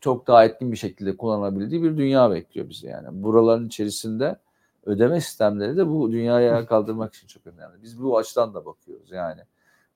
çok 0.00 0.26
daha 0.26 0.44
etkin 0.44 0.72
bir 0.72 0.76
şekilde 0.76 1.16
kullanabildiği 1.16 1.82
bir 1.82 1.96
dünya 1.96 2.30
bekliyor 2.30 2.68
bizi 2.68 2.86
yani. 2.86 3.22
Buraların 3.22 3.66
içerisinde 3.66 4.36
ödeme 4.84 5.20
sistemleri 5.20 5.76
de 5.76 5.88
bu 5.88 6.12
dünyaya 6.12 6.66
kaldırmak 6.66 7.14
için 7.14 7.26
çok 7.26 7.46
önemli. 7.46 7.82
Biz 7.82 8.02
bu 8.02 8.18
açıdan 8.18 8.54
da 8.54 8.64
bakıyoruz 8.66 9.10
yani. 9.10 9.40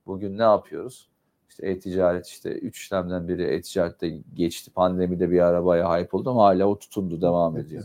Bugün 0.06 0.38
ne 0.38 0.42
yapıyoruz? 0.42 1.08
İşte 1.48 1.66
e-ticaret 1.66 2.26
işte 2.26 2.52
üç 2.52 2.78
işlemden 2.80 3.28
biri 3.28 3.42
e-ticarette 3.42 4.08
geçti. 4.34 4.70
Pandemide 4.70 5.30
bir 5.30 5.40
ara 5.40 5.64
bayağı 5.64 5.98
hype 5.98 6.16
oldu 6.16 6.30
ama 6.30 6.44
hala 6.44 6.66
o 6.66 6.78
tutundu 6.78 7.20
devam 7.20 7.56
ediyor. 7.58 7.84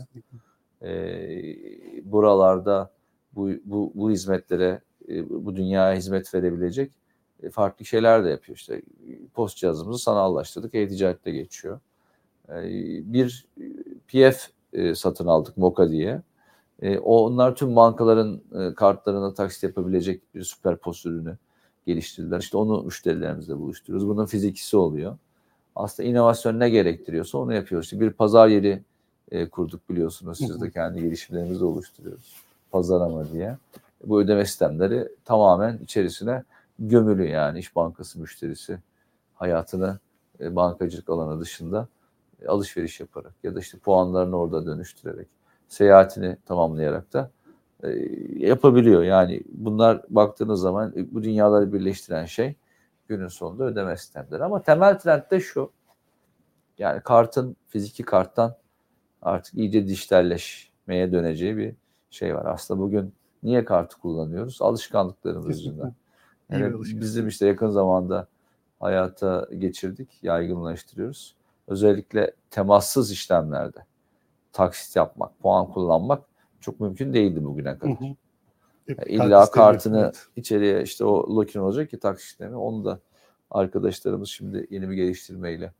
Ee, 0.82 1.56
buralarda 2.04 2.90
bu, 3.32 3.50
bu, 3.64 3.92
bu 3.94 4.10
hizmetlere 4.10 4.80
bu 5.30 5.56
dünyaya 5.56 5.96
hizmet 5.96 6.34
verebilecek 6.34 6.92
e, 7.42 7.50
farklı 7.50 7.84
şeyler 7.84 8.24
de 8.24 8.28
yapıyor. 8.28 8.56
İşte 8.56 8.82
post 9.34 9.56
cihazımızı 9.56 10.02
sanallaştırdık. 10.02 10.74
E-ticarette 10.74 11.30
geçiyor. 11.30 11.80
Ee, 12.48 12.62
bir 13.12 13.46
PF 14.08 14.48
e, 14.72 14.94
satın 14.94 15.26
aldık 15.26 15.56
Moka 15.56 15.90
diye. 15.90 16.22
E, 16.82 16.98
onlar 16.98 17.56
tüm 17.56 17.76
bankaların 17.76 18.40
e, 18.54 18.74
kartlarına 18.74 19.34
taksit 19.34 19.62
yapabilecek 19.62 20.34
bir 20.34 20.44
süper 20.44 20.76
post 20.76 21.06
ürünü 21.06 21.36
geliştirdiler. 21.86 22.38
İşte 22.38 22.56
onu 22.56 22.82
müşterilerimizle 22.82 23.58
buluşturuyoruz. 23.58 24.08
Bunun 24.08 24.26
fizikisi 24.26 24.76
oluyor. 24.76 25.16
Aslında 25.76 26.08
inovasyon 26.08 26.60
ne 26.60 26.70
gerektiriyorsa 26.70 27.38
onu 27.38 27.54
yapıyoruz. 27.54 27.86
İşte 27.86 28.00
bir 28.00 28.10
pazar 28.10 28.48
yeri 28.48 28.82
e, 29.30 29.48
kurduk 29.48 29.90
biliyorsunuz. 29.90 30.38
Siz 30.38 30.60
de 30.60 30.70
kendi 30.70 31.00
gelişimlerimizi 31.02 31.64
oluşturuyoruz. 31.64 32.34
pazarlama 32.70 33.32
diye. 33.32 33.56
Bu 34.04 34.20
ödeme 34.20 34.46
sistemleri 34.46 35.08
tamamen 35.24 35.78
içerisine 35.78 36.44
gömülü 36.78 37.28
yani 37.28 37.58
İş 37.58 37.76
Bankası 37.76 38.20
müşterisi 38.20 38.78
hayatını 39.34 39.98
e, 40.40 40.56
bankacılık 40.56 41.08
alanı 41.08 41.40
dışında 41.40 41.88
e, 42.42 42.46
alışveriş 42.46 43.00
yaparak 43.00 43.32
ya 43.42 43.54
da 43.54 43.60
işte 43.60 43.78
puanlarını 43.78 44.36
orada 44.36 44.66
dönüştürerek 44.66 45.26
seyahatini 45.70 46.36
tamamlayarak 46.46 47.12
da 47.12 47.30
e, 47.82 47.88
yapabiliyor. 48.36 49.02
Yani 49.02 49.42
bunlar 49.48 50.02
baktığınız 50.08 50.60
zaman 50.60 50.92
e, 50.96 51.14
bu 51.14 51.22
dünyaları 51.22 51.72
birleştiren 51.72 52.24
şey 52.24 52.54
günün 53.08 53.28
sonunda 53.28 53.64
ödeme 53.64 53.96
sistemleri. 53.96 54.44
Ama 54.44 54.62
temel 54.62 54.98
trend 54.98 55.22
de 55.30 55.40
şu. 55.40 55.72
Yani 56.78 57.00
kartın 57.00 57.56
fiziki 57.68 58.02
karttan 58.02 58.56
artık 59.22 59.54
iyice 59.54 59.86
dijitalleşmeye 59.86 61.12
döneceği 61.12 61.56
bir 61.56 61.74
şey 62.10 62.34
var. 62.34 62.46
Aslında 62.46 62.80
bugün 62.80 63.14
niye 63.42 63.64
kartı 63.64 63.98
kullanıyoruz? 63.98 64.62
Alışkanlıklarımız 64.62 65.46
Kesinlikle. 65.46 65.70
yüzünden. 65.70 65.94
Yani 66.50 67.00
bizim 67.00 67.28
işte 67.28 67.46
yakın 67.46 67.70
zamanda 67.70 68.26
hayata 68.80 69.48
geçirdik, 69.58 70.08
yaygınlaştırıyoruz. 70.22 71.34
Özellikle 71.68 72.32
temassız 72.50 73.12
işlemlerde 73.12 73.78
taksit 74.52 74.96
yapmak, 74.96 75.38
puan 75.40 75.72
kullanmak 75.72 76.22
çok 76.60 76.80
mümkün 76.80 77.14
değildi 77.14 77.44
bugüne 77.44 77.70
Hı 77.70 77.78
kadar. 77.78 77.92
hı. 77.92 78.04
Hep 78.86 78.98
Yani 79.10 79.18
kart 79.18 79.28
İlla 79.28 79.50
kartını 79.50 80.00
evet. 80.00 80.26
içeriye 80.36 80.82
işte 80.82 81.04
o 81.04 81.36
login 81.36 81.60
olacak 81.60 81.90
ki 81.90 81.98
taksit 81.98 82.32
işlemi. 82.32 82.56
Onu 82.56 82.84
da 82.84 83.00
arkadaşlarımız 83.50 84.28
şimdi 84.28 84.66
yeni 84.70 84.90
bir 84.90 84.94
geliştirmeyle 84.94 85.72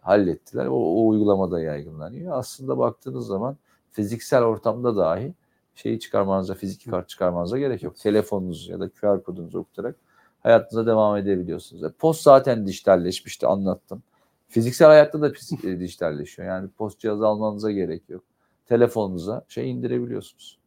hallettiler. 0.00 0.66
O, 0.66 0.74
o 0.74 1.08
uygulamada 1.08 1.60
yaygınlanıyor. 1.60 2.38
Aslında 2.38 2.78
baktığınız 2.78 3.26
zaman 3.26 3.56
fiziksel 3.92 4.42
ortamda 4.42 4.96
dahi 4.96 5.34
şeyi 5.74 6.00
çıkarmanıza, 6.00 6.54
fiziki 6.54 6.90
kart 6.90 7.08
çıkarmanıza 7.08 7.58
gerek 7.58 7.82
yok. 7.82 7.96
Telefonunuzu 7.98 8.72
ya 8.72 8.80
da 8.80 8.88
QR 8.88 9.22
kodunuzu 9.22 9.58
okutarak 9.58 9.96
hayatınıza 10.42 10.86
devam 10.86 11.16
edebiliyorsunuz. 11.16 11.84
E, 11.84 11.88
Post 11.88 12.22
zaten 12.22 12.66
dijitalleşmişti 12.66 13.46
anlattım. 13.46 14.02
Fiziksel 14.48 14.88
hayatta 14.88 15.20
da 15.20 15.28
e, 15.64 15.80
dijitalleşiyor. 15.80 16.48
Yani 16.48 16.68
post 16.68 17.00
cihazı 17.00 17.26
almanıza 17.26 17.70
gerek 17.70 18.08
yok. 18.08 18.24
Telefonunuza 18.66 19.44
şey 19.48 19.70
indirebiliyorsunuz. 19.70 20.58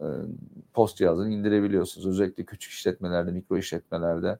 E, 0.00 0.04
Post 0.74 0.96
cihazını 0.96 1.30
indirebiliyorsunuz. 1.30 2.06
Özellikle 2.06 2.44
küçük 2.44 2.72
işletmelerde, 2.72 3.30
mikro 3.30 3.58
işletmelerde 3.58 4.38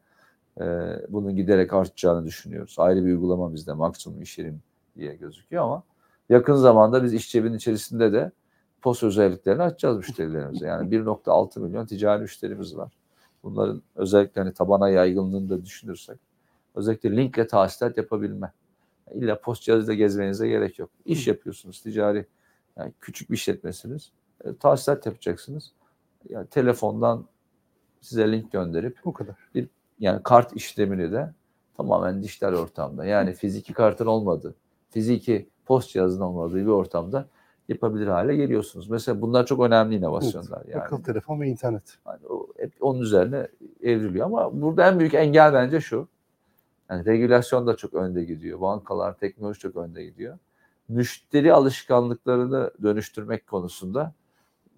e, 0.61 0.65
bunun 1.09 1.37
giderek 1.37 1.73
artacağını 1.73 2.27
düşünüyoruz. 2.27 2.75
Ayrı 2.79 3.05
bir 3.05 3.11
uygulama 3.11 3.55
bizde 3.55 3.73
maksimum 3.73 4.23
iş 4.23 4.39
yerim 4.39 4.63
diye 4.97 5.15
gözüküyor 5.15 5.65
ama 5.65 5.83
yakın 6.29 6.55
zamanda 6.55 7.05
biz 7.05 7.15
iş 7.15 7.33
cebinin 7.33 7.57
içerisinde 7.57 8.13
de 8.13 8.33
post 8.83 9.03
özelliklerini 9.03 9.63
açacağız 9.63 9.97
müşterilerimize. 9.97 10.67
Yani 10.67 10.91
1.6 10.91 11.61
milyon 11.61 11.87
ticari 11.87 12.23
müşterimiz 12.23 12.77
var. 12.77 12.93
Bunların 13.43 13.83
özellikle 13.95 14.41
hani 14.41 14.55
tabana 14.55 14.89
yaygınlığını 14.89 15.49
da 15.51 15.65
düşünürsek 15.65 16.19
özellikle 16.77 17.17
linkle 17.17 17.47
tahsilat 17.47 17.97
yapabilme. 17.97 18.53
İlla 19.15 19.41
post 19.41 19.63
cihazıyla 19.63 19.95
gezmenize 19.95 20.49
gerek 20.49 20.79
yok. 20.79 20.91
İş 21.05 21.27
yapıyorsunuz 21.27 21.83
ticari 21.83 22.27
yani 22.77 22.93
küçük 23.01 23.31
bir 23.31 23.37
işletmesiniz. 23.37 24.13
E, 24.45 24.57
tahsilat 24.57 25.07
yapacaksınız. 25.07 25.73
Yani 26.29 26.47
telefondan 26.47 27.27
size 28.01 28.33
link 28.33 28.53
gönderip 28.53 28.99
Bu 29.05 29.13
kadar. 29.13 29.35
yani 30.01 30.23
kart 30.23 30.57
işlemini 30.57 31.13
de 31.13 31.33
tamamen 31.77 32.23
dijital 32.23 32.55
ortamda 32.55 33.05
yani 33.05 33.33
fiziki 33.33 33.73
kartın 33.73 34.07
olmadığı, 34.07 34.55
fiziki 34.91 35.49
post 35.65 35.91
cihazının 35.91 36.25
olmadığı 36.25 36.57
bir 36.57 36.67
ortamda 36.67 37.27
yapabilir 37.69 38.07
hale 38.07 38.37
geliyorsunuz. 38.37 38.91
Mesela 38.91 39.21
bunlar 39.21 39.47
çok 39.47 39.61
önemli 39.61 39.97
inovasyonlar. 39.97 40.63
Yani. 40.69 40.83
Akıllı 40.83 41.03
telefon 41.03 41.41
ve 41.41 41.49
internet. 41.49 41.99
Hani 42.05 42.27
o 42.27 42.49
hep 42.59 42.73
onun 42.81 43.01
üzerine 43.01 43.49
evriliyor 43.83 44.27
ama 44.27 44.63
burada 44.63 44.89
en 44.89 44.99
büyük 44.99 45.15
engel 45.15 45.53
bence 45.53 45.81
şu. 45.81 46.09
Yani 46.91 47.05
regülasyon 47.07 47.67
da 47.67 47.77
çok 47.77 47.95
önde 47.95 48.25
gidiyor. 48.25 48.61
Bankalar, 48.61 49.19
teknoloji 49.19 49.61
çok 49.61 49.77
önde 49.77 50.05
gidiyor. 50.05 50.39
Müşteri 50.89 51.53
alışkanlıklarını 51.53 52.71
dönüştürmek 52.83 53.47
konusunda 53.47 54.13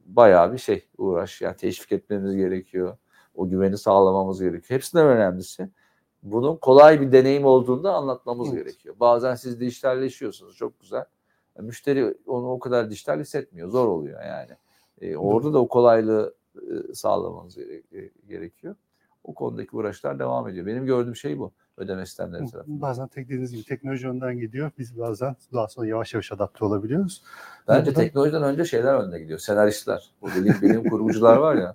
bayağı 0.06 0.52
bir 0.52 0.58
şey 0.58 0.86
uğraş. 0.98 1.40
Yani 1.40 1.56
teşvik 1.56 1.92
etmemiz 1.92 2.36
gerekiyor. 2.36 2.96
O 3.34 3.48
güveni 3.48 3.78
sağlamamız 3.78 4.40
gerekiyor. 4.40 4.70
Hepsinden 4.78 5.06
önemlisi 5.06 5.68
bunun 6.22 6.56
kolay 6.56 7.00
bir 7.00 7.12
deneyim 7.12 7.44
olduğunda 7.44 7.94
anlatmamız 7.94 8.48
Evet. 8.54 8.64
gerekiyor. 8.64 8.94
Bazen 9.00 9.34
siz 9.34 9.60
dijitalleşiyorsunuz. 9.60 10.56
Çok 10.56 10.80
güzel. 10.80 11.04
E, 11.58 11.62
Müşteri 11.62 12.14
onu 12.26 12.50
o 12.50 12.58
kadar 12.58 12.90
dijital 12.90 13.20
hissetmiyor. 13.20 13.68
Zor 13.68 13.86
oluyor 13.88 14.22
yani. 14.24 14.52
E, 15.00 15.16
orada 15.16 15.52
da 15.52 15.58
o 15.58 15.68
kolaylığı 15.68 16.34
e, 16.56 16.94
sağlamanız 16.94 17.58
e, 17.58 17.82
gerekiyor. 18.28 18.74
O 19.24 19.34
konudaki 19.34 19.76
uğraşlar 19.76 20.18
devam 20.18 20.48
ediyor. 20.48 20.66
Benim 20.66 20.86
gördüğüm 20.86 21.16
şey 21.16 21.38
bu. 21.38 21.52
Ödeme 21.76 22.06
sistemleri 22.06 22.46
tarafından. 22.50 22.80
Bazen 22.80 23.08
tek 23.08 23.26
dediğiniz 23.26 23.52
gibi 23.52 23.64
teknoloji 23.64 24.08
önden 24.08 24.38
gidiyor. 24.38 24.70
Biz 24.78 24.98
bazen 24.98 25.36
daha 25.52 25.68
sonra 25.68 25.86
yavaş 25.86 26.14
yavaş 26.14 26.32
adapte 26.32 26.64
olabiliyoruz. 26.64 27.22
Bence 27.68 27.86
Burada- 27.86 28.00
teknolojiden 28.00 28.42
önce 28.42 28.64
şeyler 28.64 28.94
önde 28.94 29.20
gidiyor. 29.20 29.38
Senaristler. 29.38 30.10
Bu 30.22 30.26
bilim, 30.26 30.54
bilim 30.62 30.90
kurgucular 30.90 31.36
var 31.36 31.54
ya. 31.54 31.74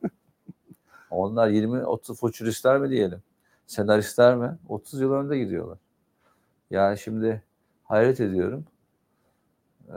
Onlar 1.11 1.49
20-30 1.49 2.15
futuristler 2.15 2.77
mi 2.79 2.89
diyelim? 2.89 3.23
Senaristler 3.67 4.35
mi? 4.35 4.57
30 4.69 5.01
yıl 5.01 5.13
önde 5.13 5.39
gidiyorlar. 5.39 5.77
Yani 6.71 6.97
şimdi 6.97 7.43
hayret 7.83 8.19
ediyorum. 8.19 8.65
Ee, 9.89 9.93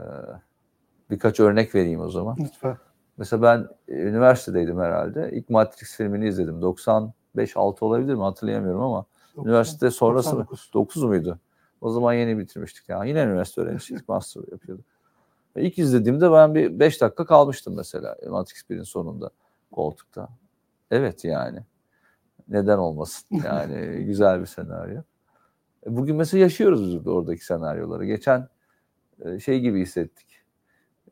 birkaç 1.09 1.39
örnek 1.39 1.75
vereyim 1.75 1.99
o 2.01 2.09
zaman. 2.09 2.37
Lütfen. 2.39 2.77
Mesela 3.17 3.41
ben 3.41 3.67
üniversitedeydim 3.87 4.79
herhalde. 4.79 5.29
İlk 5.33 5.49
Matrix 5.49 5.95
filmini 5.97 6.27
izledim. 6.27 6.61
95-6 7.37 7.85
olabilir 7.85 8.13
mi 8.13 8.21
hatırlayamıyorum 8.21 8.81
ama 8.81 9.05
üniversite 9.37 9.91
sonrası 9.91 10.29
mı? 10.35 10.39
99. 10.41 10.71
9 10.73 11.03
muydu? 11.03 11.39
O 11.81 11.89
zaman 11.91 12.13
yeni 12.13 12.37
bitirmiştik. 12.37 12.89
Yani 12.89 13.09
yine 13.09 13.23
üniversite 13.23 13.61
öğrencisiydik. 13.61 14.09
Master 14.09 14.41
yapıyorduk. 14.51 14.85
Ve 15.55 15.61
İlk 15.63 15.79
izlediğimde 15.79 16.31
ben 16.31 16.55
bir 16.55 16.79
5 16.79 17.01
dakika 17.01 17.25
kalmıştım 17.25 17.75
mesela 17.77 18.15
Matrix 18.29 18.61
1'in 18.69 18.83
sonunda 18.83 19.29
koltukta. 19.71 20.29
Evet 20.91 21.23
yani. 21.25 21.59
Neden 22.47 22.77
olmasın? 22.77 23.27
Yani 23.45 24.05
güzel 24.05 24.41
bir 24.41 24.45
senaryo. 24.45 25.01
E, 25.85 25.97
Bugün 25.97 26.15
mesela 26.15 26.41
yaşıyoruz 26.41 26.95
biz 26.95 27.05
de 27.05 27.09
oradaki 27.09 27.45
senaryoları. 27.45 28.05
Geçen 28.05 28.47
e, 29.25 29.39
şey 29.39 29.59
gibi 29.59 29.81
hissettik. 29.81 30.27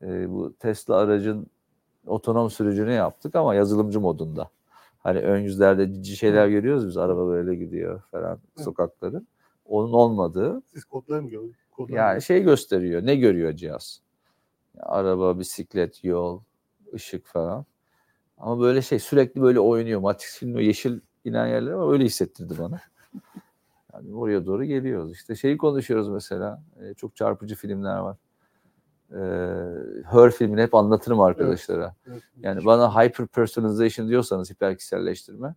E, 0.02 0.30
Bu 0.32 0.54
Tesla 0.60 0.96
aracın 0.96 1.48
otonom 2.08 2.50
sürücünü 2.50 2.92
yaptık 2.92 3.36
ama 3.36 3.56
yazılımcı 3.56 4.00
modunda. 4.00 4.50
Hani 5.06 5.20
ön 5.20 5.40
yüzlerde 5.40 5.94
cici 5.94 6.16
şeyler 6.18 6.48
görüyoruz 6.48 6.88
biz. 6.88 6.98
Araba 6.98 7.28
böyle 7.28 7.56
gidiyor 7.56 8.02
falan 8.12 8.40
sokakları. 8.58 9.22
Onun 9.66 9.94
olmadığı 9.94 10.62
Siz 10.68 10.86
kodları 10.86 11.22
mı 11.22 11.30
gördünüz? 11.30 11.56
Kodları 11.72 11.98
yani 11.98 12.16
mı? 12.16 12.22
şey 12.22 12.44
gösteriyor. 12.44 13.06
Ne 13.06 13.16
görüyor 13.16 13.54
cihaz? 13.54 14.02
Araba, 14.80 15.40
bisiklet, 15.40 16.04
yol, 16.04 16.42
ışık 16.94 17.26
falan. 17.26 17.66
Ama 18.38 18.60
böyle 18.62 18.82
şey 18.82 19.00
sürekli 19.00 19.42
böyle 19.42 19.60
oynuyor. 19.60 20.00
Matrix 20.00 20.38
filmi 20.40 20.66
yeşil 20.66 21.00
inen 21.26 21.48
yerler 21.48 21.72
ama 21.72 21.92
öyle 21.92 22.06
hissettirdi 22.06 22.54
bana. 22.60 22.82
Yani 23.94 24.16
oraya 24.16 24.46
doğru 24.46 24.64
geliyoruz. 24.66 25.12
İşte 25.12 25.36
şeyi 25.36 25.58
konuşuyoruz 25.58 26.10
mesela. 26.10 26.64
e, 26.82 26.94
çok 26.94 27.16
çarpıcı 27.16 27.56
filmler 27.56 27.98
var. 27.98 28.18
Ee, 29.12 29.18
Her 30.12 30.32
filmini 30.32 30.62
hep 30.62 30.76
anlatırım 30.76 31.20
arkadaşlara. 31.20 31.96
Evet. 32.08 32.24
Yani 32.42 32.66
bana 32.66 33.04
hyper 33.04 33.28
personalization 33.28 34.08
diyorsanız 34.08 34.52
hiper 34.52 34.78
kişiselleştirme. 34.78 35.56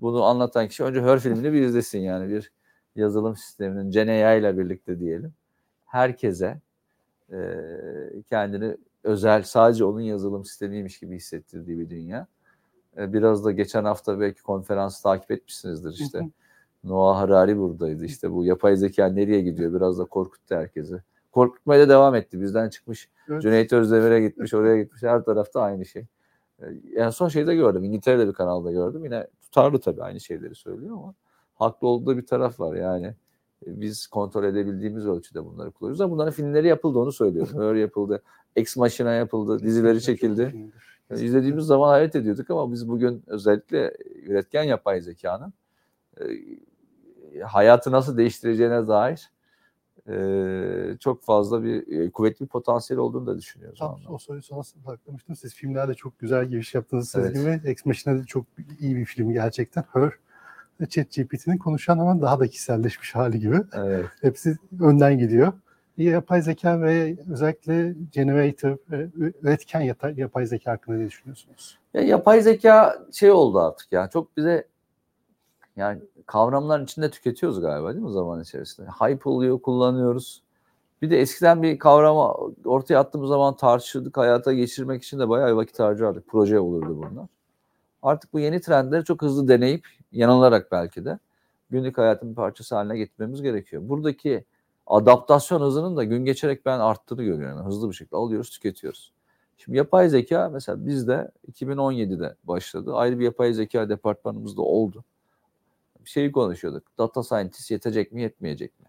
Bunu 0.00 0.24
anlatan 0.24 0.68
kişi 0.68 0.84
önce 0.84 1.02
Her 1.02 1.18
filmini 1.20 1.52
bir 1.52 1.62
izlesin 1.62 1.98
yani 1.98 2.28
bir 2.28 2.52
yazılım 2.96 3.36
sisteminin 3.36 4.08
AI 4.08 4.40
ile 4.40 4.58
birlikte 4.58 5.00
diyelim. 5.00 5.32
Herkese 5.86 6.60
e, 7.32 7.38
kendini 8.28 8.76
özel 9.04 9.42
sadece 9.42 9.84
onun 9.84 10.00
yazılım 10.00 10.44
sistemiymiş 10.44 10.98
gibi 10.98 11.16
hissettirdiği 11.16 11.78
bir 11.78 11.90
dünya. 11.90 12.26
E, 12.96 13.12
biraz 13.12 13.44
da 13.44 13.52
geçen 13.52 13.84
hafta 13.84 14.20
belki 14.20 14.42
konferans 14.42 15.02
takip 15.02 15.30
etmişsinizdir 15.30 15.92
işte. 15.92 16.20
Noah 16.84 17.18
Harari 17.18 17.58
buradaydı 17.58 18.04
işte 18.04 18.32
bu 18.32 18.44
yapay 18.44 18.76
zeka 18.76 19.06
nereye 19.06 19.40
gidiyor 19.40 19.74
biraz 19.74 19.98
da 19.98 20.04
korkuttu 20.04 20.54
herkesi. 20.54 21.02
Korkutmaya 21.32 21.80
da 21.80 21.88
devam 21.88 22.14
etti 22.14 22.40
bizden 22.40 22.68
çıkmış 22.68 23.08
Evet. 23.28 23.42
Cüneyt 23.42 23.72
Özdemir'e 23.72 24.20
gitmiş, 24.20 24.54
oraya 24.54 24.82
gitmiş. 24.82 25.02
Her 25.02 25.22
tarafta 25.24 25.62
aynı 25.62 25.84
şey. 25.86 26.06
Ee, 26.62 26.66
En 26.96 27.10
son 27.10 27.28
şeyde 27.28 27.54
gördüm. 27.54 27.84
İngiltere'de 27.84 28.28
bir 28.28 28.32
kanalda 28.32 28.72
gördüm. 28.72 29.04
Yine 29.04 29.26
tutarlı 29.42 29.78
tabii 29.80 30.02
aynı 30.02 30.20
şeyleri 30.20 30.54
söylüyor 30.54 30.96
ama 30.96 31.14
haklı 31.54 31.88
olduğu 31.88 32.16
bir 32.16 32.26
taraf 32.26 32.60
var. 32.60 32.76
Yani 32.76 33.06
e, 33.66 33.80
biz 33.80 34.06
kontrol 34.06 34.44
edebildiğimiz 34.44 35.06
ölçüde 35.06 35.44
bunları 35.44 35.70
kullanıyoruz. 35.70 36.00
Ama 36.00 36.12
bunların 36.12 36.32
filmleri 36.32 36.68
yapıldı 36.68 36.98
onu 36.98 37.12
söylüyorum. 37.12 37.60
Öyle 37.60 37.80
yapıldı. 37.80 38.22
Ex 38.56 38.76
Machina 38.76 39.12
yapıldı. 39.12 39.58
Dizileri 39.58 40.00
çekildi. 40.00 40.70
Yani 41.10 41.22
izlediğimiz 41.22 41.64
zaman 41.64 41.88
hayret 41.88 42.16
ediyorduk 42.16 42.50
ama 42.50 42.72
biz 42.72 42.88
bugün 42.88 43.22
özellikle 43.26 43.96
üretken 44.22 44.62
yapay 44.62 45.00
zekanın 45.00 45.52
e, 46.20 46.24
hayatı 47.40 47.90
nasıl 47.90 48.16
değiştireceğine 48.16 48.88
dair 48.88 49.30
e, 50.10 50.90
e, 50.90 50.96
çok 50.98 51.22
fazla 51.22 51.64
bir 51.64 52.00
e, 52.00 52.10
kuvvetli 52.10 52.44
bir 52.44 52.48
potansiyel 52.48 53.00
olduğunu 53.00 53.26
da 53.26 53.38
düşünüyoruz. 53.38 53.78
Tam 53.78 54.00
o 54.08 54.18
soruyu 54.18 54.42
sonrasında 54.42 54.84
saklamıştım. 54.84 55.36
Siz 55.36 55.54
filmlerde 55.54 55.94
çok 55.94 56.18
güzel 56.18 56.46
giriş 56.46 56.74
yaptınız 56.74 57.08
siz 57.08 57.24
Evet. 57.24 57.34
gibi. 57.36 57.70
Ex 57.70 57.86
Machina 57.86 58.18
de 58.18 58.24
çok 58.24 58.44
iyi 58.80 58.96
bir 58.96 59.04
film 59.04 59.32
gerçekten. 59.32 59.84
Her 59.92 60.10
ChatGPT'nin 60.88 61.58
konuşan 61.58 61.98
ama 61.98 62.20
daha 62.20 62.40
da 62.40 62.46
kişiselleşmiş 62.46 63.14
hali 63.14 63.40
gibi. 63.40 63.56
Evet. 63.72 64.06
Hepsi 64.20 64.56
önden 64.80 65.18
gidiyor. 65.18 65.52
Yapay 65.96 66.42
zeka 66.42 66.80
ve 66.80 67.16
özellikle 67.30 67.94
generator, 68.12 68.76
üretken 69.16 69.80
yapay 70.16 70.46
zeka 70.46 70.72
hakkında 70.72 70.96
ne 70.96 71.06
düşünüyorsunuz? 71.06 71.78
Ya 71.94 72.00
yapay 72.00 72.40
zeka 72.40 72.98
şey 73.12 73.30
oldu 73.30 73.60
artık 73.60 73.92
ya 73.92 74.08
çok 74.08 74.36
bize 74.36 74.64
yani 75.76 76.02
kavramların 76.26 76.84
içinde 76.84 77.10
tüketiyoruz 77.10 77.60
galiba 77.60 77.94
değil 77.94 78.04
mi 78.04 78.12
zaman 78.12 78.42
içerisinde? 78.42 78.88
Hype 78.88 79.30
oluyor, 79.30 79.60
kullanıyoruz. 79.60 80.42
Bir 81.02 81.10
de 81.10 81.20
eskiden 81.20 81.62
bir 81.62 81.78
kavramı 81.78 82.20
ortaya 82.64 82.98
attığımız 82.98 83.28
zaman 83.28 83.56
tartışırdık, 83.56 84.16
hayata 84.16 84.52
geçirmek 84.52 85.02
için 85.02 85.18
de 85.18 85.28
bayağı 85.28 85.56
vakit 85.56 85.78
harcardık. 85.78 86.28
Proje 86.28 86.60
olurdu 86.60 86.96
bunlar. 86.98 87.26
Artık 88.02 88.32
bu 88.32 88.40
yeni 88.40 88.60
trendleri 88.60 89.04
çok 89.04 89.22
hızlı 89.22 89.48
deneyip 89.48 89.86
yanılarak 90.12 90.72
belki 90.72 91.04
de 91.04 91.18
günlük 91.70 91.98
hayatın 91.98 92.30
bir 92.30 92.34
parçası 92.34 92.74
haline 92.74 92.98
getirmemiz 92.98 93.42
gerekiyor. 93.42 93.82
Buradaki 93.88 94.44
adaptasyon 94.86 95.60
hızının 95.60 95.96
da 95.96 96.04
gün 96.04 96.24
geçerek 96.24 96.66
ben 96.66 96.78
arttığını 96.78 97.22
görüyorum. 97.22 97.56
Yani 97.56 97.66
hızlı 97.66 97.88
bir 97.88 97.94
şekilde 97.94 98.16
alıyoruz, 98.16 98.50
tüketiyoruz. 98.50 99.12
Şimdi 99.58 99.78
yapay 99.78 100.08
zeka 100.08 100.48
mesela 100.48 100.86
bizde 100.86 101.30
2017'de 101.52 102.34
başladı. 102.44 102.94
Ayrı 102.94 103.18
bir 103.18 103.24
yapay 103.24 103.52
zeka 103.52 103.88
departmanımız 103.88 104.56
da 104.56 104.62
oldu. 104.62 105.04
Şeyi 106.10 106.32
konuşuyorduk. 106.32 106.82
Data 106.98 107.22
scientist 107.22 107.70
yetecek 107.70 108.12
mi, 108.12 108.22
yetmeyecek 108.22 108.80
mi? 108.80 108.86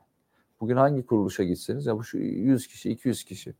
Bugün 0.61 0.75
hangi 0.75 1.05
kuruluşa 1.05 1.43
gitseniz 1.43 1.85
ya 1.85 1.97
bu 1.97 2.03
şu 2.03 2.17
100 2.17 2.67
kişi, 2.67 2.89
200 2.89 3.23
kişi. 3.23 3.53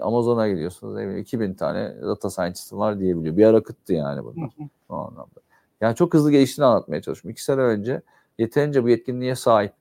Amazon'a 0.00 0.48
gidiyorsunuz. 0.48 0.94
ne 0.94 1.02
bileyim, 1.02 1.18
2000 1.18 1.54
tane 1.54 2.02
data 2.02 2.30
scientist 2.30 2.72
var 2.72 3.00
diyebiliyor. 3.00 3.36
Bir 3.36 3.44
ara 3.44 3.62
kıttı 3.62 3.92
yani 3.92 4.24
bunlar 4.24 4.50
o 4.88 4.94
anlamda. 4.94 5.40
Yani 5.80 5.96
çok 5.96 6.14
hızlı 6.14 6.30
geliştiğini 6.30 6.66
anlatmaya 6.66 7.02
çalışıyorum. 7.02 7.30
İki 7.30 7.44
sene 7.44 7.60
önce 7.60 8.02
yeterince 8.38 8.84
bu 8.84 8.88
yetkinliğe 8.88 9.34
sahip 9.34 9.72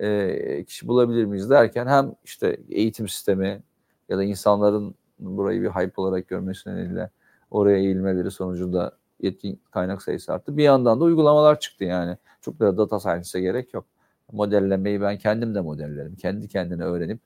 e, 0.00 0.64
kişi 0.64 0.88
bulabilir 0.88 1.24
miyiz 1.24 1.50
derken 1.50 1.86
hem 1.86 2.14
işte 2.24 2.60
eğitim 2.70 3.08
sistemi 3.08 3.62
ya 4.08 4.18
da 4.18 4.24
insanların 4.24 4.94
burayı 5.18 5.62
bir 5.62 5.68
hype 5.68 6.00
olarak 6.00 6.28
görmesi 6.28 6.70
nedeniyle 6.70 7.10
oraya 7.50 7.78
eğilmeleri 7.78 8.30
sonucunda 8.30 8.99
yetkin 9.24 9.60
kaynak 9.70 10.02
sayısı 10.02 10.32
arttı. 10.32 10.56
Bir 10.56 10.62
yandan 10.62 11.00
da 11.00 11.04
uygulamalar 11.04 11.60
çıktı 11.60 11.84
yani. 11.84 12.16
Çok 12.40 12.60
da 12.60 12.78
data 12.78 13.00
science'e 13.00 13.40
gerek 13.40 13.74
yok. 13.74 13.84
Modellemeyi 14.32 15.00
ben 15.00 15.18
kendim 15.18 15.54
de 15.54 15.60
modellerim. 15.60 16.16
Kendi 16.16 16.48
kendine 16.48 16.84
öğrenip 16.84 17.20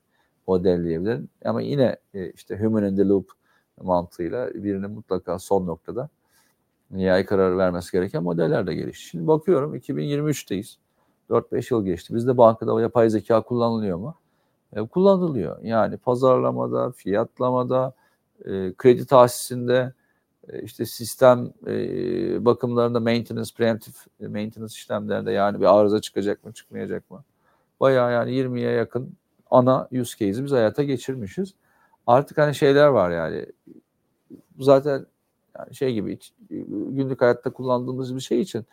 modelleyebilirim. 0.47 1.29
Ama 1.45 1.61
yine 1.61 1.95
e, 2.13 2.31
işte 2.31 2.57
human 2.57 2.83
in 2.83 2.95
the 2.95 3.07
loop 3.07 3.31
mantığıyla 3.81 4.53
birinin 4.53 4.91
mutlaka 4.91 5.39
son 5.39 5.67
noktada 5.67 6.09
nihai 6.91 7.25
karar 7.25 7.57
vermesi 7.57 7.91
gereken 7.91 8.23
modeller 8.23 8.67
de 8.67 8.75
gelişti. 8.75 9.05
Şimdi 9.05 9.27
bakıyorum 9.27 9.75
2023'teyiz. 9.75 10.77
4-5 11.29 11.73
yıl 11.73 11.85
geçti. 11.85 12.15
Bizde 12.15 12.37
bankada 12.37 12.73
o 12.73 12.79
yapay 12.79 13.09
zeka 13.09 13.41
kullanılıyor 13.41 13.97
mu? 13.97 14.15
E, 14.73 14.81
kullanılıyor. 14.81 15.63
Yani 15.63 15.97
pazarlamada, 15.97 16.91
fiyatlamada, 16.91 17.93
e, 18.45 18.73
kredi 18.77 19.05
tahsisinde, 19.05 19.93
işte 20.63 20.85
sistem 20.85 21.53
e, 21.67 22.45
bakımlarında 22.45 22.99
maintenance, 22.99 23.49
preemptive 23.57 23.95
maintenance 24.19 24.73
işlemlerinde 24.73 25.31
yani 25.31 25.59
bir 25.59 25.79
arıza 25.79 26.01
çıkacak 26.01 26.45
mı, 26.45 26.53
çıkmayacak 26.53 27.11
mı? 27.11 27.23
Bayağı 27.79 28.11
yani 28.11 28.31
20'ye 28.31 28.71
yakın 28.71 29.13
ana 29.51 29.87
use 29.91 30.25
case'i 30.25 30.43
biz 30.45 30.51
hayata 30.51 30.83
geçirmişiz. 30.83 31.53
Artık 32.07 32.37
hani 32.37 32.55
şeyler 32.55 32.87
var 32.87 33.11
yani 33.11 33.45
zaten 34.59 35.05
yani 35.57 35.75
şey 35.75 35.93
gibi 35.93 36.15
hiç, 36.15 36.33
günlük 36.89 37.21
hayatta 37.21 37.49
kullandığımız 37.49 38.15
bir 38.15 38.21
şey 38.21 38.41
için 38.41 38.65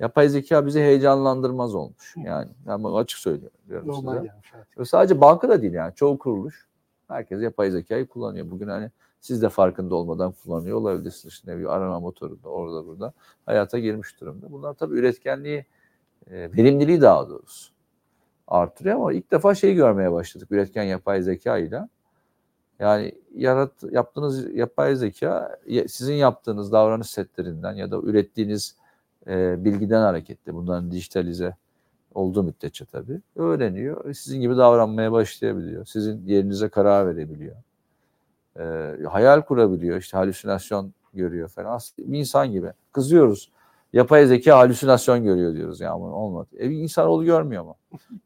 yapay 0.00 0.28
zeka 0.28 0.66
bizi 0.66 0.80
heyecanlandırmaz 0.80 1.74
olmuş. 1.74 2.14
Yani 2.16 2.48
ben 2.66 2.82
bunu 2.82 2.96
açık 2.96 3.18
söylüyorum. 3.18 3.58
Normal 3.84 4.18
size. 4.18 4.32
Ve 4.78 4.84
sadece 4.84 5.20
banka 5.20 5.48
da 5.48 5.62
değil 5.62 5.72
yani 5.72 5.94
çoğu 5.94 6.18
kuruluş 6.18 6.66
herkes 7.08 7.42
yapay 7.42 7.70
zekayı 7.70 8.06
kullanıyor. 8.06 8.50
Bugün 8.50 8.68
hani 8.68 8.90
siz 9.20 9.42
de 9.42 9.48
farkında 9.48 9.94
olmadan 9.94 10.32
kullanıyor 10.32 10.76
olabilirsiniz. 10.76 11.34
İşte 11.34 11.58
bir 11.58 11.76
arama 11.76 12.00
motorunda 12.00 12.48
orada 12.48 12.86
burada 12.86 13.12
hayata 13.46 13.78
girmiş 13.78 14.20
durumda. 14.20 14.52
Bunlar 14.52 14.74
tabii 14.74 14.94
üretkenliği, 14.94 15.66
e, 16.30 16.52
verimliliği 16.52 17.00
daha 17.00 17.28
doğrusu 17.28 17.72
artırıyor 18.48 18.96
ama 18.96 19.12
ilk 19.12 19.30
defa 19.30 19.54
şey 19.54 19.74
görmeye 19.74 20.12
başladık 20.12 20.48
üretken 20.50 20.84
yapay 20.84 21.22
zeka 21.22 21.58
ile. 21.58 21.88
Yani 22.78 23.12
yarat, 23.34 23.72
yaptığınız 23.90 24.54
yapay 24.54 24.96
zeka 24.96 25.58
sizin 25.88 26.14
yaptığınız 26.14 26.72
davranış 26.72 27.10
setlerinden 27.10 27.72
ya 27.72 27.90
da 27.90 27.98
ürettiğiniz 27.98 28.76
e, 29.26 29.64
bilgiden 29.64 30.00
hareketle 30.00 30.54
bunların 30.54 30.90
dijitalize 30.90 31.56
olduğu 32.14 32.42
müddetçe 32.42 32.84
tabii 32.84 33.20
öğreniyor. 33.36 34.14
Sizin 34.14 34.40
gibi 34.40 34.56
davranmaya 34.56 35.12
başlayabiliyor. 35.12 35.84
Sizin 35.86 36.26
yerinize 36.26 36.68
karar 36.68 37.06
verebiliyor. 37.16 37.56
E, 38.58 38.62
hayal 39.10 39.40
kurabiliyor. 39.42 39.98
işte 39.98 40.16
halüsinasyon 40.16 40.92
görüyor 41.14 41.48
falan. 41.48 41.74
Aslında 41.74 42.16
insan 42.16 42.50
gibi. 42.52 42.72
Kızıyoruz. 42.92 43.50
Yapay 43.92 44.26
zeka 44.26 44.58
halüsinasyon 44.58 45.24
görüyor 45.24 45.54
diyoruz 45.54 45.80
ya 45.80 45.92
ama 45.92 46.06
olmadı. 46.06 46.48
E 46.60 46.70
bir 46.70 46.76
insanoğlu 46.76 47.24
görmüyor 47.24 47.64
mu? 47.64 47.76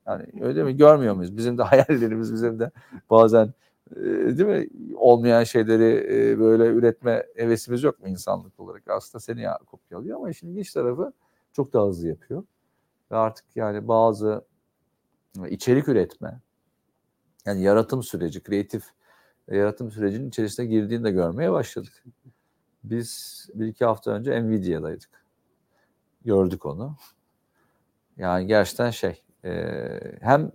Yani 0.07 0.25
öyle 0.41 0.65
mi? 0.65 0.77
Görmüyor 0.77 1.15
muyuz? 1.15 1.37
Bizim 1.37 1.59
de 1.59 1.63
hayallerimiz, 1.63 2.33
bizim 2.33 2.59
de 2.59 2.71
bazen 3.11 3.55
e, 3.97 4.01
değil 4.39 4.49
mi? 4.49 4.69
Olmayan 4.97 5.45
şeyleri 5.45 6.07
e, 6.15 6.39
böyle 6.39 6.67
üretme 6.67 7.27
hevesimiz 7.37 7.83
yok 7.83 8.01
mu 8.01 8.09
insanlık 8.09 8.61
olarak? 8.61 8.83
Aslında 8.89 9.21
seni 9.21 9.41
ya 9.41 9.59
kopyalıyor 9.67 10.17
ama 10.17 10.31
işin 10.31 10.49
ilginç 10.49 10.73
tarafı 10.73 11.13
çok 11.53 11.73
daha 11.73 11.87
hızlı 11.87 12.09
yapıyor. 12.09 12.45
Ve 13.11 13.17
artık 13.17 13.45
yani 13.55 13.89
bazı 13.89 14.45
içerik 15.49 15.89
üretme, 15.89 16.41
yani 17.47 17.63
yaratım 17.63 18.03
süreci, 18.03 18.43
kreatif 18.43 18.85
yaratım 19.51 19.91
sürecinin 19.91 20.29
içerisine 20.29 20.67
girdiğini 20.67 21.05
de 21.05 21.11
görmeye 21.11 21.53
başladık. 21.53 22.05
Biz 22.85 23.39
bir 23.55 23.67
iki 23.67 23.85
hafta 23.85 24.11
önce 24.11 24.43
Nvidia'daydık. 24.45 25.25
Gördük 26.25 26.67
onu. 26.67 26.97
Yani 28.17 28.47
gerçekten 28.47 28.91
şey, 28.91 29.23
e, 29.45 29.53
hem 30.21 30.53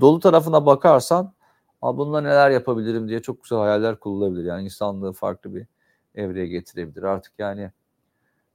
dolu 0.00 0.20
tarafına 0.20 0.66
bakarsan 0.66 1.32
"Aa, 1.82 1.98
bununla 1.98 2.20
neler 2.20 2.50
yapabilirim 2.50 3.08
diye 3.08 3.22
çok 3.22 3.42
güzel 3.42 3.58
hayaller 3.58 4.00
kurulabilir. 4.00 4.44
Yani 4.44 4.64
insanlığı 4.64 5.12
farklı 5.12 5.54
bir 5.54 5.66
evreye 6.14 6.46
getirebilir. 6.46 7.02
Artık 7.02 7.32
yani 7.38 7.72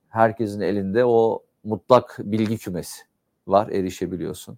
herkesin 0.10 0.62
elinde 0.62 1.06
o 1.06 1.44
mutlak 1.64 2.18
bilgi 2.20 2.58
kümesi 2.58 3.02
var, 3.48 3.70
erişebiliyorsun. 3.70 4.58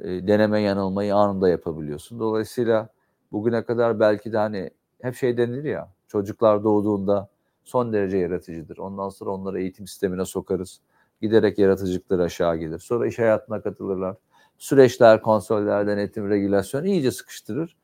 E, 0.00 0.28
deneme 0.28 0.60
yanılmayı 0.60 1.16
anında 1.16 1.48
yapabiliyorsun. 1.48 2.20
Dolayısıyla 2.20 2.88
bugüne 3.34 3.64
kadar 3.64 4.00
belki 4.00 4.32
de 4.32 4.38
hani 4.38 4.70
hep 5.02 5.14
şey 5.14 5.36
denilir 5.36 5.64
ya, 5.64 5.88
çocuklar 6.08 6.64
doğduğunda 6.64 7.28
son 7.64 7.92
derece 7.92 8.16
yaratıcıdır. 8.16 8.78
Ondan 8.78 9.08
sonra 9.08 9.30
onları 9.30 9.60
eğitim 9.60 9.86
sistemine 9.86 10.24
sokarız. 10.24 10.80
Giderek 11.22 11.58
yaratıcılıkları 11.58 12.22
aşağı 12.22 12.56
gelir. 12.56 12.78
Sonra 12.78 13.06
iş 13.06 13.18
hayatına 13.18 13.60
katılırlar. 13.60 14.16
Süreçler, 14.58 15.22
konsoller, 15.22 15.86
denetim, 15.86 16.30
regülasyon 16.30 16.84
iyice 16.84 17.10
sıkıştırır. 17.10 17.76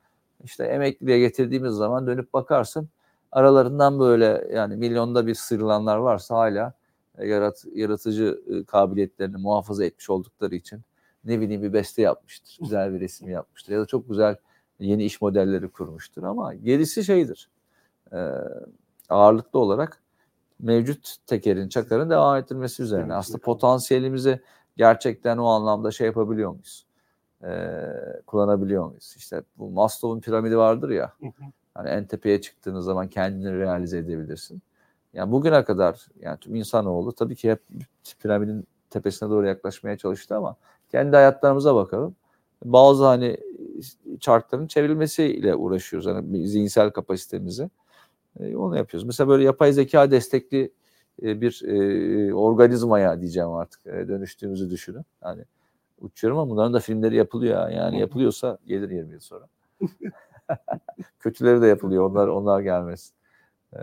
İşte 0.44 0.64
emekliliğe 0.64 1.18
getirdiğimiz 1.18 1.72
zaman 1.72 2.06
dönüp 2.06 2.32
bakarsın 2.32 2.88
aralarından 3.32 4.00
böyle 4.00 4.48
yani 4.52 4.76
milyonda 4.76 5.26
bir 5.26 5.34
sıyrılanlar 5.34 5.96
varsa 5.96 6.34
hala 6.34 6.74
e, 7.18 7.28
yarat, 7.28 7.64
yaratıcı 7.74 8.40
e, 8.46 8.64
kabiliyetlerini 8.64 9.36
muhafaza 9.36 9.84
etmiş 9.84 10.10
oldukları 10.10 10.54
için 10.54 10.80
ne 11.24 11.40
bileyim 11.40 11.62
bir 11.62 11.72
beste 11.72 12.02
yapmıştır, 12.02 12.58
güzel 12.60 12.94
bir 12.94 13.00
resim 13.00 13.28
yapmıştır 13.28 13.72
ya 13.72 13.80
da 13.80 13.86
çok 13.86 14.08
güzel 14.08 14.36
yeni 14.80 15.04
iş 15.04 15.22
modelleri 15.22 15.68
kurmuştur 15.68 16.22
ama 16.22 16.54
gerisi 16.54 17.04
şeydir. 17.04 17.48
E, 18.12 18.30
ağırlıklı 19.08 19.58
olarak 19.58 20.02
mevcut 20.58 21.16
tekerin, 21.26 21.68
çakarın 21.68 22.10
devam 22.10 22.36
ettirmesi 22.36 22.82
üzerine. 22.82 23.04
Evet, 23.04 23.16
Aslında 23.16 23.38
potansiyelimizi 23.38 24.40
gerçekten 24.76 25.38
o 25.38 25.46
anlamda 25.46 25.90
şey 25.90 26.06
yapabiliyor 26.06 26.50
muyuz? 26.50 26.86
E, 27.44 27.50
kullanabiliyor 28.26 28.86
muyuz? 28.86 29.14
İşte 29.16 29.42
bu 29.58 29.70
Maslow'un 29.70 30.20
piramidi 30.20 30.56
vardır 30.58 30.90
ya. 30.90 31.12
Hı 31.20 31.26
hı. 31.26 31.44
Hani 31.74 31.88
en 31.88 32.04
tepeye 32.04 32.40
çıktığınız 32.40 32.84
zaman 32.84 33.08
kendini 33.08 33.58
realize 33.58 33.98
edebilirsin. 33.98 34.62
Yani 35.12 35.32
bugüne 35.32 35.64
kadar 35.64 36.06
yani 36.20 36.38
tüm 36.38 36.54
insanoğlu 36.54 37.12
tabii 37.12 37.36
ki 37.36 37.50
hep 37.50 37.62
piramidin 38.18 38.66
tepesine 38.90 39.30
doğru 39.30 39.46
yaklaşmaya 39.46 39.96
çalıştı 39.98 40.36
ama 40.36 40.56
kendi 40.88 41.16
hayatlarımıza 41.16 41.74
bakalım. 41.74 42.16
Bazı 42.64 43.04
hani 43.04 43.36
çarkların 44.20 44.66
çevrilmesiyle 44.66 45.54
uğraşıyoruz. 45.54 46.06
Hani 46.06 46.32
bir 46.32 46.44
zihinsel 46.44 46.90
kapasitemizi. 46.90 47.70
E, 48.40 48.56
onu 48.56 48.76
yapıyoruz. 48.76 49.06
Mesela 49.06 49.28
böyle 49.28 49.44
yapay 49.44 49.72
zeka 49.72 50.10
destekli 50.10 50.72
e, 51.22 51.40
bir 51.40 51.62
e, 51.66 52.34
organizmaya 52.34 53.20
diyeceğim 53.20 53.50
artık 53.50 53.86
e, 53.86 54.08
dönüştüğümüzü 54.08 54.70
düşünün. 54.70 55.04
Yani 55.24 55.44
uçuyorum 56.00 56.38
ama 56.38 56.50
bunların 56.50 56.74
da 56.74 56.80
filmleri 56.80 57.16
yapılıyor. 57.16 57.68
Yani 57.68 58.00
yapılıyorsa 58.00 58.58
gelir 58.66 58.90
20 58.90 59.12
yıl 59.12 59.20
sonra. 59.20 59.46
Kötüleri 61.20 61.62
de 61.62 61.66
yapılıyor. 61.66 62.10
Onlar 62.10 62.28
onlar 62.28 62.60
gelmez. 62.60 63.12
Ee, 63.76 63.78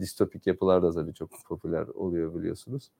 distopik 0.00 0.46
yapılar 0.46 0.82
da 0.82 0.92
tabii 0.92 1.14
çok 1.14 1.30
popüler 1.48 1.86
oluyor 1.86 2.34
biliyorsunuz. 2.34 2.90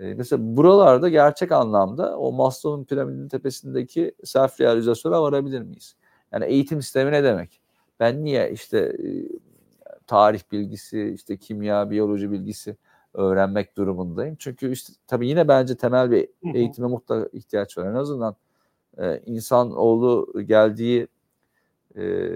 Ee, 0.00 0.14
mesela 0.14 0.56
buralarda 0.56 1.08
gerçek 1.08 1.52
anlamda 1.52 2.18
o 2.18 2.32
Maslow'un 2.32 2.84
piramidin 2.84 3.28
tepesindeki 3.28 4.14
self 4.24 4.60
realizasyona 4.60 5.22
varabilir 5.22 5.62
miyiz? 5.62 5.96
Yani 6.32 6.44
eğitim 6.44 6.82
sistemi 6.82 7.12
ne 7.12 7.24
demek? 7.24 7.60
Ben 8.00 8.24
niye 8.24 8.50
işte 8.52 8.78
e, 8.78 9.06
tarih 10.06 10.40
bilgisi, 10.52 11.12
işte 11.14 11.36
kimya, 11.36 11.90
biyoloji 11.90 12.30
bilgisi 12.32 12.76
öğrenmek 13.14 13.76
durumundayım? 13.76 14.36
Çünkü 14.38 14.72
işte 14.72 14.92
tabii 15.06 15.28
yine 15.28 15.48
bence 15.48 15.76
temel 15.76 16.10
bir 16.10 16.28
eğitime 16.54 16.88
mutlaka 16.88 17.28
ihtiyaç 17.32 17.78
var. 17.78 17.86
En 17.86 17.94
azından 17.94 18.36
e, 18.98 19.20
insanoğlu 19.26 20.42
geldiği 20.46 21.08
e, 21.96 22.32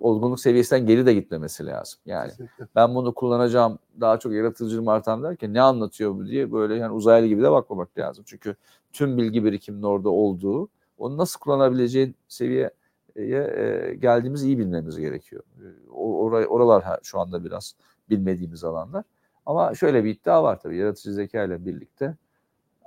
olgunluk 0.00 0.40
seviyesinden 0.40 0.86
geri 0.86 1.06
de 1.06 1.14
gitmemesi 1.14 1.66
lazım. 1.66 2.00
Yani 2.06 2.28
Kesinlikle. 2.28 2.66
ben 2.74 2.94
bunu 2.94 3.14
kullanacağım 3.14 3.78
daha 4.00 4.18
çok 4.18 4.32
yaratıcılığım 4.32 4.88
artam 4.88 5.22
derken 5.22 5.54
ne 5.54 5.60
anlatıyor 5.62 6.14
bu 6.14 6.26
diye 6.26 6.52
böyle 6.52 6.74
yani 6.74 6.92
uzaylı 6.92 7.26
gibi 7.26 7.42
de 7.42 7.50
bakmamak 7.50 7.98
lazım. 7.98 8.24
Çünkü 8.26 8.56
tüm 8.92 9.18
bilgi 9.18 9.44
birikiminin 9.44 9.82
orada 9.82 10.08
olduğu 10.10 10.68
onu 10.98 11.16
nasıl 11.16 11.40
kullanabileceğin 11.40 12.14
seviyeye 12.28 12.70
e, 13.16 13.94
geldiğimizi 14.00 14.46
iyi 14.46 14.58
bilmemiz 14.58 14.96
gerekiyor. 14.98 15.42
E, 15.58 15.64
O, 15.90 16.24
oray- 16.30 16.46
oralar 16.46 16.84
şu 17.02 17.20
anda 17.20 17.44
biraz 17.44 17.74
bilmediğimiz 18.10 18.64
alanlar. 18.64 19.04
Ama 19.46 19.74
şöyle 19.74 20.04
bir 20.04 20.10
iddia 20.14 20.42
var 20.42 20.60
tabii 20.60 20.76
yaratıcı 20.76 21.12
zeka 21.12 21.44
ile 21.44 21.66
birlikte 21.66 22.14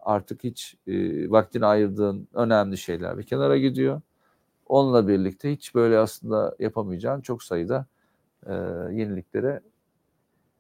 artık 0.03 0.43
hiç 0.43 0.77
e, 0.87 0.93
vaktini 1.31 1.65
ayırdığın 1.65 2.27
önemli 2.33 2.77
şeyler 2.77 3.17
bir 3.17 3.23
kenara 3.23 3.57
gidiyor. 3.57 4.01
Onunla 4.69 5.07
birlikte 5.07 5.51
hiç 5.51 5.75
böyle 5.75 5.97
aslında 5.97 6.55
yapamayacağın 6.59 7.21
çok 7.21 7.43
sayıda 7.43 7.85
e, 8.45 8.53
yeniliklere 8.91 9.61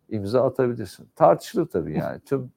imza 0.09 0.43
atabilirsin. 0.43 1.07
Tartışılır 1.15 1.65
tabii 1.65 1.93
yani. 1.97 2.19
Tüm 2.19 2.51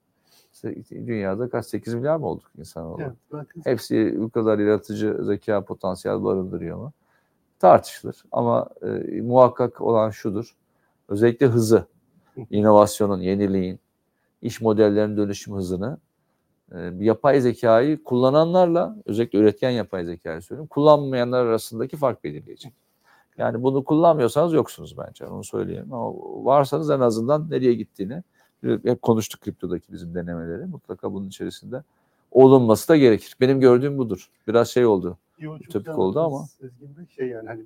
dünyada 0.90 1.50
kaç 1.50 1.66
8 1.66 1.94
milyar 1.94 2.16
mı 2.16 2.26
olduk 2.26 2.50
insan 2.58 2.84
olarak? 2.86 3.16
Evet. 3.32 3.46
Hepsi 3.64 4.14
bu 4.18 4.30
kadar 4.30 4.58
yaratıcı 4.58 5.18
zeka 5.20 5.64
potansiyel 5.64 6.24
barındırıyor 6.24 6.76
mu? 6.76 6.92
Tartışılır. 7.58 8.24
Ama 8.32 8.68
e, 8.82 9.20
muhakkak 9.20 9.80
olan 9.80 10.10
şudur. 10.10 10.56
Özellikle 11.08 11.46
hızı, 11.46 11.86
inovasyonun, 12.50 13.20
yeniliğin, 13.20 13.80
iş 14.42 14.60
modellerinin 14.60 15.16
dönüşüm 15.16 15.54
hızını 15.54 15.98
e, 16.74 16.92
yapay 16.98 17.40
zekayı 17.40 18.04
kullananlarla, 18.04 18.96
özellikle 19.06 19.38
üretken 19.38 19.70
yapay 19.70 20.04
zekayı 20.04 20.42
söylüyorum, 20.42 20.68
kullanmayanlar 20.68 21.46
arasındaki 21.46 21.96
fark 21.96 22.24
belirleyecek. 22.24 22.72
Yani 23.38 23.62
bunu 23.62 23.84
kullanmıyorsanız 23.84 24.52
yoksunuz 24.52 24.96
bence. 24.98 25.26
Onu 25.26 25.44
söyleyeyim. 25.44 25.92
Ama 25.92 26.14
varsanız 26.44 26.90
en 26.90 27.00
azından 27.00 27.50
nereye 27.50 27.74
gittiğini 27.74 28.22
hep 28.62 29.02
konuştuk 29.02 29.40
kriptodaki 29.40 29.92
bizim 29.92 30.14
denemeleri. 30.14 30.66
Mutlaka 30.66 31.12
bunun 31.12 31.28
içerisinde 31.28 31.82
olunması 32.30 32.88
da 32.88 32.96
gerekir. 32.96 33.36
Benim 33.40 33.60
gördüğüm 33.60 33.98
budur. 33.98 34.30
Biraz 34.48 34.68
şey 34.68 34.86
oldu. 34.86 35.18
Yo, 35.38 35.58
güzel 35.58 35.94
oldu 35.94 36.20
ama. 36.20 36.46
Şey 37.16 37.28
yani 37.28 37.48
hani 37.48 37.62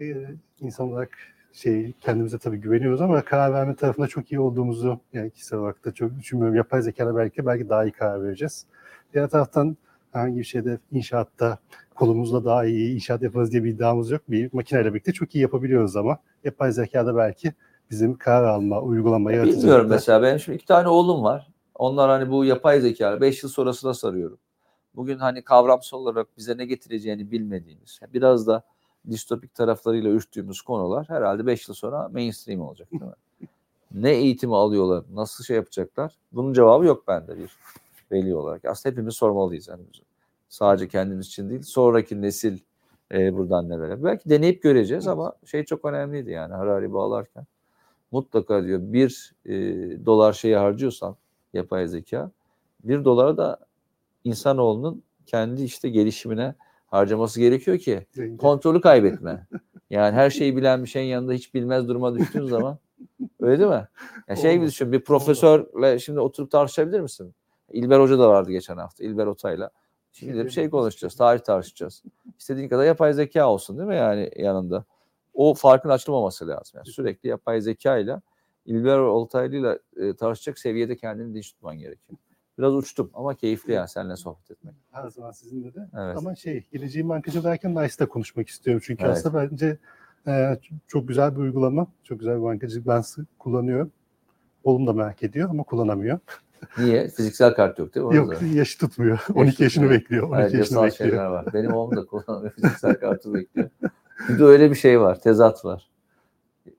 e, 0.00 0.34
insan 0.60 0.92
olarak 0.92 1.10
şey 1.52 1.92
kendimize 2.00 2.38
tabii 2.38 2.56
güveniyoruz 2.56 3.00
ama 3.00 3.22
karar 3.22 3.52
verme 3.52 3.74
tarafında 3.76 4.06
çok 4.06 4.32
iyi 4.32 4.40
olduğumuzu 4.40 5.00
yani 5.12 5.30
kişisel 5.30 5.58
olarak 5.58 5.84
da 5.84 5.92
çok 5.92 6.18
düşünmüyorum. 6.18 6.56
Yapay 6.56 6.82
zekayla 6.82 7.16
belki 7.16 7.46
belki 7.46 7.68
daha 7.68 7.84
iyi 7.84 7.92
karar 7.92 8.22
vereceğiz. 8.24 8.66
Diğer 9.14 9.28
taraftan 9.28 9.76
herhangi 10.12 10.38
bir 10.38 10.44
şeyde 10.44 10.78
inşaatta 10.92 11.58
kolumuzla 11.94 12.44
daha 12.44 12.64
iyi 12.64 12.94
inşaat 12.94 13.22
yaparız 13.22 13.52
diye 13.52 13.64
bir 13.64 13.70
iddiamız 13.70 14.10
yok. 14.10 14.22
Bir 14.28 14.50
makineyle 14.52 14.90
birlikte 14.94 15.12
çok 15.12 15.34
iyi 15.34 15.42
yapabiliyoruz 15.42 15.96
ama 15.96 16.18
yapay 16.44 16.72
zekada 16.72 17.16
belki 17.16 17.52
bizim 17.90 18.16
karar 18.18 18.44
alma, 18.44 18.80
uygulama, 18.80 19.30
Bilmiyorum 19.30 19.52
yaratıcılıkta- 19.52 19.88
mesela 19.88 20.22
benim 20.22 20.38
şimdi 20.38 20.56
iki 20.56 20.66
tane 20.66 20.88
oğlum 20.88 21.22
var. 21.24 21.48
Onlar 21.74 22.10
hani 22.10 22.30
bu 22.30 22.44
yapay 22.44 22.80
zeka 22.80 23.20
5 23.20 23.42
yıl 23.42 23.50
sonrasına 23.50 23.94
sarıyorum. 23.94 24.38
Bugün 24.96 25.18
hani 25.18 25.42
kavramsal 25.42 25.98
olarak 25.98 26.26
bize 26.38 26.56
ne 26.58 26.64
getireceğini 26.66 27.30
bilmediğimiz, 27.30 28.00
biraz 28.14 28.46
da 28.46 28.62
distopik 29.10 29.54
taraflarıyla 29.54 30.10
ürktüğümüz 30.10 30.62
konular 30.62 31.08
herhalde 31.08 31.46
5 31.46 31.68
yıl 31.68 31.74
sonra 31.74 32.08
mainstream 32.08 32.60
olacak 32.60 32.90
değil 32.90 33.02
mi? 33.02 33.12
ne 33.94 34.10
eğitimi 34.10 34.56
alıyorlar, 34.56 35.04
nasıl 35.14 35.44
şey 35.44 35.56
yapacaklar? 35.56 36.16
Bunun 36.32 36.52
cevabı 36.52 36.84
yok 36.84 37.08
bende 37.08 37.38
bir 37.38 37.56
veli 38.12 38.34
olarak. 38.34 38.64
Aslında 38.64 38.92
hepimiz 38.92 39.14
sormalıyız 39.14 39.68
yani. 39.68 39.82
Sadece 40.48 40.88
kendimiz 40.88 41.26
için 41.26 41.50
değil, 41.50 41.62
sonraki 41.62 42.22
nesil 42.22 42.58
e, 43.12 43.36
buradan 43.36 43.68
neler 43.68 43.88
yapıyor. 43.88 44.04
Belki 44.12 44.30
deneyip 44.30 44.62
göreceğiz 44.62 45.06
ama 45.06 45.32
şey 45.44 45.64
çok 45.64 45.84
önemliydi 45.84 46.30
yani 46.30 46.54
Harari 46.54 46.92
bağlarken. 46.92 47.46
Mutlaka 48.10 48.64
diyor 48.64 48.80
bir 48.82 49.34
e, 49.46 49.54
dolar 50.06 50.32
şeyi 50.32 50.56
harcıyorsan 50.56 51.16
yapay 51.52 51.88
zeka, 51.88 52.30
bir 52.84 53.04
dolara 53.04 53.36
da 53.36 53.58
insanoğlunun 54.24 55.02
kendi 55.26 55.62
işte 55.62 55.88
gelişimine 55.88 56.54
harcaması 56.92 57.40
gerekiyor 57.40 57.78
ki 57.78 58.06
Denge. 58.16 58.36
kontrolü 58.36 58.80
kaybetme. 58.80 59.46
Yani 59.90 60.14
her 60.14 60.30
şeyi 60.30 60.56
bilen 60.56 60.82
bir 60.82 60.88
şeyin 60.88 61.08
yanında 61.08 61.32
hiç 61.32 61.54
bilmez 61.54 61.88
duruma 61.88 62.14
düştüğün 62.18 62.46
zaman 62.46 62.78
öyle 63.40 63.58
değil 63.58 63.70
mi? 63.70 63.88
Ya 64.28 64.36
şey 64.36 64.54
gibi 64.54 64.66
düşün 64.66 64.92
bir 64.92 65.00
profesörle 65.00 65.98
şimdi 65.98 66.20
oturup 66.20 66.50
tartışabilir 66.50 67.00
misin? 67.00 67.34
İlber 67.72 68.00
Hoca 68.00 68.18
da 68.18 68.28
vardı 68.28 68.50
geçen 68.50 68.76
hafta. 68.76 69.04
İlber 69.04 69.26
Otay'la. 69.26 69.70
Şimdi 70.12 70.38
de 70.38 70.44
bir 70.44 70.50
şey 70.50 70.70
konuşacağız. 70.70 71.16
Tarih 71.16 71.40
tartışacağız. 71.40 72.02
İstediğin 72.38 72.68
kadar 72.68 72.84
yapay 72.84 73.12
zeka 73.12 73.48
olsun 73.48 73.78
değil 73.78 73.88
mi 73.88 73.96
yani 73.96 74.30
yanında? 74.36 74.84
O 75.34 75.54
farkın 75.54 75.88
açılmaması 75.88 76.48
lazım. 76.48 76.72
Yani 76.74 76.86
sürekli 76.86 77.28
yapay 77.28 77.60
zeka 77.60 77.98
ile 77.98 78.20
İlber 78.66 78.98
Oltaylı'yla 78.98 79.78
e, 79.96 80.14
tartışacak 80.16 80.58
seviyede 80.58 80.96
kendini 80.96 81.34
dinç 81.34 81.52
tutman 81.52 81.78
gerekiyor. 81.78 82.18
Biraz 82.62 82.74
uçtum 82.74 83.10
ama 83.14 83.34
keyifli 83.34 83.72
yani 83.72 83.88
seninle 83.88 84.16
sohbet 84.16 84.50
etmek. 84.50 84.74
Her 84.90 85.08
zaman 85.08 85.30
sizinle 85.30 85.74
de. 85.74 85.88
Evet. 85.98 86.16
Ama 86.16 86.34
şey, 86.34 86.66
geleceğin 86.72 87.08
bankacı 87.08 87.44
derken 87.44 87.74
Nice'da 87.74 88.08
konuşmak 88.08 88.48
istiyorum. 88.48 88.82
Çünkü 88.86 89.04
Evet. 89.04 89.16
aslında 89.16 89.50
bence 89.50 89.78
e, 90.26 90.58
çok 90.86 91.08
güzel 91.08 91.36
bir 91.36 91.40
uygulama. 91.40 91.86
Çok 92.04 92.18
güzel 92.18 92.36
bir 92.38 92.42
bankacılık. 92.42 92.86
Ben 92.86 93.02
kullanıyorum. 93.38 93.92
Oğlum 94.64 94.86
da 94.86 94.92
merak 94.92 95.22
ediyor 95.22 95.50
ama 95.50 95.62
kullanamıyor. 95.62 96.18
Niye? 96.78 97.08
Fiziksel 97.08 97.54
kart 97.54 97.78
yok 97.78 97.94
değil 97.94 98.06
mi? 98.06 98.16
Yok 98.16 98.42
yaşı 98.54 98.78
tutmuyor. 98.78 99.26
12 99.34 99.62
yaşını 99.62 99.82
tutmuyor. 99.82 100.00
bekliyor. 100.00 100.28
12 100.28 100.42
Evet, 100.42 100.54
yaşını 100.54 100.82
bekliyor. 100.82 101.10
şeyler 101.10 101.26
var. 101.26 101.46
Benim 101.54 101.72
oğlum 101.72 101.96
da 101.96 102.06
kullanmıyor. 102.06 102.52
Fiziksel 102.54 102.94
kartı 102.94 103.34
bekliyor. 103.34 103.70
Bir 104.28 104.38
de 104.38 104.44
öyle 104.44 104.70
bir 104.70 104.76
şey 104.76 105.00
var. 105.00 105.20
Tezat 105.20 105.64
var. 105.64 105.90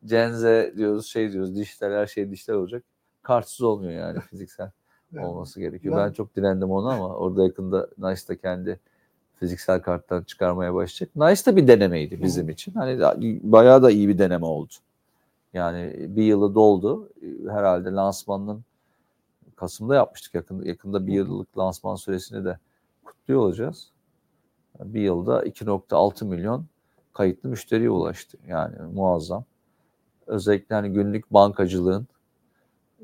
Cenze 0.05 0.73
diyoruz, 0.77 1.05
şey 1.05 1.31
diyoruz, 1.31 1.55
dijital 1.55 1.91
her 1.91 2.07
şey 2.07 2.31
dijital 2.31 2.53
olacak. 2.53 2.83
Kartsız 3.21 3.61
olmuyor 3.61 3.91
yani 3.91 4.19
fiziksel 4.19 4.71
Evet. 5.13 5.25
olması 5.25 5.59
gerekiyor. 5.59 5.97
Ben- 5.97 6.07
Ben 6.07 6.13
çok 6.13 6.35
direndim 6.35 6.71
ona 6.71 6.93
ama 6.93 7.07
orada 7.07 7.43
yakında 7.43 7.87
Nice 7.97 8.27
da 8.27 8.35
kendi 8.35 8.79
fiziksel 9.39 9.81
karttan 9.81 10.23
çıkarmaya 10.23 10.73
başlayacak. 10.73 11.15
Nice 11.15 11.45
da 11.45 11.55
bir 11.55 11.67
denemeydi 11.67 12.21
bizim 12.23 12.49
için. 12.49 12.71
Hani 12.73 12.99
bayağı 13.43 13.83
da 13.83 13.91
iyi 13.91 14.07
bir 14.07 14.17
deneme 14.17 14.45
oldu. 14.45 14.73
Yani 15.53 15.95
bir 16.09 16.23
yılı 16.23 16.55
doldu. 16.55 17.09
Herhalde 17.49 17.89
lansmanının 17.91 18.61
Kasım'da 19.55 19.95
yapmıştık 19.95 20.35
yakın, 20.35 20.63
yakında 20.63 21.07
bir 21.07 21.11
Hı 21.11 21.23
hı. 21.23 21.27
yıllık 21.27 21.57
lansman 21.57 21.95
süresini 21.95 22.45
de 22.45 22.57
kutluyor 23.03 23.41
olacağız. 23.41 23.89
Bir 24.79 25.01
yılda 25.01 25.43
2.6 25.43 26.25
milyon 26.25 26.65
kayıtlı 27.13 27.49
müşteriye 27.49 27.89
ulaştı. 27.89 28.37
Yani 28.47 28.75
muazzam. 28.93 29.43
Özellikle 30.27 30.75
hani 30.75 30.89
günlük 30.93 31.33
bankacılığın 31.33 32.07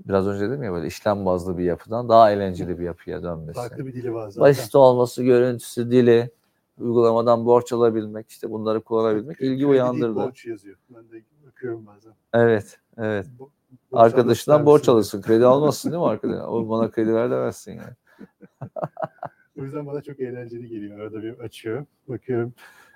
biraz 0.07 0.27
önce 0.27 0.49
dedim 0.49 0.63
ya 0.63 0.73
böyle 0.73 0.87
işlem 0.87 1.25
bazlı 1.25 1.57
bir 1.57 1.63
yapıdan 1.63 2.09
daha 2.09 2.31
eğlenceli 2.31 2.79
bir 2.79 2.83
yapıya 2.83 3.23
dönmesi. 3.23 3.53
Farklı 3.59 3.85
bir 3.85 3.93
dili 3.93 4.13
var 4.13 4.29
zaten. 4.29 4.41
Basit 4.41 4.75
olması, 4.75 5.23
görüntüsü, 5.23 5.91
dili, 5.91 6.31
uygulamadan 6.79 7.45
borç 7.45 7.73
alabilmek, 7.73 8.29
işte 8.29 8.51
bunları 8.51 8.81
kullanabilmek 8.81 9.37
ilgi 9.41 9.47
Kredi 9.47 9.57
değil, 9.59 9.69
uyandırdı. 9.69 10.15
Borç 10.15 10.45
yazıyor. 10.45 10.75
Ben 10.89 11.03
de 11.11 11.23
bakıyorum 11.47 11.85
bazen. 11.85 12.13
Evet, 12.33 12.79
evet. 12.97 13.25
Bo- 13.39 13.39
borç 13.39 13.49
Arkadaşından 13.93 14.65
borç 14.65 14.89
alırsın. 14.89 15.21
Kredi 15.21 15.45
almazsın 15.45 15.91
değil 15.91 16.01
mi 16.03 16.07
arkadaşlar? 16.09 16.47
O 16.47 16.69
bana 16.69 16.91
kredi 16.91 17.13
ver 17.13 17.31
demezsin 17.31 17.71
yani. 17.71 17.93
O 19.59 19.63
yüzden 19.63 19.87
bana 19.87 20.01
çok 20.01 20.19
eğlenceli 20.19 20.67
geliyor. 20.69 20.99
Arada 20.99 21.23
bir 21.23 21.39
açıyorum. 21.39 21.87
Bakıyorum. 22.07 22.53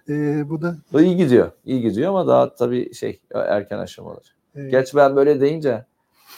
Ee, 0.09 0.49
bu 0.49 0.61
da 0.61 0.75
O 0.93 0.99
iyi 0.99 1.17
gidiyor. 1.17 1.51
iyi 1.65 1.81
gidiyor 1.81 2.09
ama 2.09 2.27
daha 2.27 2.55
tabii 2.55 2.93
şey 2.93 3.21
erken 3.33 3.77
aşamalar. 3.79 4.35
e, 4.55 4.69
Geç 4.69 4.95
ben 4.95 5.15
böyle 5.15 5.41
deyince 5.41 5.85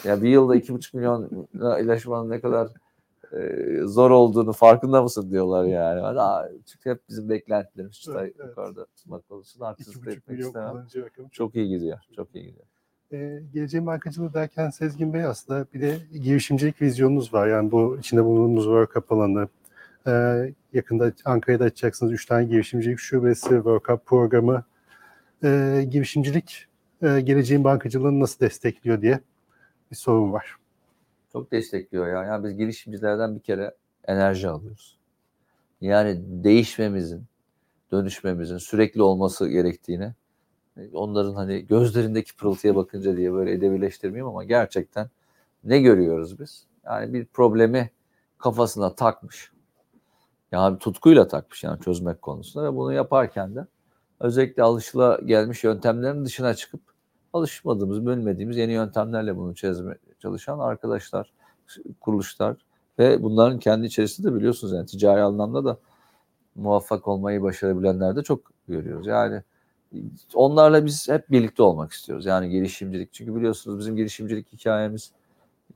ya 0.03 0.21
bir 0.21 0.29
yılda 0.29 0.55
iki 0.55 0.73
buçuk 0.73 0.93
milyon 0.93 1.47
ilaçmanın 1.59 2.29
ne 2.29 2.39
kadar 2.41 2.67
e, 3.33 3.79
zor 3.83 4.11
olduğunu 4.11 4.53
farkında 4.53 5.03
mısın 5.03 5.31
diyorlar 5.31 5.63
yani. 5.65 6.01
"Aa, 6.01 6.49
çünkü 6.65 6.89
hep 6.89 6.99
bizim 7.09 7.29
beklentilerimiz 7.29 7.95
çıta 7.99 8.21
Evet, 8.21 8.35
evet. 8.39 8.49
yukarıda 8.49 8.85
tutmak 8.85 9.29
konusunda 9.29 9.67
haksızlık 9.67 10.07
etmek 10.17 10.39
istemem. 10.39 10.87
Çok 11.31 11.55
iyi 11.55 11.67
gidiyor. 11.69 11.99
Çok 12.15 12.35
iyi 12.35 12.45
gidiyor. 12.45 12.65
Ee, 13.11 13.41
geleceğin 13.53 13.85
bankacılığı 13.85 14.33
derken 14.33 14.69
Sezgin 14.69 15.13
Bey 15.13 15.23
aslında 15.25 15.65
bir 15.73 15.81
de 15.81 15.97
girişimcilik 16.13 16.81
vizyonunuz 16.81 17.33
var. 17.33 17.47
Yani 17.47 17.71
bu 17.71 17.97
içinde 17.99 18.23
bulunduğumuz 18.25 18.63
work 18.63 19.11
alanı, 19.11 19.47
E, 20.07 20.45
yakında 20.73 21.11
Ankara'da 21.25 21.63
açacaksınız 21.63 22.11
3 22.11 22.25
tane 22.25 22.45
girişimcilik 22.45 22.99
şubesi, 22.99 23.49
World 23.49 23.81
Cup 23.87 24.05
programı. 24.05 24.63
E, 25.43 25.83
girişimcilik 25.89 26.65
e, 27.01 27.21
geleceğin 27.21 27.63
bankacılığını 27.63 28.19
nasıl 28.19 28.39
destekliyor 28.39 29.01
diye 29.01 29.19
bir 29.91 29.95
sorun 29.95 30.33
var. 30.33 30.55
Çok 31.31 31.51
destekliyor 31.51 32.07
ya. 32.07 32.23
Yani 32.23 32.43
biz 32.43 32.57
girişimcilerden 32.57 33.35
bir 33.35 33.41
kere 33.41 33.75
enerji 34.07 34.49
alıyoruz. 34.49 34.97
Yani 35.81 36.21
değişmemizin, 36.25 37.25
dönüşmemizin 37.91 38.57
sürekli 38.57 39.01
olması 39.01 39.49
gerektiğini 39.49 40.13
onların 40.93 41.33
hani 41.33 41.67
gözlerindeki 41.67 42.35
pırıltıya 42.35 42.75
bakınca 42.75 43.17
diye 43.17 43.33
böyle 43.33 43.51
edebileştirmeyeyim 43.51 44.27
ama 44.27 44.43
gerçekten 44.43 45.09
ne 45.63 45.79
görüyoruz 45.79 46.39
biz? 46.39 46.67
Yani 46.85 47.13
bir 47.13 47.25
problemi 47.25 47.89
kafasına 48.37 48.95
takmış. 48.95 49.51
Yani 50.51 50.79
tutkuyla 50.79 51.27
takmış 51.27 51.63
yani 51.63 51.79
çözmek 51.79 52.21
konusunda 52.21 52.65
ve 52.65 52.75
bunu 52.75 52.93
yaparken 52.93 53.55
de 53.55 53.67
özellikle 54.19 54.63
alışıla 54.63 55.19
gelmiş 55.25 55.63
yöntemlerin 55.63 56.25
dışına 56.25 56.53
çıkıp 56.53 56.81
alışmadığımız, 57.35 58.05
bilmediğimiz 58.05 58.57
yeni 58.57 58.71
yöntemlerle 58.71 59.37
bunu 59.37 59.55
çözmeye 59.55 59.97
çalışan 60.19 60.59
arkadaşlar, 60.59 61.33
kuruluşlar 62.01 62.57
ve 62.99 63.23
bunların 63.23 63.59
kendi 63.59 63.85
içerisinde 63.85 64.27
de 64.27 64.35
biliyorsunuz 64.35 64.73
yani 64.73 64.85
ticari 64.85 65.21
anlamda 65.21 65.65
da 65.65 65.77
muvaffak 66.55 67.07
olmayı 67.07 67.41
başarabilenler 67.41 68.15
de 68.15 68.23
çok 68.23 68.51
görüyoruz. 68.67 69.07
Yani 69.07 69.43
onlarla 70.33 70.85
biz 70.85 71.09
hep 71.09 71.31
birlikte 71.31 71.63
olmak 71.63 71.91
istiyoruz. 71.91 72.25
Yani 72.25 72.49
girişimcilik. 72.49 73.13
Çünkü 73.13 73.35
biliyorsunuz 73.35 73.79
bizim 73.79 73.95
girişimcilik 73.95 74.53
hikayemiz 74.53 75.11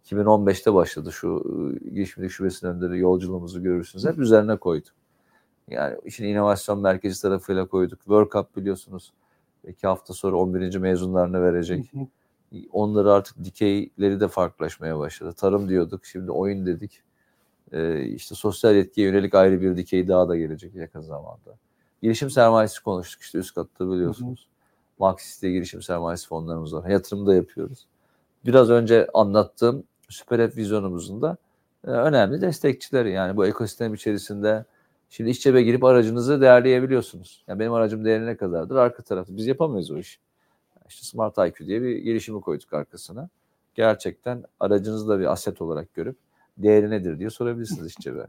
2015'te 0.05 0.73
başladı. 0.73 1.11
Şu 1.11 1.43
ıı, 1.45 1.79
girişimcilik 1.89 2.31
şubesinin 2.31 2.71
önünde 2.71 2.97
yolculuğumuzu 2.97 3.63
görürsünüz. 3.63 4.05
Hep 4.05 4.19
üzerine 4.19 4.57
koyduk. 4.57 4.93
Yani 5.67 5.97
işin 6.05 6.25
inovasyon 6.25 6.79
merkezi 6.79 7.21
tarafıyla 7.21 7.65
koyduk. 7.65 7.99
World 7.99 8.31
Cup 8.31 8.55
biliyorsunuz. 8.55 9.13
İki 9.69 9.87
hafta 9.87 10.13
sonra 10.13 10.35
11. 10.37 10.75
mezunlarını 10.75 11.41
verecek. 11.41 11.91
Onları 12.71 13.13
artık 13.13 13.43
dikeyleri 13.43 14.19
de 14.19 14.27
farklılaşmaya 14.27 14.99
başladı. 14.99 15.33
Tarım 15.33 15.69
diyorduk. 15.69 16.05
Şimdi 16.05 16.31
oyun 16.31 16.65
dedik. 16.65 17.01
Ee, 17.71 18.03
işte 18.03 18.35
sosyal 18.35 18.75
etkiye 18.75 19.07
yönelik 19.07 19.35
ayrı 19.35 19.61
bir 19.61 19.77
dikey 19.77 20.07
daha 20.07 20.29
da 20.29 20.37
gelecek 20.37 20.75
yakın 20.75 21.01
zamanda. 21.01 21.57
Girişim 22.01 22.29
sermayesi 22.29 22.83
konuştuk 22.83 23.21
işte 23.21 23.37
üst 23.37 23.55
katta 23.55 23.91
biliyorsunuz. 23.91 24.47
Maxis'te 24.99 25.51
girişim 25.51 25.81
sermayesi 25.81 26.27
fonlarımız 26.27 26.73
var. 26.73 26.89
Yatırım 26.89 27.27
da 27.27 27.35
yapıyoruz. 27.35 27.87
Biraz 28.45 28.69
önce 28.69 29.07
anlattığım 29.13 29.83
Süper 30.09 30.39
App 30.39 30.57
vizyonumuzun 30.57 31.21
da 31.21 31.37
e, 31.87 31.89
önemli 31.89 32.41
destekçileri. 32.41 33.11
Yani 33.11 33.37
bu 33.37 33.45
ekosistem 33.45 33.93
içerisinde 33.93 34.65
şimdi 35.09 35.29
iş 35.29 35.41
cebe 35.41 35.61
girip 35.61 35.83
aracınızı 35.83 36.41
değerleyebiliyorsunuz. 36.41 37.43
Yani 37.47 37.59
benim 37.59 37.73
aracım 37.73 38.05
değeri 38.05 38.25
ne 38.25 38.37
kadardır? 38.37 38.75
Arka 38.75 39.03
tarafta. 39.03 39.37
Biz 39.37 39.47
yapamayız 39.47 39.91
o 39.91 39.97
işi. 39.97 40.19
İşte 40.89 41.05
Smart 41.05 41.37
IQ 41.37 41.67
diye 41.67 41.81
bir 41.81 41.97
girişimi 41.97 42.41
koyduk 42.41 42.73
arkasına. 42.73 43.29
Gerçekten 43.75 44.43
aracınızı 44.59 45.07
da 45.07 45.19
bir 45.19 45.31
aset 45.31 45.61
olarak 45.61 45.93
görüp 45.93 46.17
değeri 46.57 46.89
nedir 46.89 47.19
diye 47.19 47.29
sorabilirsiniz 47.29 47.87
iş 47.87 47.95
cebe. 47.95 48.27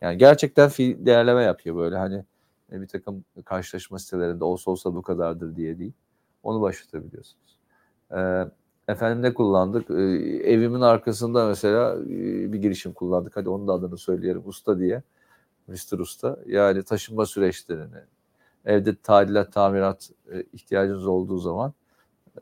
Yani 0.00 0.18
gerçekten 0.18 0.68
fi 0.68 1.06
değerleme 1.06 1.42
yapıyor 1.42 1.76
böyle 1.76 1.96
hani 1.96 2.24
e, 2.72 2.80
bir 2.80 2.86
takım 2.86 3.24
karşılaşma 3.44 3.98
sitelerinde 3.98 4.44
olsa 4.44 4.70
olsa 4.70 4.94
bu 4.94 5.02
kadardır 5.02 5.56
diye 5.56 5.78
değil. 5.78 5.92
Onu 6.42 6.60
başlatabiliyorsunuz. 6.60 7.58
Ee, 8.16 8.44
efendim 8.88 9.22
ne 9.22 9.34
kullandık? 9.34 9.90
Ee, 9.90 9.94
evimin 10.52 10.80
arkasında 10.80 11.46
mesela 11.46 11.96
e, 11.96 12.52
bir 12.52 12.58
girişim 12.58 12.92
kullandık. 12.92 13.36
Hadi 13.36 13.48
onun 13.48 13.68
da 13.68 13.72
adını 13.72 13.98
söyleyelim. 13.98 14.42
Usta 14.44 14.78
diye. 14.78 15.02
Mr. 15.70 15.98
Usta. 15.98 16.38
Yani 16.46 16.82
taşınma 16.82 17.26
süreçlerini, 17.26 18.00
evde 18.64 18.96
tadilat, 18.96 19.52
tamirat 19.52 20.10
e, 20.32 20.42
ihtiyacınız 20.52 21.06
olduğu 21.06 21.38
zaman 21.38 21.72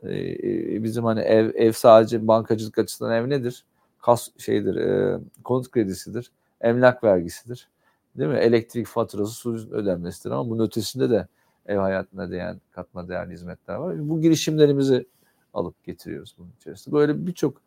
e, 0.03 0.83
bizim 0.83 1.03
hani 1.03 1.19
ev, 1.19 1.51
ev 1.55 1.71
sadece 1.71 2.27
bankacılık 2.27 2.77
açısından 2.77 3.11
ev 3.13 3.29
nedir? 3.29 3.65
Kas 4.01 4.29
şeydir, 4.37 4.75
e, 4.75 5.19
konut 5.43 5.71
kredisidir, 5.71 6.31
emlak 6.61 7.03
vergisidir 7.03 7.69
Değil 8.17 8.29
mi? 8.29 8.37
Elektrik 8.37 8.87
faturası, 8.87 9.33
su 9.33 9.53
ödenmesidir 9.71 10.31
ama 10.31 10.49
bunun 10.49 10.65
ötesinde 10.65 11.09
de 11.09 11.27
ev 11.65 11.77
hayatına 11.77 12.31
değen, 12.31 12.61
katma 12.71 13.09
değerli 13.09 13.33
hizmetler 13.33 13.75
var. 13.75 14.09
Bu 14.09 14.21
girişimlerimizi 14.21 15.07
alıp 15.53 15.83
getiriyoruz 15.83 16.35
bunun 16.37 16.51
içerisinde. 16.59 16.95
Böyle 16.95 17.27
birçok 17.27 17.61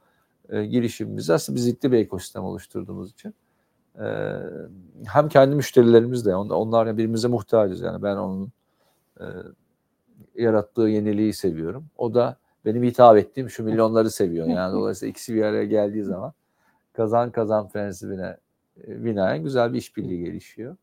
e, 0.48 0.66
girişimimiz 0.66 1.30
aslında 1.30 1.56
biz 1.56 1.82
bir 1.82 1.92
ekosistem 1.92 2.44
oluşturduğumuz 2.44 3.12
için 3.12 3.34
e, 4.00 4.06
hem 5.06 5.28
kendi 5.28 5.56
müşterilerimiz 5.56 6.26
de 6.26 6.36
onlar, 6.36 6.56
onlar 6.56 6.92
birbirimize 6.92 7.28
muhtacız. 7.28 7.80
Yani 7.80 8.02
ben 8.02 8.16
onun 8.16 8.52
e, 9.20 9.24
yarattığı 10.34 10.82
yeniliği 10.82 11.32
seviyorum. 11.32 11.86
O 11.98 12.14
da 12.14 12.36
benim 12.64 12.82
hitap 12.82 13.16
ettiğim 13.16 13.50
şu 13.50 13.64
milyonları 13.64 14.10
seviyor. 14.10 14.46
Yani 14.46 14.72
dolayısıyla 14.76 15.10
ikisi 15.10 15.34
bir 15.34 15.42
araya 15.42 15.64
geldiği 15.64 16.04
zaman 16.04 16.32
kazan 16.92 17.30
kazan 17.30 17.68
prensibine 17.68 18.36
e, 18.86 19.04
binaen 19.04 19.42
güzel 19.42 19.72
bir 19.72 19.78
işbirliği 19.78 20.24
gelişiyor. 20.24 20.76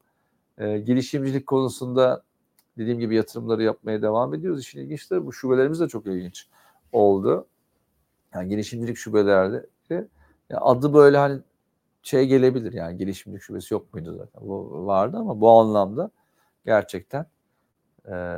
E, 0.57 0.80
girişimcilik 0.80 1.47
konusunda 1.47 2.24
dediğim 2.78 2.99
gibi 2.99 3.16
yatırımları 3.16 3.64
yapmaya 3.64 4.01
devam 4.01 4.34
ediyoruz. 4.34 4.62
İşin 4.62 4.80
ilginçleri 4.80 5.26
bu 5.26 5.34
şubelerimiz 5.34 5.80
de 5.80 5.88
çok 5.88 6.05
ilginç 6.05 6.47
oldu. 6.91 7.45
Yani 8.34 8.49
girişimcilik 8.49 8.97
şubelerde 8.97 9.66
yani 9.89 10.60
adı 10.62 10.93
böyle 10.93 11.18
hani 11.18 11.39
şey 12.03 12.27
gelebilir 12.27 12.73
yani 12.73 12.97
girişimcilik 12.97 13.43
şubesi 13.43 13.73
yok 13.73 13.93
muydu 13.93 14.17
zaten 14.17 14.49
bu 14.49 14.85
vardı 14.85 15.17
ama 15.17 15.41
bu 15.41 15.49
anlamda 15.49 16.11
gerçekten 16.65 17.25
e, 18.07 18.35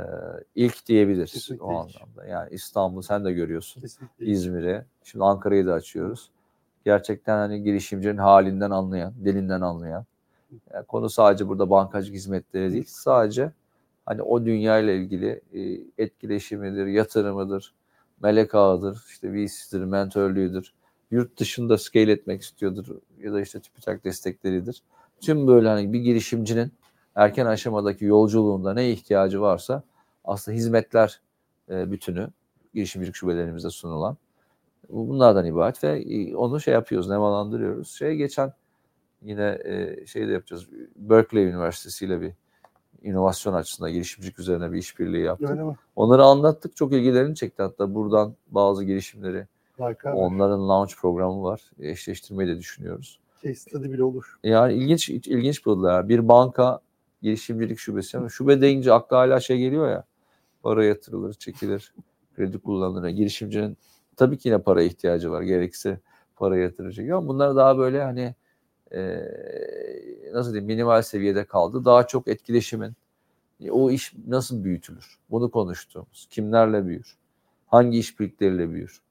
ilk 0.55 0.87
diyebiliriz 0.87 1.33
Kesinlikle 1.33 1.65
o 1.65 1.71
ilk. 1.71 1.95
anlamda. 1.95 2.25
Yani 2.25 2.49
İstanbul 2.51 3.01
sen 3.01 3.25
de 3.25 3.33
görüyorsun. 3.33 3.83
İzmir'e. 4.19 4.85
Şimdi 5.03 5.25
Ankara'yı 5.25 5.65
da 5.65 5.73
açıyoruz 5.73 6.31
gerçekten 6.85 7.37
hani 7.37 7.63
girişimcinin 7.63 8.17
halinden 8.17 8.71
anlayan, 8.71 9.13
dilinden 9.25 9.61
anlayan. 9.61 10.05
Yani 10.73 10.85
konu 10.85 11.09
sadece 11.09 11.47
burada 11.47 11.69
bankacılık 11.69 12.15
hizmetleri 12.15 12.73
değil, 12.73 12.85
sadece 12.87 13.51
hani 14.05 14.21
o 14.21 14.45
dünya 14.45 14.79
ile 14.79 14.97
ilgili 14.97 15.41
e, 15.53 15.81
etkileşimidir, 16.03 16.85
yatırımıdır, 16.85 17.73
melek 18.21 18.55
ağıdır, 18.55 19.05
işte 19.07 19.33
VC'dir, 19.33 19.83
mentörlüğüdür. 19.83 20.73
Yurt 21.11 21.39
dışında 21.39 21.77
scale 21.77 22.11
etmek 22.11 22.41
istiyordur 22.41 22.85
ya 23.19 23.33
da 23.33 23.41
işte 23.41 23.59
TÜBİTAK 23.59 24.03
destekleridir. 24.03 24.83
Tüm 25.21 25.47
böyle 25.47 25.67
hani 25.67 25.93
bir 25.93 25.99
girişimcinin 25.99 26.71
erken 27.15 27.45
aşamadaki 27.45 28.05
yolculuğunda 28.05 28.73
ne 28.73 28.91
ihtiyacı 28.91 29.41
varsa 29.41 29.83
aslında 30.25 30.57
hizmetler 30.57 31.21
e, 31.69 31.91
bütünü 31.91 32.29
girişimcilik 32.73 33.15
şubelerimizde 33.15 33.69
sunulan 33.69 34.17
bunlardan 34.89 35.45
ibaret 35.45 35.83
ve 35.83 36.01
e, 36.01 36.35
onu 36.35 36.59
şey 36.61 36.73
yapıyoruz, 36.73 37.09
nemalandırıyoruz. 37.09 37.91
Şey 37.91 38.15
geçen 38.15 38.53
yine 39.21 39.59
e, 39.65 40.05
şey 40.05 40.27
de 40.27 40.31
yapacağız. 40.31 40.67
Berkeley 40.95 41.45
Üniversitesi 41.45 42.05
ile 42.05 42.21
bir 42.21 42.31
inovasyon 43.03 43.53
açısından 43.53 43.91
girişimcilik 43.91 44.39
üzerine 44.39 44.71
bir 44.71 44.77
işbirliği 44.77 45.23
yaptık. 45.23 45.49
Onları 45.95 46.23
anlattık. 46.23 46.75
Çok 46.75 46.93
ilgilerini 46.93 47.35
çekti 47.35 47.63
hatta 47.63 47.95
buradan 47.95 48.35
bazı 48.47 48.83
girişimleri. 48.83 49.47
Harika. 49.81 50.15
Onların 50.15 50.69
launch 50.69 50.95
programı 50.95 51.43
var. 51.43 51.61
Eşleştirmeyi 51.79 52.49
de 52.49 52.57
düşünüyoruz. 52.57 53.19
Case 53.43 53.55
study 53.55 53.91
bile 53.91 54.03
olur. 54.03 54.39
Yani 54.43 54.73
ilginç 54.73 55.09
ilginç 55.09 55.65
buldular. 55.65 56.09
Bir 56.09 56.27
banka 56.27 56.79
girişimcilik 57.21 57.79
şubesi 57.79 58.17
ama 58.17 58.29
şube 58.29 58.61
deyince 58.61 58.93
akla 58.93 59.17
hala 59.17 59.39
şey 59.39 59.57
geliyor 59.57 59.89
ya. 59.89 60.03
Para 60.63 60.85
yatırılır, 60.85 61.33
çekilir, 61.33 61.93
kredi 62.35 62.59
kullanılır. 62.59 63.09
Girişimcinin 63.09 63.77
tabii 64.15 64.37
ki 64.37 64.49
yine 64.49 64.57
para 64.57 64.83
ihtiyacı 64.83 65.31
var. 65.31 65.41
Gerekse 65.41 65.99
para 66.35 66.57
yatıracak. 66.57 67.09
Ama 67.09 67.27
bunlar 67.27 67.55
daha 67.55 67.77
böyle 67.77 68.03
hani 68.03 68.35
e, 68.91 69.21
nasıl 70.33 70.51
diyeyim 70.53 70.67
minimal 70.67 71.01
seviyede 71.01 71.45
kaldı. 71.45 71.85
Daha 71.85 72.07
çok 72.07 72.27
etkileşimin 72.27 72.93
o 73.69 73.91
iş 73.91 74.13
nasıl 74.27 74.63
büyütülür? 74.63 75.17
Bunu 75.31 75.51
konuştuğumuz. 75.51 76.27
Kimlerle 76.29 76.85
büyür? 76.85 77.17
Hangi 77.67 77.99
işbirlikleriyle 77.99 78.71
büyür? 78.71 79.01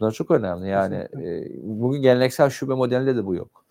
Bunlar 0.00 0.12
çok 0.12 0.30
önemli. 0.30 0.68
Yani 0.68 0.94
e, 0.96 1.50
bugün 1.62 2.02
geleneksel 2.02 2.50
şube 2.50 2.74
modelinde 2.74 3.16
de 3.16 3.26
bu 3.26 3.34
yok. 3.34 3.64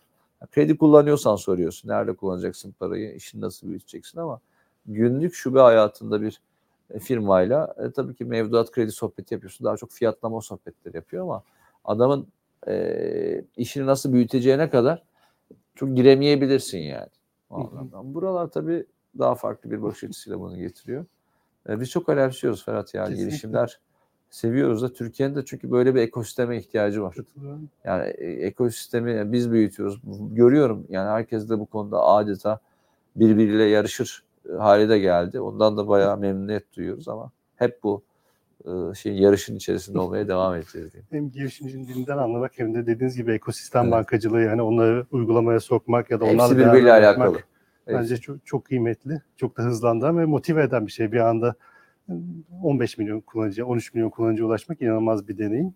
Kredi 0.52 0.78
kullanıyorsan 0.78 1.36
soruyorsun. 1.36 1.90
Nerede 1.90 2.14
kullanacaksın 2.14 2.72
parayı? 2.80 3.16
İşini 3.16 3.42
nasıl 3.42 3.68
büyüteceksin 3.68 4.20
ama 4.20 4.40
günlük 4.86 5.34
şube 5.34 5.60
hayatında 5.60 6.22
bir 6.22 6.42
e, 6.94 7.00
firmayla 7.00 7.76
e, 7.78 7.92
tabii 7.92 8.16
ki 8.16 8.26
mevduat 8.26 8.72
kredi 8.72 8.92
sohbeti 8.92 9.34
yapıyorsun. 9.34 9.66
Daha 9.66 9.78
çok 9.78 9.92
fiyatlama 9.92 10.42
sohbetleri 10.42 10.96
yapıyor 10.96 11.24
ama 11.24 11.44
adamın 11.86 12.28
e, 12.68 13.44
işini 13.58 13.86
nasıl 13.86 14.14
büyüteceğine 14.14 14.70
kadar 14.70 15.04
çok 15.76 15.96
giremeyebilirsin 15.96 16.80
yani. 16.80 17.10
Buralar 18.04 18.48
tabii 18.48 18.86
daha 19.20 19.36
farklı 19.36 19.72
bir 19.72 19.82
bakış 19.82 20.04
açısıyla 20.04 20.40
bunu 20.40 20.58
getiriyor. 20.58 21.06
E, 21.70 21.80
biz 21.80 21.90
çok 21.90 22.10
önemsiyoruz 22.10 22.66
Ferhat 22.66 22.94
yani 22.94 23.10
Kesinlikle. 23.10 23.30
girişimler 23.30 23.80
seviyoruz 24.30 24.82
da 24.82 24.94
Türkiye'nin 24.94 25.36
de 25.36 25.46
çünkü 25.46 25.72
böyle 25.72 25.96
bir 25.96 26.02
ekosisteme 26.02 26.58
ihtiyacı 26.58 27.04
var. 27.04 27.16
Yani 27.84 28.08
e, 28.18 28.26
ekosistemi 28.26 29.32
biz 29.32 29.52
büyütüyoruz. 29.52 30.02
Görüyorum 30.32 30.86
yani 30.90 31.10
herkes 31.10 31.50
de 31.50 31.60
bu 31.60 31.66
konuda 31.66 32.02
adeta 32.04 32.60
birbiriyle 33.16 33.64
yarışır 33.64 34.24
e, 34.50 34.54
hale 34.54 34.90
de 34.90 35.00
geldi. 35.00 35.40
Ondan 35.40 35.78
da 35.78 35.88
bayağı 35.88 36.18
memnuniyet 36.18 36.74
duyuyoruz 36.76 37.08
ama 37.08 37.32
hep 37.56 37.84
bu 37.84 38.04
şey 38.96 39.14
yarışın 39.14 39.56
içerisinde 39.56 40.00
olmaya 40.00 40.28
devam 40.28 40.56
edeceğiz 40.56 40.94
diyeyim. 40.94 41.08
Hem 41.12 41.32
girişimcinin 41.32 41.88
dilinden 41.88 42.18
anlamak 42.18 42.52
hem 42.56 42.76
de 42.76 42.88
dediğiniz 42.88 43.18
gibi 43.18 43.32
ekosistem 43.32 43.84
Evet. 43.84 43.92
bankacılığı 43.94 44.42
yani 44.42 44.62
onları 44.62 45.06
uygulamaya 45.12 45.60
sokmak 45.60 46.12
ya 46.12 46.20
da 46.20 46.26
Hepsi 46.26 46.36
onlarla 46.36 46.58
birbiriyle 46.58 46.86
beraber 46.88 47.04
alakalı. 47.04 47.26
yapmak 47.26 47.48
Bence 47.88 48.18
çok, 48.18 48.46
çok 48.46 48.66
kıymetli, 48.66 49.22
çok 49.38 49.58
da 49.58 49.64
hızlandıran 49.64 50.18
ve 50.18 50.26
motive 50.26 50.64
eden 50.64 50.88
bir 50.88 50.92
şey. 50.92 51.12
Bir 51.12 51.20
anda 51.20 51.56
15 52.64 52.98
milyon 52.98 53.22
kullanıcıya, 53.22 53.68
13 53.68 53.94
milyon 53.94 54.10
kullanıcıya 54.10 54.48
ulaşmak 54.48 54.82
inanılmaz 54.82 55.28
bir 55.28 55.38
deneyim. 55.38 55.74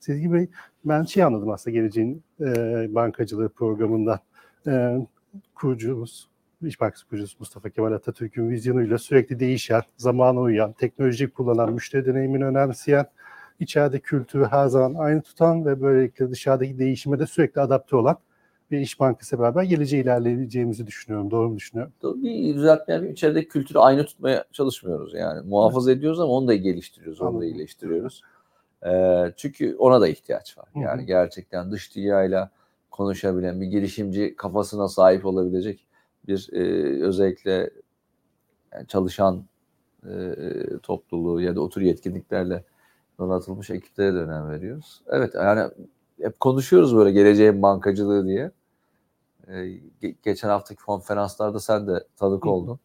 Sezgi 0.00 0.32
Bey, 0.32 0.48
ben 0.84 1.02
şey 1.02 1.22
anladım 1.22 1.50
aslında 1.50 1.74
geleceğin 1.74 2.22
e, 2.40 2.44
bankacılığı 2.94 3.48
programından. 3.48 4.18
E, 4.66 4.96
kurucumuz, 5.54 6.28
İş 6.62 6.80
Bankası 6.80 7.08
kurucusu 7.08 7.36
Mustafa 7.38 7.70
Kemal 7.70 7.92
Atatürk'ün 7.92 8.50
vizyonuyla 8.50 8.98
sürekli 8.98 9.40
değişen, 9.40 9.82
zamana 9.96 10.40
uyan, 10.40 10.72
teknoloji 10.72 11.30
kullanan, 11.30 11.72
müşteri 11.72 12.06
deneyimini 12.06 12.44
önemseyen, 12.44 13.06
içeride 13.60 13.98
kültürü 13.98 14.44
her 14.44 14.66
zaman 14.66 14.94
aynı 14.94 15.22
tutan 15.22 15.66
ve 15.66 15.80
böylelikle 15.80 16.30
dışarıdaki 16.30 16.78
değişime 16.78 17.18
de 17.18 17.26
sürekli 17.26 17.60
adapte 17.60 17.96
olan 17.96 18.16
bir 18.72 18.78
iş 18.80 19.00
bankası 19.00 19.38
beraber 19.38 19.62
geleceğe 19.62 20.02
ilerleyeceğimizi 20.02 20.86
düşünüyorum. 20.86 21.30
Doğru 21.30 21.48
mu 21.48 21.56
düşünüyorum? 21.56 21.92
Bir 22.02 22.54
düzeltme 22.54 22.94
yapayım. 22.94 23.12
İçerideki 23.12 23.48
kültürü 23.48 23.78
aynı 23.78 24.04
tutmaya 24.04 24.44
çalışmıyoruz 24.52 25.14
yani. 25.14 25.48
Muhafaza 25.48 25.92
ediyoruz 25.92 26.20
ama 26.20 26.32
onu 26.32 26.48
da 26.48 26.54
geliştiriyoruz, 26.54 27.20
onu 27.20 27.28
da 27.28 27.30
Anladım. 27.30 27.48
iyileştiriyoruz. 27.48 28.22
Ee, 28.86 29.32
çünkü 29.36 29.76
ona 29.76 30.00
da 30.00 30.08
ihtiyaç 30.08 30.58
var. 30.58 30.68
Yani 30.74 31.06
gerçekten 31.06 31.72
dış 31.72 31.96
dünyayla 31.96 32.50
konuşabilen 32.90 33.60
bir 33.60 33.66
girişimci 33.66 34.36
kafasına 34.36 34.88
sahip 34.88 35.26
olabilecek 35.26 35.86
bir 36.26 36.48
e, 36.52 36.62
özellikle 37.04 37.70
yani 38.72 38.86
çalışan 38.86 39.44
e, 40.06 40.34
topluluğu 40.82 41.40
ya 41.40 41.56
da 41.56 41.60
otur 41.60 41.80
yetkinliklerle 41.80 42.64
donatılmış 43.18 43.70
ekiplere 43.70 44.14
de 44.14 44.18
önem 44.18 44.50
veriyoruz. 44.50 45.02
Evet 45.10 45.34
yani 45.34 45.70
hep 46.22 46.40
konuşuyoruz 46.40 46.96
böyle 46.96 47.12
geleceğin 47.12 47.62
bankacılığı 47.62 48.26
diye. 48.26 48.50
Ge- 49.48 50.14
geçen 50.22 50.48
haftaki 50.48 50.82
konferanslarda 50.82 51.60
sen 51.60 51.86
de 51.86 52.04
tanık 52.16 52.46
oldun. 52.46 52.78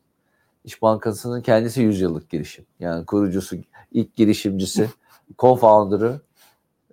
İş 0.64 0.82
Bankası'nın 0.82 1.42
kendisi 1.42 1.82
100 1.82 2.02
yıllık 2.02 2.30
girişim. 2.30 2.66
Yani 2.80 3.06
kurucusu, 3.06 3.58
ilk 3.92 4.16
girişimcisi, 4.16 4.90
co-founder'ı 5.38 6.20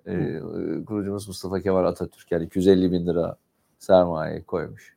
e, 0.07 0.39
kurucumuz 0.85 1.27
Mustafa 1.27 1.61
Kemal 1.61 1.85
Atatürk. 1.85 2.31
Yani 2.31 2.45
250 2.45 2.91
bin 2.91 3.07
lira 3.07 3.37
sermaye 3.79 4.43
koymuş. 4.43 4.95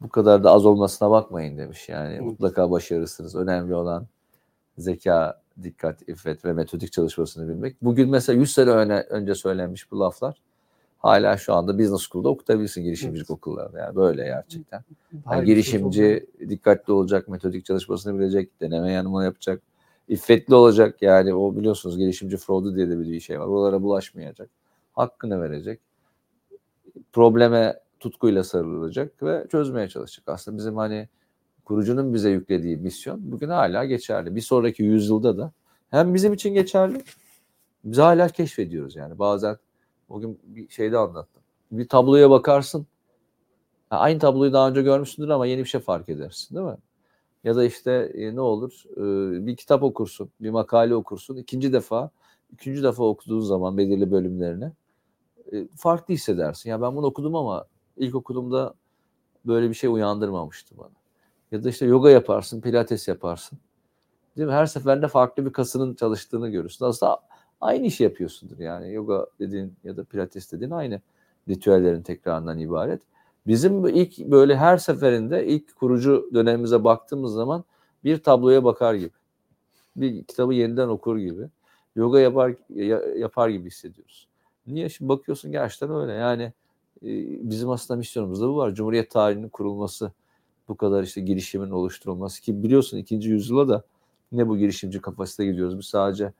Bu 0.00 0.08
kadar 0.08 0.44
da 0.44 0.50
az 0.50 0.66
olmasına 0.66 1.10
bakmayın 1.10 1.58
demiş. 1.58 1.88
Yani 1.88 2.20
mutlaka 2.20 2.70
başarırsınız. 2.70 3.34
Önemli 3.34 3.74
olan 3.74 4.06
zeka, 4.78 5.42
dikkat, 5.62 6.08
iffet 6.08 6.44
ve 6.44 6.52
metodik 6.52 6.92
çalışmasını 6.92 7.48
bilmek. 7.48 7.82
Bugün 7.82 8.10
mesela 8.10 8.38
100 8.38 8.52
sene 8.52 8.70
öne, 8.70 9.00
önce 9.00 9.34
söylenmiş 9.34 9.90
bu 9.90 10.00
laflar 10.00 10.42
hala 11.04 11.36
şu 11.36 11.54
anda 11.54 11.78
business 11.78 12.02
school'da 12.02 12.28
okutabilirsin 12.28 12.82
girişimcilik 12.82 13.30
Evet. 13.30 13.30
okullarında. 13.30 13.78
Yani 13.78 13.96
böyle 13.96 14.24
gerçekten. 14.24 14.84
Yani 15.12 15.36
şey 15.36 15.44
girişimci 15.44 16.26
dikkatli 16.48 16.92
olacak, 16.92 17.28
metodik 17.28 17.64
çalışmasını 17.64 18.18
bilecek, 18.18 18.60
deneme 18.60 18.92
yanılma 18.92 19.24
yapacak, 19.24 19.62
iffetli 20.08 20.54
olacak. 20.54 21.02
Yani 21.02 21.34
o 21.34 21.56
biliyorsunuz 21.56 21.98
girişimci 21.98 22.36
fraudu 22.36 22.76
diye 22.76 22.90
de 22.90 22.98
bir 23.00 23.20
şey 23.20 23.40
var. 23.40 23.46
Oralara 23.46 23.82
bulaşmayacak. 23.82 24.50
Hakkını 24.92 25.42
verecek. 25.42 25.80
Probleme 27.12 27.80
tutkuyla 28.00 28.44
sarılacak 28.44 29.22
ve 29.22 29.46
çözmeye 29.50 29.88
çalışacak. 29.88 30.28
Aslında 30.28 30.58
bizim 30.58 30.76
hani 30.76 31.08
kurucunun 31.64 32.14
bize 32.14 32.30
yüklediği 32.30 32.76
misyon 32.76 33.32
bugün 33.32 33.48
hala 33.48 33.84
geçerli. 33.84 34.36
Bir 34.36 34.40
sonraki 34.40 34.82
yüzyılda 34.82 35.38
da 35.38 35.52
hem 35.90 36.14
bizim 36.14 36.32
için 36.32 36.54
geçerli, 36.54 37.02
biz 37.84 37.98
hala 37.98 38.28
keşfediyoruz 38.28 38.96
yani. 38.96 39.18
Bazen 39.18 39.56
bugün 40.08 40.40
bir 40.44 40.68
şeyde 40.68 40.98
anlattım. 40.98 41.42
Bir 41.70 41.88
tabloya 41.88 42.30
bakarsın, 42.30 42.86
Ha, 43.90 43.98
aynı 43.98 44.18
tabloyu 44.18 44.52
daha 44.52 44.68
önce 44.68 44.82
görmüşsündür 44.82 45.28
ama 45.28 45.46
yeni 45.46 45.60
bir 45.60 45.68
şey 45.68 45.80
fark 45.80 46.08
edersin 46.08 46.56
değil 46.56 46.66
mi? 46.66 46.76
Ya 47.44 47.56
da 47.56 47.64
işte 47.64 48.12
e, 48.14 48.34
ne 48.36 48.40
olur 48.40 48.82
e, 48.96 49.46
bir 49.46 49.56
kitap 49.56 49.82
okursun, 49.82 50.30
bir 50.40 50.50
makale 50.50 50.94
okursun. 50.94 51.36
ikinci 51.36 51.72
defa, 51.72 52.10
üçüncü 52.52 52.82
defa 52.82 53.04
okuduğun 53.04 53.40
zaman 53.40 53.78
belirli 53.78 54.10
bölümlerini 54.10 54.72
e, 55.52 55.68
farklı 55.76 56.14
hissedersin. 56.14 56.70
Ya 56.70 56.82
ben 56.82 56.96
bunu 56.96 57.06
okudum 57.06 57.36
ama 57.36 57.64
ilk 57.96 58.14
okuduğumda 58.14 58.74
böyle 59.46 59.68
bir 59.68 59.74
şey 59.74 59.90
uyandırmamıştı 59.90 60.78
bana. 60.78 60.94
Ya 61.52 61.64
da 61.64 61.68
işte 61.68 61.86
yoga 61.86 62.10
yaparsın, 62.10 62.60
pilates 62.60 63.08
yaparsın. 63.08 63.58
Değil 64.36 64.48
mi? 64.48 64.54
Her 64.54 64.66
seferinde 64.66 65.08
farklı 65.08 65.46
bir 65.46 65.52
kasının 65.52 65.94
çalıştığını 65.94 66.48
görürsün. 66.48 66.84
Aslında 66.84 67.20
aynı 67.60 67.86
işi 67.86 68.04
yapıyorsundur 68.04 68.58
yani. 68.58 68.92
Yoga 68.92 69.26
dediğin 69.40 69.72
ya 69.84 69.96
da 69.96 70.04
pilates 70.04 70.52
dediğin 70.52 70.70
aynı 70.70 71.00
ritüellerin 71.48 72.02
tekrarından 72.02 72.58
ibaret. 72.58 73.02
Bizim 73.46 73.86
ilk 73.86 74.18
böyle 74.18 74.56
her 74.56 74.76
seferinde 74.76 75.46
ilk 75.46 75.76
kurucu 75.76 76.30
dönemimize 76.34 76.84
baktığımız 76.84 77.32
zaman 77.32 77.64
bir 78.04 78.22
tabloya 78.22 78.64
bakar 78.64 78.94
gibi. 78.94 79.10
Bir 79.96 80.24
kitabı 80.24 80.54
yeniden 80.54 80.88
okur 80.88 81.18
gibi. 81.18 81.48
Yoga 81.96 82.20
yapar 82.20 82.54
ya- 82.68 83.14
yapar 83.16 83.48
gibi 83.48 83.66
hissediyoruz. 83.66 84.28
Niye? 84.66 84.88
Şimdi 84.88 85.08
bakıyorsun 85.08 85.52
gerçekten 85.52 85.90
öyle. 85.94 86.12
Yani 86.12 86.42
e, 87.02 87.10
bizim 87.50 87.70
aslında 87.70 87.98
misyonumuzda 87.98 88.48
bu 88.48 88.56
var. 88.56 88.74
Cumhuriyet 88.74 89.10
tarihinin 89.10 89.48
kurulması, 89.48 90.12
bu 90.68 90.76
kadar 90.76 91.02
işte 91.02 91.20
girişimin 91.20 91.70
oluşturulması 91.70 92.42
ki 92.42 92.62
biliyorsun 92.62 92.98
ikinci 92.98 93.30
yüzyıla 93.30 93.68
da 93.68 93.84
ne 94.32 94.48
bu 94.48 94.58
girişimci 94.58 95.00
kapasite 95.00 95.46
gidiyoruz. 95.46 95.78
Biz 95.78 95.86
sadece 95.86 96.32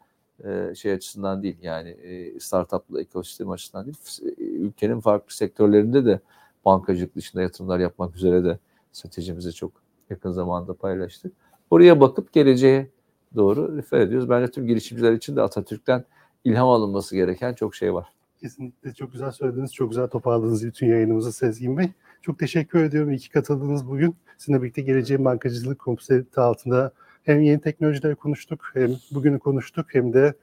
e, 0.45 0.75
şey 0.75 0.93
açısından 0.93 1.43
değil 1.43 1.57
yani 1.63 1.89
e, 1.89 2.41
startuplı 2.41 3.01
ekosistem 3.01 3.51
açısından 3.51 3.87
değil. 3.87 3.97
e, 4.39 4.43
Ülkenin 4.43 5.01
farklı 5.01 5.35
sektörlerinde 5.35 6.05
de 6.05 6.21
bankacılık 6.65 7.17
dışında 7.17 7.43
yatırımlar 7.43 7.79
yapmak 7.79 8.17
üzere 8.17 8.45
de 8.45 8.59
stratejimizi 8.93 9.53
çok 9.53 9.73
yakın 10.11 10.31
zamanda 10.31 10.75
paylaştık. 10.75 11.33
Oraya 11.71 12.01
bakıp 12.01 12.33
geleceğe 12.33 12.91
doğru 13.37 13.77
refer 13.77 14.01
ediyoruz. 14.01 14.31
Bence 14.31 14.51
tüm 14.51 14.67
girişimciler 14.67 15.13
için 15.13 15.37
de 15.37 15.43
Atatürk'ten 15.43 16.05
ilham 16.45 16.69
alınması 16.69 17.17
gereken 17.17 17.55
çok 17.55 17.75
şey 17.75 17.95
var. 17.95 18.07
Kesinlikle 18.41 18.95
çok 18.95 19.13
güzel 19.13 19.31
söylediniz. 19.31 19.75
Çok 19.75 19.91
güzel 19.91 20.09
toparladınız 20.09 20.67
bütün 20.67 20.87
yayınımızı 20.87 21.33
Sezgin 21.33 21.79
Bey. 21.79 21.91
Çok 22.23 22.39
teşekkür 22.39 22.85
ediyorum. 22.85 23.11
İyi 23.11 23.19
ki 23.19 23.31
katıldınız 23.31 23.89
bugün. 23.89 24.17
Sizinle 24.39 24.63
birlikte 24.63 24.83
geleceğin 24.83 25.25
bankacılık 25.25 25.79
konsepti 25.79 26.41
altında 26.41 26.93
hem 27.25 27.41
yeni 27.43 27.61
teknolojileri 27.61 28.15
konuştuk, 28.15 28.71
hem 28.75 28.91
bugünü 29.11 29.39
konuştuk, 29.39 29.87
hem 29.95 30.13
de 30.13 30.35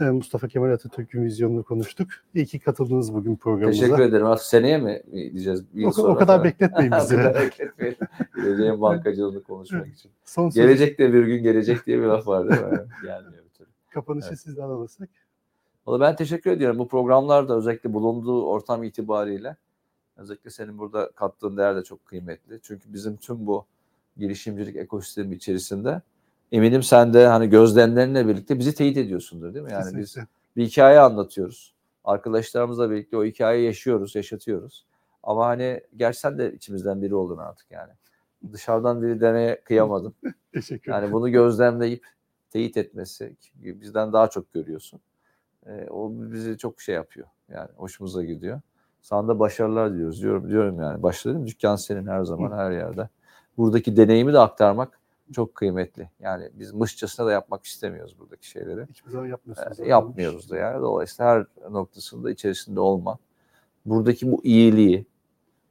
e, 0.00 0.04
Mustafa 0.04 0.48
Kemal 0.48 0.70
Atatürk'ün 0.72 1.24
vizyonunu 1.24 1.62
konuştuk. 1.62 2.08
İyi 2.34 2.46
ki 2.46 2.58
katıldınız 2.58 3.14
bugün 3.14 3.36
programımıza. 3.36 3.80
Teşekkür 3.84 4.02
ederim. 4.02 4.26
Artık 4.26 4.46
seneye 4.46 4.78
mi 4.78 5.02
diyeceğiz? 5.12 5.74
Bir 5.74 5.84
O, 5.84 5.88
o 5.88 5.92
sonra 5.92 6.18
kadar 6.18 6.26
falan. 6.34 6.44
bekletmeyin 6.44 6.92
O 6.96 6.96
bizi. 6.98 7.18
bekletmeyin. 7.18 7.96
Geleceğin 8.36 8.80
bankacılığını 8.80 9.42
konuşmak 9.42 9.86
için. 9.88 10.10
Son 10.24 10.50
Gelecek 10.50 10.98
de 10.98 11.12
bir 11.12 11.22
gün 11.26 11.42
gelecek 11.42 11.86
diye 11.86 11.98
bir 11.98 12.04
laf 12.06 12.26
var 12.26 12.48
değil 12.50 12.60
mi? 12.62 12.78
Gelmiyor 13.02 13.44
bir 13.44 13.50
türlü. 13.58 13.68
kapanışı 13.90 14.28
Evet. 14.28 14.40
sizden 14.40 14.62
alırsak. 14.62 15.08
Valla 15.86 16.00
ben 16.00 16.16
teşekkür 16.16 16.50
ediyorum. 16.50 16.78
Bu 16.78 16.88
programlarda 16.88 17.56
özellikle 17.56 17.92
bulunduğu 17.92 18.46
ortam 18.46 18.84
itibariyle 18.84 19.56
özellikle 20.16 20.50
senin 20.50 20.78
burada 20.78 21.10
kattığın 21.14 21.56
değer 21.56 21.76
de 21.76 21.84
çok 21.84 22.06
kıymetli. 22.06 22.60
Çünkü 22.62 22.92
bizim 22.92 23.16
tüm 23.16 23.46
bu 23.46 23.64
girişimcilik 24.16 24.76
ekosistemi 24.76 25.34
içerisinde 25.34 26.02
eminim 26.52 26.82
sen 26.82 27.14
de 27.14 27.26
hani 27.26 27.48
gözlemlerinle 27.50 28.28
birlikte 28.28 28.58
bizi 28.58 28.74
teyit 28.74 28.96
ediyorsundur 28.96 29.54
değil 29.54 29.64
mi? 29.64 29.72
Yani 29.72 29.96
biz 29.96 30.14
Kesinlikle. 30.14 30.32
bir 30.56 30.66
hikaye 30.66 31.00
anlatıyoruz. 31.00 31.74
Arkadaşlarımızla 32.04 32.90
birlikte 32.90 33.16
o 33.16 33.24
hikayeyi 33.24 33.66
yaşıyoruz, 33.66 34.14
yaşatıyoruz. 34.14 34.86
Ama 35.22 35.46
hani 35.46 35.80
gerçi 35.96 36.20
sen 36.20 36.38
de 36.38 36.52
içimizden 36.52 37.02
biri 37.02 37.14
oldun 37.14 37.38
artık 37.38 37.70
yani. 37.70 37.92
Dışarıdan 38.52 39.02
biri 39.02 39.20
demeye 39.20 39.60
kıyamadım. 39.60 40.14
Teşekkür 40.52 40.92
Yani 40.92 41.12
bunu 41.12 41.30
gözlemleyip 41.30 42.06
teyit 42.50 42.76
etmesi 42.76 43.36
bizden 43.54 44.12
daha 44.12 44.30
çok 44.30 44.52
görüyorsun. 44.52 45.00
Ee, 45.66 45.86
o 45.90 46.12
bizi 46.12 46.58
çok 46.58 46.80
şey 46.80 46.94
yapıyor. 46.94 47.26
Yani 47.48 47.68
hoşumuza 47.76 48.24
gidiyor. 48.24 48.60
Sana 49.02 49.28
da 49.28 49.38
başarılar 49.38 49.92
diliyoruz. 49.92 50.22
Diyorum, 50.22 50.48
diyorum 50.48 50.80
yani. 50.80 51.02
Başladım. 51.02 51.46
Dükkan 51.46 51.76
senin 51.76 52.06
her 52.06 52.24
zaman 52.24 52.58
her 52.58 52.70
yerde. 52.70 53.08
Buradaki 53.56 53.96
deneyimi 53.96 54.32
de 54.32 54.38
aktarmak 54.38 54.99
çok 55.32 55.54
kıymetli. 55.54 56.10
Yani 56.20 56.50
biz 56.52 56.72
mışçasına 56.72 57.26
da 57.26 57.32
yapmak 57.32 57.64
istemiyoruz 57.64 58.18
buradaki 58.18 58.48
şeyleri. 58.48 58.86
Hiçbir 58.86 59.10
zaman 59.10 59.26
yapmıyorsunuz. 59.26 59.80
E, 59.80 59.86
yapmıyoruz 59.86 60.50
da 60.50 60.56
yani. 60.56 60.82
Dolayısıyla 60.82 61.30
her 61.34 61.72
noktasında 61.72 62.30
içerisinde 62.30 62.80
olma. 62.80 63.18
Buradaki 63.86 64.32
bu 64.32 64.44
iyiliği, 64.44 65.06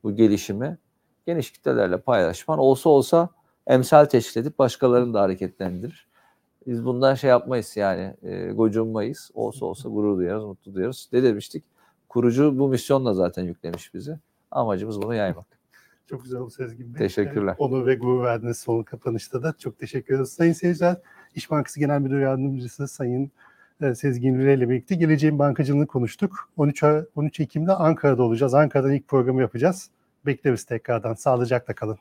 bu 0.03 0.15
gelişimi 0.15 0.77
geniş 1.25 1.51
kitlelerle 1.51 1.97
paylaşman 1.97 2.59
olsa 2.59 2.89
olsa 2.89 3.29
emsal 3.67 4.05
teşkil 4.05 4.41
edip 4.41 4.59
başkalarını 4.59 5.13
da 5.13 5.21
hareketlendirir. 5.21 6.07
Biz 6.67 6.85
bundan 6.85 7.15
şey 7.15 7.29
yapmayız 7.29 7.77
yani 7.77 8.13
e, 8.21 8.51
gocunmayız. 8.51 9.31
Olsa 9.33 9.65
olsa 9.65 9.89
gurur 9.89 10.17
duyarız, 10.17 10.43
mutlu 10.43 10.73
duyarız. 10.73 11.09
Ne 11.13 11.23
demiştik? 11.23 11.63
Kurucu 12.09 12.59
bu 12.59 12.67
misyonla 12.67 13.13
zaten 13.13 13.43
yüklemiş 13.43 13.93
bizi. 13.93 14.19
Amacımız 14.51 15.01
bunu 15.01 15.15
yaymak. 15.15 15.58
Çok 16.09 16.23
güzel 16.23 16.39
oldu 16.39 16.49
Sezgin 16.49 16.93
Bey. 16.93 16.97
Teşekkürler. 16.97 17.55
Onur 17.57 17.85
ve 17.85 17.95
gurur 17.95 18.23
verdiniz 18.23 18.57
son 18.57 18.83
kapanışta 18.83 19.43
da. 19.43 19.53
Çok 19.59 19.79
teşekkür 19.79 20.13
ederiz. 20.13 20.29
Sayın 20.29 20.53
seyirciler, 20.53 20.97
İş 21.35 21.51
Bankası 21.51 21.79
Genel 21.79 21.99
Müdür 21.99 22.19
Yardımcısı 22.19 22.87
Sayın 22.87 23.31
e, 23.81 23.95
Sezgin 23.95 24.33
Ünlü 24.33 24.53
ile 24.53 24.69
birlikte 24.69 24.95
geleceğin 24.95 25.39
bankacılığını 25.39 25.87
konuştuk. 25.87 26.49
13, 26.57 26.83
A- 26.83 27.05
13 27.15 27.39
Ekim'de 27.39 27.71
Ankara'da 27.73 28.23
olacağız. 28.23 28.53
Ankara'dan 28.53 28.93
ilk 28.93 29.07
programı 29.07 29.41
yapacağız. 29.41 29.89
Bekleriz 30.25 30.63
tekrardan. 30.63 31.13
Sağlıcakla 31.13 31.73
kalın. 31.73 31.97